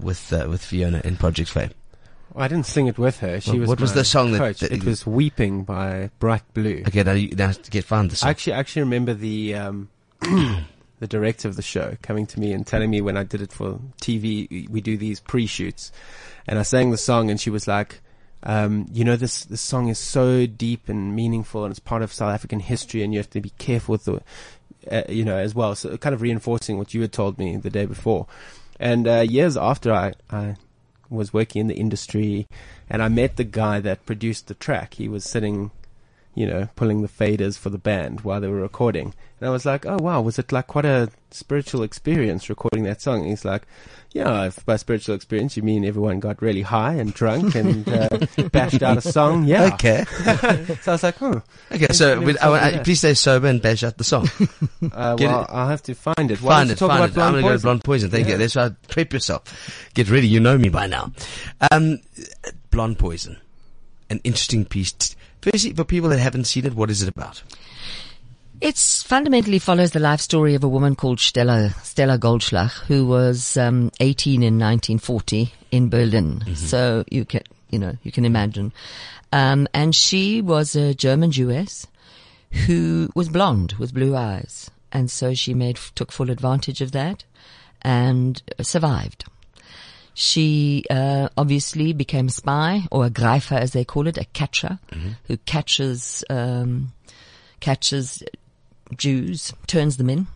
with 0.00 0.32
uh, 0.32 0.46
with 0.48 0.64
Fiona 0.64 1.00
in 1.04 1.16
Project 1.16 1.50
Fame? 1.50 1.70
I 2.36 2.48
didn't 2.48 2.66
sing 2.66 2.86
it 2.88 2.98
with 2.98 3.20
her. 3.20 3.40
She 3.40 3.50
Well, 3.52 3.60
was 3.60 3.68
what 3.68 3.80
was 3.80 3.94
the 3.94 4.04
song 4.04 4.36
coach. 4.36 4.60
that 4.60 4.72
it 4.72 4.84
was 4.84 5.06
"Weeping" 5.06 5.62
by 5.64 6.10
Bright 6.18 6.42
Blue. 6.52 6.82
Okay, 6.88 7.02
now 7.02 7.12
you 7.12 7.28
now 7.36 7.52
to 7.52 7.70
get 7.70 7.84
find 7.84 8.10
the 8.10 8.16
song. 8.16 8.26
I 8.28 8.30
actually, 8.30 8.54
I 8.54 8.58
actually 8.58 8.82
remember 8.82 9.14
the 9.14 9.54
um, 9.54 9.88
the 10.20 11.06
director 11.06 11.46
of 11.48 11.56
the 11.56 11.62
show 11.62 11.96
coming 12.02 12.26
to 12.26 12.40
me 12.40 12.52
and 12.52 12.66
telling 12.66 12.90
me 12.90 13.00
when 13.00 13.16
I 13.16 13.22
did 13.22 13.40
it 13.40 13.52
for 13.52 13.78
TV, 14.00 14.68
we 14.68 14.80
do 14.80 14.96
these 14.96 15.20
pre-shoots, 15.20 15.92
and 16.46 16.58
I 16.58 16.62
sang 16.62 16.90
the 16.90 16.96
song, 16.96 17.30
and 17.30 17.40
she 17.40 17.50
was 17.50 17.68
like, 17.68 18.00
um, 18.42 18.86
"You 18.92 19.04
know, 19.04 19.14
this 19.16 19.44
this 19.44 19.60
song 19.60 19.88
is 19.88 19.98
so 19.98 20.46
deep 20.46 20.88
and 20.88 21.14
meaningful, 21.14 21.64
and 21.64 21.70
it's 21.70 21.78
part 21.80 22.02
of 22.02 22.12
South 22.12 22.32
African 22.34 22.58
history, 22.58 23.04
and 23.04 23.12
you 23.12 23.18
have 23.20 23.30
to 23.30 23.40
be 23.40 23.50
careful 23.58 23.92
with 23.92 24.04
the, 24.06 24.22
uh, 24.90 25.02
you 25.08 25.24
know, 25.24 25.36
as 25.36 25.54
well." 25.54 25.76
So, 25.76 25.96
kind 25.98 26.14
of 26.14 26.20
reinforcing 26.20 26.78
what 26.78 26.94
you 26.94 27.00
had 27.00 27.12
told 27.12 27.38
me 27.38 27.56
the 27.56 27.70
day 27.70 27.86
before, 27.86 28.26
and 28.80 29.06
uh, 29.06 29.20
years 29.20 29.56
after 29.56 29.92
I. 29.92 30.14
I 30.30 30.56
was 31.08 31.32
working 31.32 31.60
in 31.60 31.66
the 31.66 31.76
industry 31.76 32.46
and 32.88 33.02
I 33.02 33.08
met 33.08 33.36
the 33.36 33.44
guy 33.44 33.80
that 33.80 34.06
produced 34.06 34.46
the 34.46 34.54
track. 34.54 34.94
He 34.94 35.08
was 35.08 35.24
sitting 35.24 35.70
you 36.34 36.46
know, 36.46 36.68
pulling 36.76 37.02
the 37.02 37.08
faders 37.08 37.58
for 37.58 37.70
the 37.70 37.78
band 37.78 38.22
while 38.22 38.40
they 38.40 38.48
were 38.48 38.60
recording. 38.60 39.14
And 39.40 39.48
I 39.48 39.52
was 39.52 39.64
like, 39.66 39.84
oh 39.86 39.98
wow, 40.00 40.20
was 40.20 40.38
it 40.38 40.52
like 40.52 40.66
quite 40.68 40.84
a 40.84 41.10
spiritual 41.30 41.82
experience 41.82 42.48
recording 42.48 42.84
that 42.84 43.00
song? 43.02 43.20
And 43.20 43.28
he's 43.30 43.44
like, 43.44 43.62
yeah, 44.12 44.44
if 44.46 44.64
by 44.64 44.76
spiritual 44.76 45.14
experience 45.16 45.56
you 45.56 45.62
mean 45.62 45.84
everyone 45.84 46.20
got 46.20 46.40
really 46.40 46.62
high 46.62 46.94
and 46.94 47.12
drunk 47.12 47.54
and 47.54 47.88
uh, 47.88 48.08
bashed 48.52 48.82
out 48.82 48.98
a 48.98 49.00
song. 49.00 49.44
Yeah. 49.44 49.74
Okay. 49.74 50.04
So 50.82 50.92
I 50.92 50.94
was 50.94 51.02
like, 51.02 51.16
huh. 51.16 51.40
Okay. 51.72 51.92
So 51.92 52.14
Maybe 52.14 52.26
we, 52.26 52.32
it's 52.32 52.42
I, 52.42 52.68
I, 52.68 52.78
please 52.78 52.98
stay 52.98 53.14
sober 53.14 53.46
and 53.48 53.60
bash 53.60 53.82
out 53.82 53.96
the 53.98 54.04
song. 54.04 54.28
Uh, 54.92 55.16
well, 55.18 55.42
it- 55.42 55.46
I'll 55.50 55.68
have 55.68 55.82
to 55.84 55.94
find 55.94 56.30
it. 56.30 56.40
Why 56.42 56.56
find 56.58 56.70
it. 56.70 56.78
talk 56.78 56.90
Find 56.90 57.04
about 57.04 57.16
it. 57.16 57.20
I'm 57.20 57.32
going 57.32 57.42
to 57.44 57.48
go 57.48 57.48
to 57.48 57.52
Poison? 57.54 57.62
Blonde 57.66 57.84
Poison. 57.84 58.10
Thank 58.10 58.26
you. 58.26 58.32
Yeah. 58.32 58.38
That's 58.38 58.54
why 58.54 58.70
prep 58.88 59.12
yourself. 59.12 59.90
Get 59.94 60.10
ready. 60.10 60.28
You 60.28 60.40
know 60.40 60.58
me 60.58 60.68
by 60.68 60.86
now. 60.86 61.12
Um, 61.70 61.98
Blonde 62.70 62.98
Poison. 62.98 63.38
An 64.10 64.20
interesting 64.24 64.64
piece. 64.66 64.92
T- 64.92 65.14
Firstly, 65.44 65.74
for 65.74 65.84
people 65.84 66.08
that 66.08 66.18
haven't 66.20 66.44
seen 66.44 66.64
it, 66.64 66.74
what 66.74 66.90
is 66.90 67.02
it 67.02 67.08
about? 67.08 67.42
It 68.62 68.78
fundamentally 68.78 69.58
follows 69.58 69.90
the 69.90 70.00
life 70.00 70.22
story 70.22 70.54
of 70.54 70.64
a 70.64 70.68
woman 70.68 70.96
called 70.96 71.20
Stella 71.20 71.74
Stella 71.82 72.16
Goldschlag, 72.16 72.70
who 72.86 73.06
was 73.06 73.58
um, 73.58 73.90
18 74.00 74.42
in 74.42 74.54
1940 74.54 75.52
in 75.70 75.90
Berlin. 75.90 76.42
So 76.54 77.04
you 77.10 77.26
can 77.26 77.42
you 77.68 77.78
know 77.78 77.98
you 78.02 78.10
can 78.10 78.24
imagine, 78.24 78.72
um, 79.32 79.68
and 79.74 79.94
she 79.94 80.40
was 80.40 80.74
a 80.74 80.94
German 80.94 81.30
Jewess 81.30 81.88
who 82.66 83.10
was 83.14 83.28
blonde 83.28 83.74
with 83.74 83.92
blue 83.92 84.16
eyes, 84.16 84.70
and 84.92 85.10
so 85.10 85.34
she 85.34 85.52
made 85.52 85.78
took 85.94 86.10
full 86.10 86.30
advantage 86.30 86.80
of 86.80 86.92
that 86.92 87.24
and 87.82 88.42
survived. 88.62 89.26
She 90.14 90.84
uh, 90.90 91.28
obviously 91.36 91.92
became 91.92 92.28
a 92.28 92.30
spy 92.30 92.86
or 92.90 93.04
a 93.04 93.10
greifer, 93.10 93.58
as 93.58 93.72
they 93.72 93.84
call 93.84 94.06
it, 94.06 94.16
a 94.16 94.24
catcher 94.26 94.78
who 95.24 95.36
catches 95.38 96.24
um, 96.30 96.92
catches 97.60 98.22
Jews, 98.96 99.52
turns 99.66 99.96
them 99.96 100.08
in, 100.08 100.26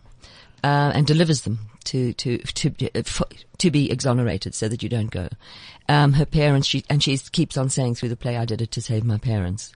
uh, 0.63 0.91
and 0.93 1.07
delivers 1.07 1.41
them 1.41 1.59
to 1.85 2.13
to 2.13 2.39
to 2.39 2.89
uh, 2.95 3.23
to 3.57 3.71
be 3.71 3.89
exonerated, 3.89 4.53
so 4.53 4.67
that 4.67 4.83
you 4.83 4.89
don't 4.89 5.11
go. 5.11 5.29
Um, 5.87 6.13
her 6.13 6.25
parents, 6.25 6.67
she 6.67 6.83
and 6.89 7.01
she 7.01 7.17
keeps 7.17 7.57
on 7.57 7.69
saying 7.69 7.95
through 7.95 8.09
the 8.09 8.17
play, 8.17 8.37
"I 8.37 8.45
did 8.45 8.61
it 8.61 8.71
to 8.71 8.81
save 8.81 9.03
my 9.03 9.17
parents." 9.17 9.71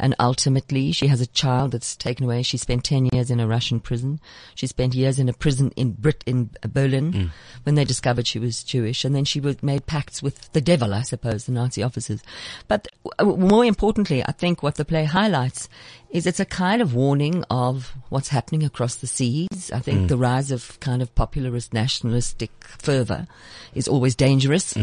And 0.00 0.16
ultimately, 0.18 0.92
she 0.92 1.08
has 1.08 1.20
a 1.20 1.26
child 1.26 1.72
that's 1.72 1.94
taken 1.94 2.24
away. 2.24 2.42
She 2.42 2.56
spent 2.56 2.84
10 2.84 3.10
years 3.12 3.30
in 3.30 3.38
a 3.38 3.46
Russian 3.46 3.80
prison. 3.80 4.18
She 4.54 4.66
spent 4.66 4.94
years 4.94 5.18
in 5.18 5.28
a 5.28 5.34
prison 5.34 5.72
in 5.76 5.92
Brit, 5.92 6.24
in 6.26 6.50
Berlin 6.66 7.30
when 7.64 7.74
they 7.74 7.84
discovered 7.84 8.26
she 8.26 8.38
was 8.38 8.64
Jewish. 8.64 9.04
And 9.04 9.14
then 9.14 9.26
she 9.26 9.40
was, 9.40 9.62
made 9.62 9.84
pacts 9.86 10.22
with 10.22 10.50
the 10.52 10.62
devil, 10.62 10.94
I 10.94 11.02
suppose, 11.02 11.44
the 11.44 11.52
Nazi 11.52 11.82
officers. 11.82 12.22
But 12.66 12.88
uh, 13.18 13.24
more 13.24 13.64
importantly, 13.64 14.24
I 14.24 14.32
think 14.32 14.62
what 14.62 14.76
the 14.76 14.86
play 14.86 15.04
highlights 15.04 15.68
is 16.08 16.26
it's 16.26 16.40
a 16.40 16.46
kind 16.46 16.80
of 16.80 16.94
warning 16.94 17.44
of 17.50 17.94
what's 18.08 18.28
happening 18.30 18.64
across 18.64 18.96
the 18.96 19.06
seas. 19.06 19.70
I 19.70 19.80
think 19.80 20.08
the 20.08 20.16
rise 20.16 20.50
of 20.50 20.80
kind 20.80 21.02
of 21.02 21.14
popularist 21.14 21.74
nationalistic 21.74 22.50
fervor 22.64 23.26
is 23.74 23.86
always 23.86 24.16
dangerous. 24.16 24.74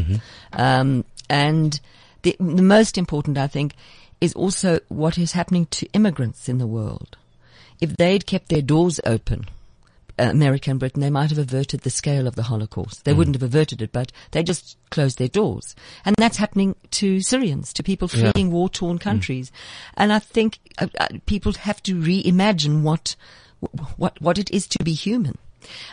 Um, 0.54 1.06
and 1.28 1.80
the, 2.22 2.36
the 2.40 2.62
most 2.62 2.98
important, 2.98 3.38
I 3.38 3.48
think, 3.48 3.74
is 4.20 4.34
also 4.34 4.80
what 4.88 5.18
is 5.18 5.34
happening 5.34 5.68
to 5.68 5.88
immigrants 5.94 6.50
in 6.50 6.58
the 6.58 6.68
world. 6.68 7.18
If 7.80 7.96
they'd 7.98 8.26
kept 8.26 8.50
their 8.50 8.62
doors 8.62 9.00
open, 9.06 9.46
America 10.20 10.72
and 10.72 10.80
Britain, 10.80 11.02
they 11.02 11.12
might 11.12 11.30
have 11.30 11.38
averted 11.38 11.82
the 11.82 11.92
scale 11.92 12.26
of 12.26 12.36
the 12.36 12.44
Holocaust. 12.44 13.06
They 13.06 13.14
wouldn't 13.14 13.36
have 13.36 13.44
averted 13.44 13.82
it, 13.84 13.92
but 13.92 14.12
they 14.32 14.42
just 14.42 14.78
closed 14.90 15.20
their 15.20 15.28
doors. 15.28 15.76
And 16.06 16.16
that's 16.18 16.38
happening 16.38 16.76
to 16.92 17.22
Syrians, 17.22 17.72
to 17.74 17.84
people 17.84 18.08
fleeing 18.08 18.52
war-torn 18.52 18.98
countries. 18.98 19.52
And 19.96 20.12
I 20.12 20.18
think 20.18 20.58
uh, 20.80 20.88
uh, 21.00 21.08
people 21.28 21.54
have 21.54 21.84
to 21.84 21.96
reimagine 21.96 22.82
what, 22.82 23.16
what, 23.98 24.20
what 24.20 24.40
it 24.40 24.50
is 24.50 24.66
to 24.70 24.84
be 24.84 24.94
human. 24.94 25.38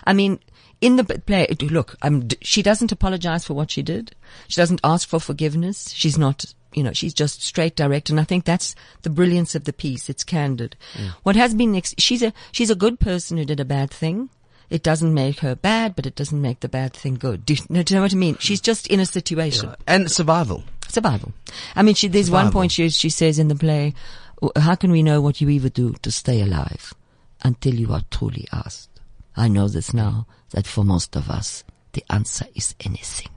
I 0.05 0.15
mean, 0.15 0.39
in 0.81 0.97
the 0.97 1.05
play, 1.05 1.47
look, 1.61 1.97
um, 2.01 2.29
she 2.41 2.63
doesn't 2.63 2.93
apologize 2.93 3.45
for 3.45 3.53
what 3.53 3.71
she 3.71 3.83
did. 3.83 4.15
She 4.49 4.61
doesn't 4.61 4.81
ask 4.83 5.07
for 5.07 5.21
forgiveness. 5.21 5.91
She's 5.91 6.17
not, 6.17 6.47
you 6.77 6.83
know, 6.83 6.93
she's 6.93 7.15
just 7.15 7.43
straight 7.43 7.77
direct. 7.77 8.11
And 8.11 8.19
I 8.21 8.25
think 8.25 8.45
that's 8.45 8.75
the 9.03 9.11
brilliance 9.11 9.55
of 9.55 9.65
the 9.65 9.73
piece. 9.73 10.09
It's 10.09 10.25
candid. 10.25 10.77
What 11.23 11.37
has 11.37 11.55
been 11.55 11.73
next, 11.73 12.01
she's 12.01 12.23
a, 12.23 12.33
she's 12.53 12.71
a 12.71 12.75
good 12.75 12.99
person 13.01 13.37
who 13.39 13.45
did 13.45 13.61
a 13.61 13.65
bad 13.65 13.91
thing. 13.91 14.31
It 14.71 14.83
doesn't 14.83 15.13
make 15.13 15.41
her 15.41 15.55
bad, 15.55 15.95
but 15.95 16.07
it 16.07 16.15
doesn't 16.17 16.41
make 16.41 16.61
the 16.61 16.69
bad 16.69 16.95
thing 16.95 17.15
good. 17.15 17.45
Do, 17.47 17.55
you- 17.55 17.83
do 17.83 17.95
you 17.95 17.97
know 17.99 18.03
what 18.03 18.13
I 18.13 18.17
mean? 18.17 18.37
She's 18.41 18.61
just 18.61 18.87
in 18.89 18.99
a 18.99 19.07
situation. 19.07 19.75
And 19.87 20.11
survival. 20.11 20.65
Survival. 20.89 21.33
I 21.77 21.83
mean, 21.83 21.95
she, 21.95 22.09
there's 22.09 22.31
one 22.31 22.51
point 22.53 22.73
she, 22.73 22.89
she 22.91 23.11
says 23.11 23.39
in 23.39 23.49
the 23.49 23.55
play, 23.55 23.95
oh, 24.43 24.53
how 24.57 24.75
can 24.75 24.91
we 24.91 25.03
know 25.03 25.21
what 25.21 25.41
you 25.41 25.49
either 25.51 25.69
do 25.69 25.93
to 26.03 26.11
stay 26.11 26.41
alive 26.41 26.95
until 27.43 27.75
you 27.75 27.93
are 27.93 28.03
truly 28.11 28.47
asked? 28.53 28.89
I 29.37 29.49
know 29.49 29.69
this 29.69 29.93
now, 29.93 30.27
that 30.51 30.67
for 30.67 30.83
most 30.85 31.15
of 31.17 31.29
us, 31.29 31.63
the 31.93 32.05
answer 32.11 32.47
is 32.55 32.75
anything. 32.81 33.29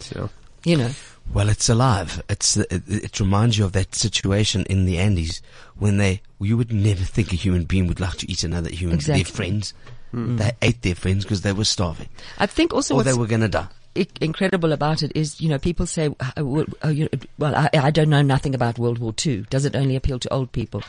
So, 0.00 0.28
You 0.64 0.76
know, 0.78 0.90
Well, 1.32 1.48
it's 1.48 1.68
alive. 1.68 2.22
It's 2.28 2.56
it, 2.56 2.82
it 2.88 3.20
reminds 3.20 3.56
you 3.56 3.64
of 3.64 3.72
that 3.72 3.94
situation 3.94 4.64
in 4.68 4.84
the 4.84 4.98
Andes 4.98 5.40
when 5.78 5.96
they 5.98 6.22
you 6.40 6.56
would 6.56 6.72
never 6.72 7.04
think 7.04 7.32
a 7.32 7.36
human 7.36 7.64
being 7.64 7.86
would 7.86 8.00
like 8.00 8.16
to 8.18 8.30
eat 8.30 8.42
another 8.42 8.70
human 8.70 8.96
Exactly. 8.96 9.22
their 9.22 9.32
friends. 9.32 9.74
They 10.12 10.50
ate 10.60 10.82
their 10.82 10.96
friends 10.96 11.24
because 11.24 11.42
they 11.42 11.52
were 11.52 11.64
starving 11.64 12.08
I 12.36 12.46
think 12.46 12.74
also 12.74 12.96
or 12.96 13.04
they 13.04 13.12
were 13.14 13.28
going 13.28 13.42
to 13.42 13.48
die. 13.48 13.68
i- 13.96 14.08
incredible 14.20 14.72
about 14.72 15.04
it 15.04 15.12
is, 15.14 15.40
you 15.40 15.48
know, 15.48 15.58
people 15.58 15.86
say, 15.86 16.08
uh, 16.18 16.44
well, 16.44 16.66
uh, 16.84 16.88
you 16.88 17.04
know, 17.04 17.18
well, 17.38 17.54
I, 17.54 17.70
I 17.74 17.90
don't 17.92 18.08
know 18.10 18.20
nothing 18.22 18.52
about 18.56 18.76
World 18.76 18.98
War 18.98 19.14
II. 19.24 19.46
Does 19.50 19.64
it 19.64 19.76
only 19.76 19.94
appeal 19.94 20.18
to 20.18 20.32
old 20.32 20.50
people? 20.50 20.82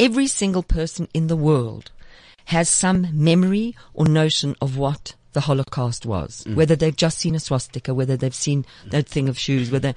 Every 0.00 0.26
single 0.26 0.62
person 0.62 1.08
in 1.12 1.26
the 1.26 1.36
world 1.36 1.90
has 2.46 2.70
some 2.70 3.06
memory 3.12 3.76
or 3.92 4.06
notion 4.06 4.56
of 4.62 4.78
what 4.78 5.14
the 5.34 5.40
Holocaust 5.42 6.06
was, 6.06 6.44
whether 6.54 6.74
they've 6.74 6.96
just 6.96 7.18
seen 7.18 7.34
a 7.34 7.40
swastika, 7.40 7.92
whether 7.92 8.16
they've 8.16 8.34
seen 8.34 8.64
that 8.86 9.06
thing 9.08 9.28
of 9.28 9.38
shoes, 9.38 9.70
whether 9.70 9.94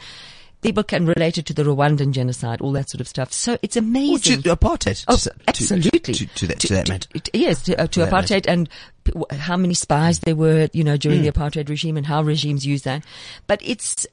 people 0.61 0.83
can 0.83 1.05
relate 1.05 1.37
it 1.37 1.45
to 1.45 1.53
the 1.53 1.63
Rwandan 1.63 2.11
genocide, 2.11 2.61
all 2.61 2.71
that 2.73 2.89
sort 2.89 2.99
of 2.99 3.07
stuff. 3.07 3.31
So 3.31 3.57
it's 3.61 3.77
Or 3.77 3.81
amazing. 3.81 4.41
to 4.41 4.55
apartheid. 4.55 5.05
Oh, 5.07 5.15
to, 5.15 5.29
to- 5.29 5.35
absolutely. 5.47 6.13
To, 6.15 6.25
to, 6.25 6.47
that, 6.47 6.59
to, 6.59 6.67
that 6.73 6.85
to- 7.13 7.37
yes, 7.37 7.63
to, 7.63 7.79
uh, 7.79 7.87
to 7.87 7.99
apartheid 8.05 8.45
and 8.47 8.67
p- 9.03 9.11
w- 9.13 9.39
how 9.39 9.55
many 9.55 9.75
spies 9.75 10.19
there 10.19 10.35
were, 10.35 10.67
you 10.73 10.83
know, 10.83 10.97
during 10.97 11.21
the 11.21 11.31
apartheid 11.31 11.69
regime 11.69 11.95
and 11.95 12.07
how 12.07 12.23
regimes 12.23 12.65
use 12.65 12.81
that. 12.81 13.05
But 13.45 13.61
it's, 13.63 14.07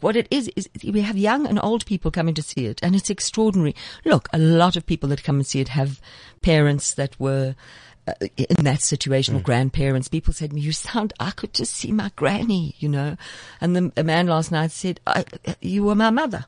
what 0.00 0.16
it 0.16 0.26
is, 0.32 0.50
is 0.56 0.68
we 0.84 1.00
have 1.02 1.16
young 1.16 1.46
and 1.46 1.60
old 1.62 1.86
people 1.86 2.10
coming 2.10 2.34
to 2.34 2.42
see 2.42 2.66
it 2.66 2.80
and 2.82 2.96
it's 2.96 3.08
extraordinary. 3.10 3.74
Look, 4.04 4.28
a 4.32 4.38
lot 4.38 4.74
of 4.76 4.84
people 4.86 5.08
that 5.10 5.22
come 5.22 5.36
and 5.36 5.46
see 5.46 5.60
it 5.60 5.68
have 5.68 6.00
parents 6.42 6.94
that 6.94 7.18
were 7.20 7.54
in 8.36 8.64
that 8.64 8.82
situation 8.82 9.36
or 9.36 9.40
grandparents. 9.40 10.08
People 10.08 10.32
said 10.32 10.50
to 10.50 10.54
me, 10.54 10.60
you 10.60 10.72
sound, 10.72 11.12
I 11.18 11.30
could 11.30 11.54
just 11.54 11.74
see 11.74 11.92
my 11.92 12.10
granny, 12.16 12.74
you 12.78 12.88
know. 12.88 13.16
And 13.60 13.74
the, 13.74 13.92
a 13.96 14.04
man 14.04 14.26
last 14.26 14.52
night 14.52 14.70
said, 14.72 15.00
I, 15.06 15.24
you 15.60 15.84
were 15.84 15.94
my 15.94 16.10
mother. 16.10 16.46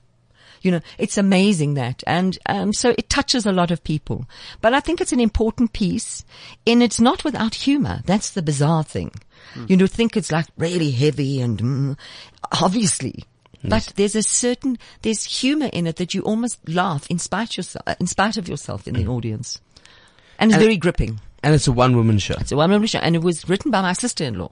You 0.63 0.73
know, 0.73 0.81
it's 0.99 1.17
amazing 1.19 1.75
that. 1.75 2.03
And, 2.07 2.39
um, 2.47 2.73
so 2.73 2.95
it 2.99 3.09
touches 3.09 3.47
a 3.47 3.53
lot 3.53 3.71
of 3.71 3.85
people. 3.85 4.27
But 4.61 4.75
I 4.75 4.81
think 4.81 5.01
it's 5.01 5.13
an 5.13 5.21
important 5.21 5.73
piece 5.73 6.25
and 6.67 6.83
it's 6.83 7.01
not 7.01 7.25
without 7.25 7.55
humor. 7.55 8.01
That's 8.05 8.31
the 8.31 8.43
bizarre 8.43 8.83
thing. 8.83 9.13
You 9.69 9.77
know, 9.77 9.87
think 9.87 10.17
it's 10.17 10.33
like 10.33 10.47
really 10.59 10.91
heavy 10.91 11.41
and, 11.41 11.59
mm, 11.59 11.99
obviously. 12.61 13.25
But 13.65 13.93
there's 13.97 14.15
a 14.15 14.23
certain, 14.23 14.79
there's 15.03 15.25
humor 15.25 15.71
in 15.73 15.87
it 15.87 15.97
that 15.97 16.15
you 16.15 16.23
almost 16.23 16.69
laugh 16.69 17.07
in 17.11 17.19
spite 17.19 17.57
yourself, 17.57 17.85
in 17.99 18.07
spite 18.07 18.37
of 18.37 18.49
yourself 18.49 18.87
in 18.87 18.95
the 18.95 19.07
audience. 19.07 19.61
And 20.39 20.51
it's 20.51 20.57
And- 20.57 20.63
very 20.63 20.77
gripping. 20.77 21.21
And 21.43 21.55
it's 21.55 21.66
a 21.66 21.72
one 21.72 21.97
woman 21.97 22.18
show. 22.18 22.34
It's 22.41 22.53
a 22.53 22.57
one 22.57 22.70
woman 22.70 22.87
show, 22.89 22.99
and 22.99 23.14
it 23.14 23.22
was 23.22 23.49
written 23.49 23.70
by 23.70 23.82
my 23.82 23.93
sister-in-law, 23.93 24.51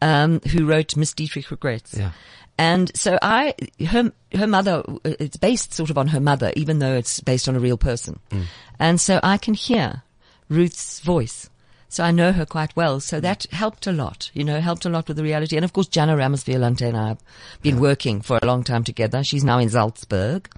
um, 0.00 0.40
who 0.40 0.66
wrote 0.66 0.96
Miss 0.96 1.12
Dietrich 1.12 1.50
Regrets. 1.50 1.96
Yeah. 1.96 2.12
And 2.58 2.94
so 2.94 3.18
I, 3.22 3.54
her, 3.86 4.12
her 4.34 4.46
mother, 4.46 4.82
it's 5.04 5.38
based 5.38 5.72
sort 5.72 5.90
of 5.90 5.96
on 5.96 6.08
her 6.08 6.20
mother, 6.20 6.52
even 6.54 6.80
though 6.80 6.94
it's 6.94 7.20
based 7.20 7.48
on 7.48 7.56
a 7.56 7.60
real 7.60 7.78
person. 7.78 8.20
And 8.78 9.00
so 9.00 9.20
I 9.22 9.38
can 9.38 9.54
hear 9.54 10.02
Ruth's 10.48 11.00
voice. 11.00 11.48
So 11.92 12.02
I 12.04 12.10
know 12.10 12.32
her 12.32 12.46
quite 12.46 12.74
well. 12.74 13.00
So 13.00 13.20
that 13.20 13.44
helped 13.52 13.86
a 13.86 13.92
lot, 13.92 14.30
you 14.32 14.44
know, 14.44 14.60
helped 14.60 14.86
a 14.86 14.88
lot 14.88 15.08
with 15.08 15.18
the 15.18 15.22
reality. 15.22 15.56
And 15.56 15.64
of 15.64 15.74
course, 15.74 15.88
Janna 15.88 16.16
Ramos 16.16 16.42
Violante 16.42 16.86
and 16.86 16.96
I 16.96 17.08
have 17.08 17.22
been 17.60 17.78
working 17.80 18.22
for 18.22 18.38
a 18.42 18.46
long 18.46 18.64
time 18.64 18.82
together. 18.82 19.22
She's 19.22 19.44
now 19.44 19.58
in 19.58 19.68
Salzburg. 19.68 20.48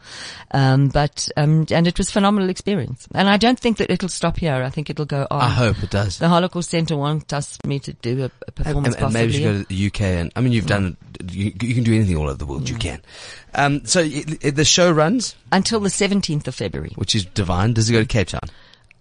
Um, 0.53 0.89
but, 0.89 1.29
um, 1.37 1.67
and 1.73 1.89
it 1.89 1.99
was 1.99 2.09
a 2.09 2.13
phenomenal 2.13 2.51
experience. 2.51 3.09
And 3.15 3.29
I 3.29 3.37
don't 3.37 3.59
think 3.59 3.79
that 3.79 3.91
it'll 3.91 4.09
stop 4.09 4.37
here. 4.39 4.55
I 4.63 4.71
think 4.71 4.91
it'll 4.91 5.07
go 5.07 5.27
on. 5.29 5.41
I 5.41 5.49
hope 5.49 5.83
it 5.83 5.91
does. 5.91 6.19
The 6.19 6.29
Holocaust 6.29 6.71
Center 6.71 6.97
wants 6.97 7.33
us 7.33 7.59
me 7.67 7.81
to 7.81 7.93
do 7.95 8.23
a, 8.23 8.25
a 8.27 8.31
And, 8.47 8.55
performance 8.55 8.95
and 8.97 9.13
maybe 9.13 9.33
you 9.35 9.41
go 9.45 9.59
to 9.59 9.65
the 9.65 9.87
UK 9.89 10.01
and, 10.03 10.33
I 10.37 10.41
mean, 10.41 10.53
you've 10.53 10.67
done, 10.67 10.97
you, 11.33 11.47
you 11.61 11.75
can 11.75 11.83
do 11.83 11.95
anything 11.95 12.17
all 12.17 12.29
over 12.29 12.35
the 12.39 12.47
world. 12.47 12.69
You 12.69 12.77
can. 12.77 13.03
Um, 13.55 13.85
so 13.85 14.01
it, 14.01 14.45
it- 14.45 14.55
the 14.55 14.65
show 14.65 14.93
runs, 14.93 15.35
Until 15.51 15.81
the 15.81 15.89
17th 15.89 16.47
of 16.47 16.55
February. 16.55 16.93
which 16.95 17.17
is 17.17 17.25
divine. 17.25 17.73
Does 17.73 17.91
it 17.91 17.93
go 17.93 18.01
to 18.03 18.07
Cape 18.07 18.29
Town? 18.29 18.49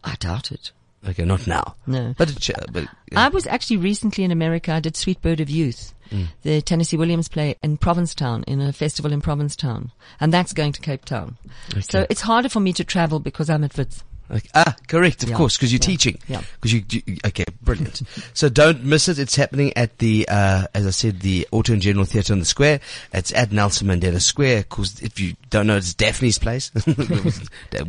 I 0.03 0.15
doubt 0.15 0.51
it. 0.51 0.71
Okay, 1.07 1.25
not 1.25 1.47
now. 1.47 1.75
No. 1.85 2.13
But, 2.17 2.29
it, 2.31 2.49
but 2.71 2.83
yeah. 3.11 3.25
I 3.25 3.29
was 3.29 3.45
actually 3.47 3.77
recently 3.77 4.23
in 4.23 4.31
America. 4.31 4.71
I 4.71 4.79
did 4.79 4.95
Sweet 4.95 5.21
Bird 5.21 5.39
of 5.39 5.49
Youth, 5.49 5.93
Mm. 6.11 6.27
the 6.43 6.61
Tennessee 6.61 6.97
Williams 6.97 7.27
play 7.27 7.55
in 7.63 7.77
Provincetown, 7.77 8.43
in 8.43 8.61
a 8.61 8.71
festival 8.71 9.11
in 9.11 9.21
Provincetown. 9.21 9.91
And 10.19 10.31
that's 10.31 10.53
going 10.53 10.71
to 10.73 10.81
Cape 10.81 11.05
Town. 11.05 11.37
So 11.81 12.05
it's 12.09 12.21
harder 12.21 12.49
for 12.49 12.59
me 12.59 12.71
to 12.73 12.83
travel 12.83 13.19
because 13.19 13.49
I'm 13.49 13.63
at 13.63 13.75
Wits. 13.75 14.03
Okay. 14.31 14.49
Ah, 14.55 14.75
correct, 14.87 15.21
of 15.23 15.29
Yeah. 15.29 15.35
course, 15.35 15.57
because 15.57 15.71
you're 15.71 15.79
Yeah. 15.81 15.85
teaching. 15.85 16.17
Yeah. 16.27 16.41
Because 16.55 16.73
you, 16.73 16.83
you, 16.89 17.17
okay, 17.25 17.43
brilliant. 17.61 18.01
so 18.33 18.49
don't 18.49 18.83
miss 18.83 19.07
it. 19.07 19.19
It's 19.19 19.35
happening 19.35 19.73
at 19.75 19.97
the, 19.99 20.27
uh, 20.29 20.65
as 20.73 20.87
I 20.87 20.91
said, 20.91 21.19
the 21.19 21.47
Auto 21.51 21.73
and 21.73 21.81
General 21.81 22.05
Theatre 22.05 22.33
on 22.33 22.39
the 22.39 22.45
Square. 22.45 22.79
It's 23.13 23.33
at 23.33 23.51
Nelson 23.51 23.87
Mandela 23.87 24.21
Square. 24.21 24.59
Of 24.59 24.69
course, 24.69 24.99
if 25.01 25.19
you 25.19 25.35
don't 25.49 25.67
know, 25.67 25.75
it's 25.77 25.93
Daphne's 25.93 26.37
place. 26.39 26.71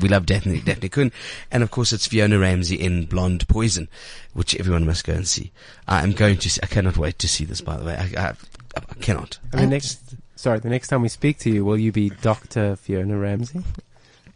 we 0.00 0.08
love 0.08 0.26
Daphne, 0.26 0.60
Daphne 0.60 0.88
Kuhn. 0.88 1.12
And 1.50 1.62
of 1.62 1.70
course, 1.70 1.92
it's 1.92 2.06
Fiona 2.06 2.38
Ramsay 2.38 2.76
in 2.76 3.06
Blonde 3.06 3.46
Poison, 3.48 3.88
which 4.32 4.54
everyone 4.56 4.84
must 4.86 5.04
go 5.04 5.12
and 5.14 5.26
see. 5.26 5.52
I 5.88 6.02
am 6.02 6.12
going 6.12 6.36
to 6.38 6.50
see, 6.50 6.60
I 6.62 6.66
cannot 6.66 6.96
wait 6.98 7.18
to 7.20 7.28
see 7.28 7.44
this, 7.44 7.60
by 7.60 7.76
the 7.76 7.84
way. 7.84 7.94
I, 7.96 8.20
I, 8.20 8.32
I 8.76 8.94
cannot. 9.00 9.38
and 9.52 9.62
the 9.62 9.66
next, 9.66 10.00
sorry, 10.36 10.58
the 10.58 10.68
next 10.68 10.88
time 10.88 11.00
we 11.02 11.08
speak 11.08 11.38
to 11.38 11.50
you, 11.50 11.64
will 11.64 11.78
you 11.78 11.92
be 11.92 12.10
Dr. 12.10 12.76
Fiona 12.76 13.16
Ramsay? 13.16 13.62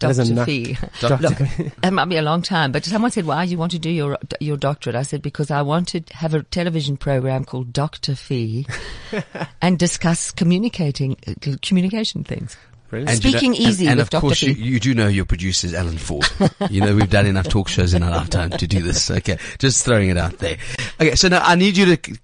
That 0.01 0.11
is 0.11 0.19
a 0.31 0.35
Dr. 0.35 0.45
Fee. 0.47 0.77
Dr. 1.01 1.23
Look, 1.23 1.41
it 1.83 1.91
might 1.91 2.05
be 2.05 2.17
a 2.17 2.23
long 2.23 2.43
time, 2.43 2.71
but 2.73 2.85
someone 2.85 3.11
said, 3.11 3.27
why 3.27 3.45
do 3.45 3.51
you 3.51 3.59
want 3.59 3.73
to 3.73 3.79
do 3.79 3.91
your, 3.91 4.17
your 4.41 4.57
doctorate? 4.57 4.95
I 4.97 5.03
said, 5.03 5.23
because 5.23 5.51
I 5.51 5.63
want 5.63 5.89
to 5.89 6.03
have 6.13 6.35
a 6.35 6.43
television 6.45 6.97
program 6.97 7.45
called 7.45 7.73
Dr. 7.73 8.15
Fee 8.15 8.67
and 9.63 9.79
discuss 9.79 10.31
communicating, 10.31 11.17
uh, 11.27 11.57
communication 11.63 12.23
things. 12.25 12.57
Brilliant. 12.91 13.11
And 13.11 13.25
you 13.25 13.33
know- 13.33 13.39
Speaking 13.39 13.55
Easy 13.55 13.85
and, 13.85 13.91
and 13.93 13.99
with 13.99 14.07
of 14.07 14.11
Dr. 14.11 14.21
course 14.21 14.43
you, 14.43 14.53
you 14.55 14.81
do 14.81 14.95
know 14.95 15.09
your 15.09 15.27
producer 15.27 15.67
is 15.67 15.75
Alan 15.75 15.99
Ford. 15.99 16.25
you 16.71 16.81
know 16.81 16.95
we've 16.95 17.11
done 17.11 17.27
enough 17.27 17.49
talk 17.49 17.69
shows 17.69 17.93
in 17.93 18.03
our 18.03 18.11
lifetime 18.11 18.49
to 18.51 18.67
do 18.67 18.81
this. 18.81 19.11
Okay, 19.11 19.37
just 19.59 19.85
throwing 19.85 20.09
it 20.09 20.17
out 20.17 20.39
there. 20.39 20.57
Okay, 20.99 21.15
so 21.15 21.29
now 21.29 21.43
I 21.45 21.55
need 21.55 21.77
you 21.77 21.97
to. 21.97 22.19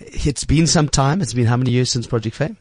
It's 0.00 0.44
been 0.44 0.66
some 0.66 0.88
time. 0.88 1.20
It's 1.20 1.34
been 1.34 1.44
how 1.44 1.58
many 1.58 1.72
years 1.72 1.90
since 1.90 2.06
Project 2.06 2.34
Fame? 2.36 2.56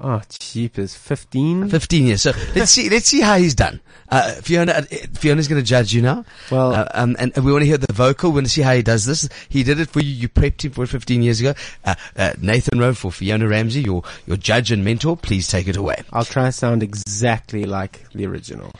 Oh, 0.00 0.20
cheapers. 0.28 0.94
15? 0.94 1.68
Fifteen 1.68 2.06
years. 2.06 2.22
So 2.22 2.32
let's 2.56 2.72
see. 2.72 2.90
Let's 2.90 3.06
see 3.06 3.20
how 3.20 3.36
he's 3.36 3.54
done. 3.54 3.80
Uh, 4.10 4.32
Fiona, 4.32 4.72
uh, 4.72 4.82
Fiona's 5.14 5.48
going 5.48 5.62
to 5.62 5.66
judge 5.66 5.94
you 5.94 6.02
now. 6.02 6.24
Well- 6.50 6.74
uh, 6.74 6.88
um, 6.94 7.16
and 7.18 7.32
we 7.36 7.52
want 7.52 7.62
to 7.62 7.66
hear 7.66 7.78
the 7.78 7.92
vocal. 7.92 8.30
We 8.30 8.34
want 8.36 8.46
to 8.46 8.52
see 8.52 8.62
how 8.62 8.74
he 8.74 8.82
does 8.82 9.06
this. 9.06 9.28
He 9.48 9.62
did 9.62 9.78
it 9.80 9.88
for 9.88 10.00
you. 10.00 10.10
You 10.10 10.28
prepped 10.28 10.64
him 10.64 10.72
for 10.72 10.84
it 10.84 10.88
15 10.88 11.22
years 11.22 11.40
ago. 11.40 11.54
Uh, 11.84 11.94
uh, 12.16 12.32
Nathan 12.40 12.78
Rowe 12.80 12.92
for 12.94 13.10
Fiona 13.12 13.46
Ramsay, 13.48 13.82
your 13.82 14.02
your 14.26 14.36
judge 14.36 14.72
and 14.72 14.84
mentor. 14.84 15.16
Please 15.16 15.48
take 15.48 15.68
it 15.68 15.76
away. 15.76 16.02
I'll 16.12 16.24
try 16.24 16.46
to 16.46 16.52
sound 16.52 16.82
exactly 16.82 17.64
like 17.64 18.04
the 18.12 18.26
original. 18.26 18.72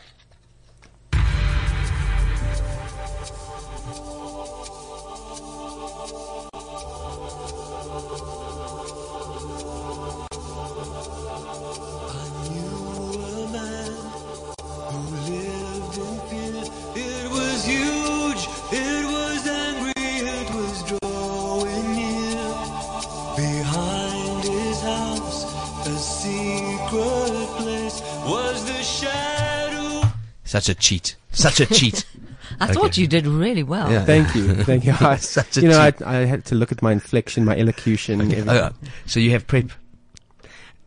Such 30.55 30.69
a 30.69 30.75
cheat. 30.77 31.17
Such 31.33 31.59
a 31.59 31.67
cheat. 31.67 32.05
I 32.61 32.73
thought 32.73 32.97
you 32.97 33.09
did 33.09 33.27
really 33.27 33.65
well. 33.65 33.91
Yeah. 33.91 34.05
Thank 34.05 34.37
you. 34.37 34.55
Thank 34.55 34.85
you. 34.85 34.95
I, 35.01 35.17
Such 35.17 35.57
a 35.57 35.63
you 35.63 35.69
know, 35.69 35.81
I, 35.81 35.91
cheat. 35.91 36.03
I 36.03 36.27
had 36.27 36.45
to 36.45 36.55
look 36.55 36.71
at 36.71 36.81
my 36.81 36.93
inflection, 36.93 37.45
my 37.45 37.57
elocution, 37.59 38.21
everything. 38.21 38.49
Uh, 38.49 38.71
so 39.05 39.19
you 39.19 39.33
have 39.33 39.49
prep. 39.49 39.67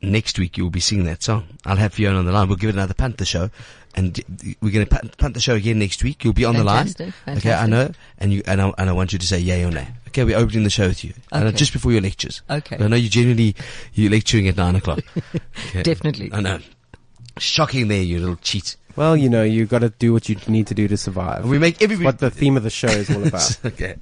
Next 0.02 0.40
week 0.40 0.58
you'll 0.58 0.70
be 0.70 0.80
singing 0.80 1.04
that 1.08 1.22
song. 1.22 1.48
I'll 1.66 1.76
have 1.76 1.94
Fiona 1.94 2.20
on 2.20 2.26
the 2.26 2.32
line. 2.32 2.48
We'll 2.48 2.56
give 2.56 2.70
it 2.70 2.76
another 2.76 2.94
punt 2.94 3.18
the 3.18 3.26
show, 3.26 3.50
and 3.94 4.18
we're 4.62 4.72
going 4.72 4.86
to 4.86 4.90
punt, 4.90 5.18
punt 5.18 5.34
the 5.34 5.42
show 5.42 5.56
again 5.56 5.80
next 5.80 6.02
week. 6.02 6.24
You'll 6.24 6.32
be 6.32 6.46
on 6.46 6.56
Fantastic, 6.56 6.98
the 6.98 7.04
line. 7.04 7.12
fantastic. 7.26 7.52
Okay, 7.52 7.58
I 7.58 7.68
know, 7.68 7.92
and 8.20 8.32
you 8.32 8.44
and 8.46 8.62
I, 8.62 8.72
and 8.78 8.90
I 8.90 8.94
want 8.94 9.12
you 9.12 9.20
to 9.20 9.28
say 9.28 9.38
yay 9.40 9.66
or 9.66 9.72
nay. 9.72 9.90
Okay, 10.08 10.24
we're 10.24 10.38
opening 10.38 10.64
the 10.64 10.70
show 10.70 10.88
with 10.88 11.04
you, 11.04 11.14
and 11.34 11.58
just 11.58 11.74
before 11.74 11.92
your 11.92 12.02
lectures. 12.02 12.42
Okay. 12.50 12.78
I 12.80 12.88
know 12.88 12.96
you 12.96 13.10
generally 13.10 13.54
you're 13.94 14.12
lecturing 14.12 14.48
at 14.48 14.56
nine 14.56 14.78
o'clock. 14.78 15.00
Okay. 15.70 15.84
Definitely. 15.84 16.30
I 16.32 16.40
know. 16.40 16.60
Shocking 17.40 17.90
there, 17.90 18.02
you 18.02 18.20
little 18.20 18.38
cheat. 18.38 18.78
Well, 18.98 19.16
you 19.16 19.30
know, 19.30 19.44
you've 19.44 19.70
got 19.70 19.80
to 19.80 19.90
do 19.90 20.12
what 20.12 20.28
you 20.28 20.36
need 20.48 20.68
to 20.68 20.74
do 20.74 20.88
to 20.90 20.98
survive. 20.98 21.46
We 21.46 21.60
make 21.60 21.82
everybody. 21.82 22.04
what 22.06 22.20
the 22.20 22.30
theme 22.32 22.58
of 22.58 22.64
the 22.64 22.70
show 22.70 22.88
is 22.88 23.10
all 23.10 23.26
about. 23.28 23.58
okay. 23.66 23.96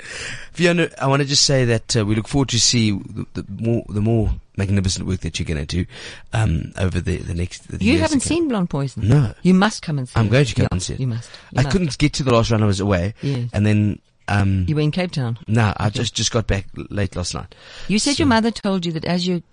Fiona, 0.54 0.89
I 1.00 1.08
want 1.08 1.22
to 1.22 1.28
just 1.28 1.43
say 1.43 1.66
that 1.66 1.96
uh, 1.98 2.06
we 2.06 2.16
look 2.16 2.28
forward 2.28 2.50
to 2.50 2.60
see 2.60 2.91
the, 2.91 3.26
the 3.34 3.46
more 3.50 3.84
the 3.89 4.02
more 4.02 4.32
magnificent 4.58 5.06
work 5.06 5.20
that 5.20 5.38
you're 5.38 5.46
going 5.46 5.66
to 5.66 5.84
do 5.84 5.86
um, 6.34 6.72
over 6.78 7.00
the 7.02 7.18
the 7.18 7.34
next. 7.34 7.68
The 7.68 7.84
You 7.84 7.91
years 7.91 8.02
haven't 8.02 8.22
to 8.22 8.28
seen 8.28 8.48
Blonde 8.48 8.70
Poison? 8.70 9.08
No. 9.08 9.34
You 9.43 9.54
must 9.54 9.82
come 9.84 9.98
and 10.00 10.08
see 10.08 10.14
I'm 10.20 10.28
it. 10.28 10.32
going 10.32 10.46
to 10.46 10.56
come 10.56 10.64
Yeah, 10.64 10.68
and 10.72 10.82
see 10.82 10.93
it. 10.93 11.00
You 11.02 11.08
must. 11.08 11.30
You 11.52 11.60
I 11.60 11.64
must. 11.64 11.72
couldn't 11.74 11.98
get 11.98 12.14
to 12.14 12.24
the 12.24 12.34
last 12.34 12.50
run. 12.52 12.64
I 12.64 12.66
was 12.66 12.80
away, 12.80 13.14
Yes. 13.22 13.50
and 13.52 13.66
then 13.66 14.00
um, 14.30 14.66
You 14.68 14.76
were 14.76 14.82
in 14.82 14.91
Cape 14.91 15.12
Town. 15.12 15.38
no, 15.48 15.74
I 15.78 15.89
just 15.89 16.16
just 16.16 16.32
got 16.32 16.48
back 16.48 16.68
late 16.89 17.16
last 17.18 17.34
night. 17.36 17.54
You 17.89 18.00
said 18.00 18.16
So- 18.16 18.22
your 18.24 18.28
mother 18.28 18.50
told 18.50 18.86
you 18.86 18.93
that 18.93 19.04
as 19.06 19.28
you 19.28 19.43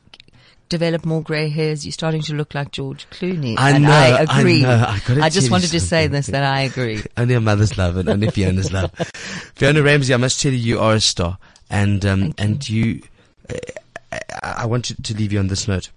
develop 0.72 1.04
more 1.04 1.22
grey 1.22 1.50
hairs, 1.50 1.84
you're 1.84 1.92
starting 1.92 2.22
to 2.22 2.34
look 2.34 2.54
like 2.54 2.72
George 2.72 3.06
Clooney. 3.10 3.54
I 3.58 3.72
and 3.72 3.84
know, 3.84 3.90
I 3.90 4.24
I 4.24 4.40
agree. 4.40 4.62
know, 4.62 4.70
I 4.88 5.00
gotta 5.06 5.30
just 5.30 5.46
you 5.48 5.52
wanted 5.52 5.70
to 5.70 5.80
say 5.80 6.06
this 6.06 6.28
that 6.28 6.42
I 6.42 6.62
agree. 6.62 7.02
Only 7.18 7.34
a 7.34 7.40
mother's 7.40 7.76
love 7.76 7.98
and 7.98 8.08
only 8.08 8.30
Fiona's 8.30 8.72
love. 8.72 8.90
Fiona 9.54 9.82
Ramsay, 9.82 10.14
I 10.14 10.16
must 10.16 10.40
tell 10.40 10.50
you, 10.50 10.58
you 10.58 10.78
are 10.80 10.94
a 10.94 11.00
star, 11.00 11.36
and 11.68 12.04
um, 12.06 12.32
and 12.38 12.66
you, 12.66 13.02
uh, 13.50 13.56
I, 14.10 14.20
I 14.42 14.66
want 14.66 14.88
you 14.88 14.96
to 15.02 15.14
leave 15.14 15.32
you 15.32 15.38
on 15.38 15.48
this 15.48 15.68
note. 15.68 15.90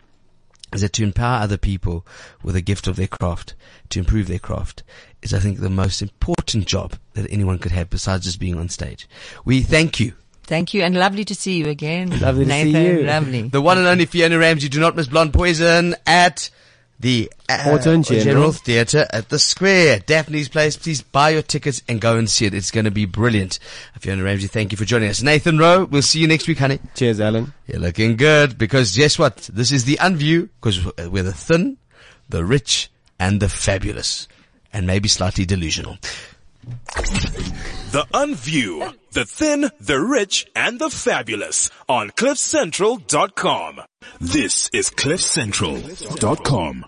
Is 0.73 0.82
that 0.82 0.91
to 0.93 1.03
empower 1.03 1.41
other 1.41 1.57
people 1.57 2.05
with 2.43 2.57
a 2.57 2.61
gift 2.61 2.88
of 2.88 2.97
their 2.97 3.07
craft, 3.07 3.55
to 3.91 3.99
improve 3.99 4.28
their 4.28 4.39
craft, 4.39 4.84
is 5.21 5.34
I 5.34 5.39
think 5.39 5.59
the 5.59 5.69
most 5.69 6.01
important 6.01 6.65
job 6.65 6.95
that 7.13 7.32
anyone 7.32 7.59
could 7.59 7.71
have 7.71 7.89
besides 7.89 8.26
just 8.26 8.41
being 8.41 8.57
on 8.57 8.67
stage. 8.67 9.07
We 9.45 9.61
thank 9.61 10.01
you. 10.01 10.13
Thank 10.46 10.74
you, 10.74 10.84
and 10.84 10.96
lovely 10.96 11.26
to 11.26 11.36
see 11.36 11.58
you 11.58 11.68
again. 11.68 12.20
Lovely 12.20 12.46
to 12.46 12.52
see 12.52 12.74
Nathan, 12.74 12.98
you. 12.98 13.04
Lovely. 13.04 13.41
The 13.50 13.62
one 13.62 13.78
and 13.78 13.88
only 13.88 14.06
Fiona 14.06 14.38
Ramsay. 14.38 14.70
Do 14.70 14.80
not 14.80 14.96
miss 14.96 15.08
Blonde 15.08 15.34
Poison 15.34 15.96
at 16.06 16.50
the 17.00 17.32
uh, 17.50 17.64
Auto 17.68 17.93
and 17.93 18.06
General. 18.06 18.52
Theatre 18.52 19.06
at 19.12 19.30
the 19.30 19.39
Square. 19.39 20.00
Daphne's 20.02 20.48
Place. 20.48 20.78
Please 20.78 21.02
buy 21.02 21.32
your 21.32 21.41
tickets 21.41 21.82
and 21.89 22.00
go 22.00 22.18
and 22.18 22.30
see 22.30 22.46
it. 22.46 22.54
It's 22.54 22.72
going 22.72 22.86
to 22.86 22.91
be 22.91 23.06
brilliant. 23.06 23.60
Fiona 24.00 24.24
Ramsay, 24.24 24.48
thank 24.48 24.72
you 24.72 24.78
for 24.78 24.86
joining 24.86 25.10
us. 25.10 25.22
Nathan 25.22 25.58
Rowe, 25.58 25.86
we'll 25.86 26.02
see 26.02 26.20
you 26.20 26.28
next 26.28 26.48
week, 26.48 26.60
honey. 26.60 26.80
Cheers, 26.96 27.20
Alan. 27.20 27.54
You're 27.68 27.80
looking 27.82 28.16
good 28.16 28.58
because 28.58 28.96
guess 28.96 29.20
what? 29.20 29.50
This 29.52 29.72
is 29.72 29.86
the 29.86 29.98
Unview 29.98 30.50
because 30.62 30.86
we're 31.10 31.24
the 31.24 31.34
thin, 31.34 31.78
the 32.30 32.46
rich, 32.46 32.89
and 33.20 33.41
the 33.41 33.50
fabulous. 33.50 34.28
And 34.72 34.86
maybe 34.86 35.08
slightly 35.08 35.46
delusional. 35.46 35.98
The 37.91 38.06
Unview, 38.14 38.93
the 39.16 39.26
thin, 39.26 39.72
the 39.80 39.99
rich, 39.99 40.45
and 40.55 40.78
the 40.78 40.89
fabulous 40.89 41.72
on 41.88 42.09
CliffCentral.com. 42.11 43.82
This 44.20 44.70
is 44.74 44.89
CliffCentral.com. 44.89 46.86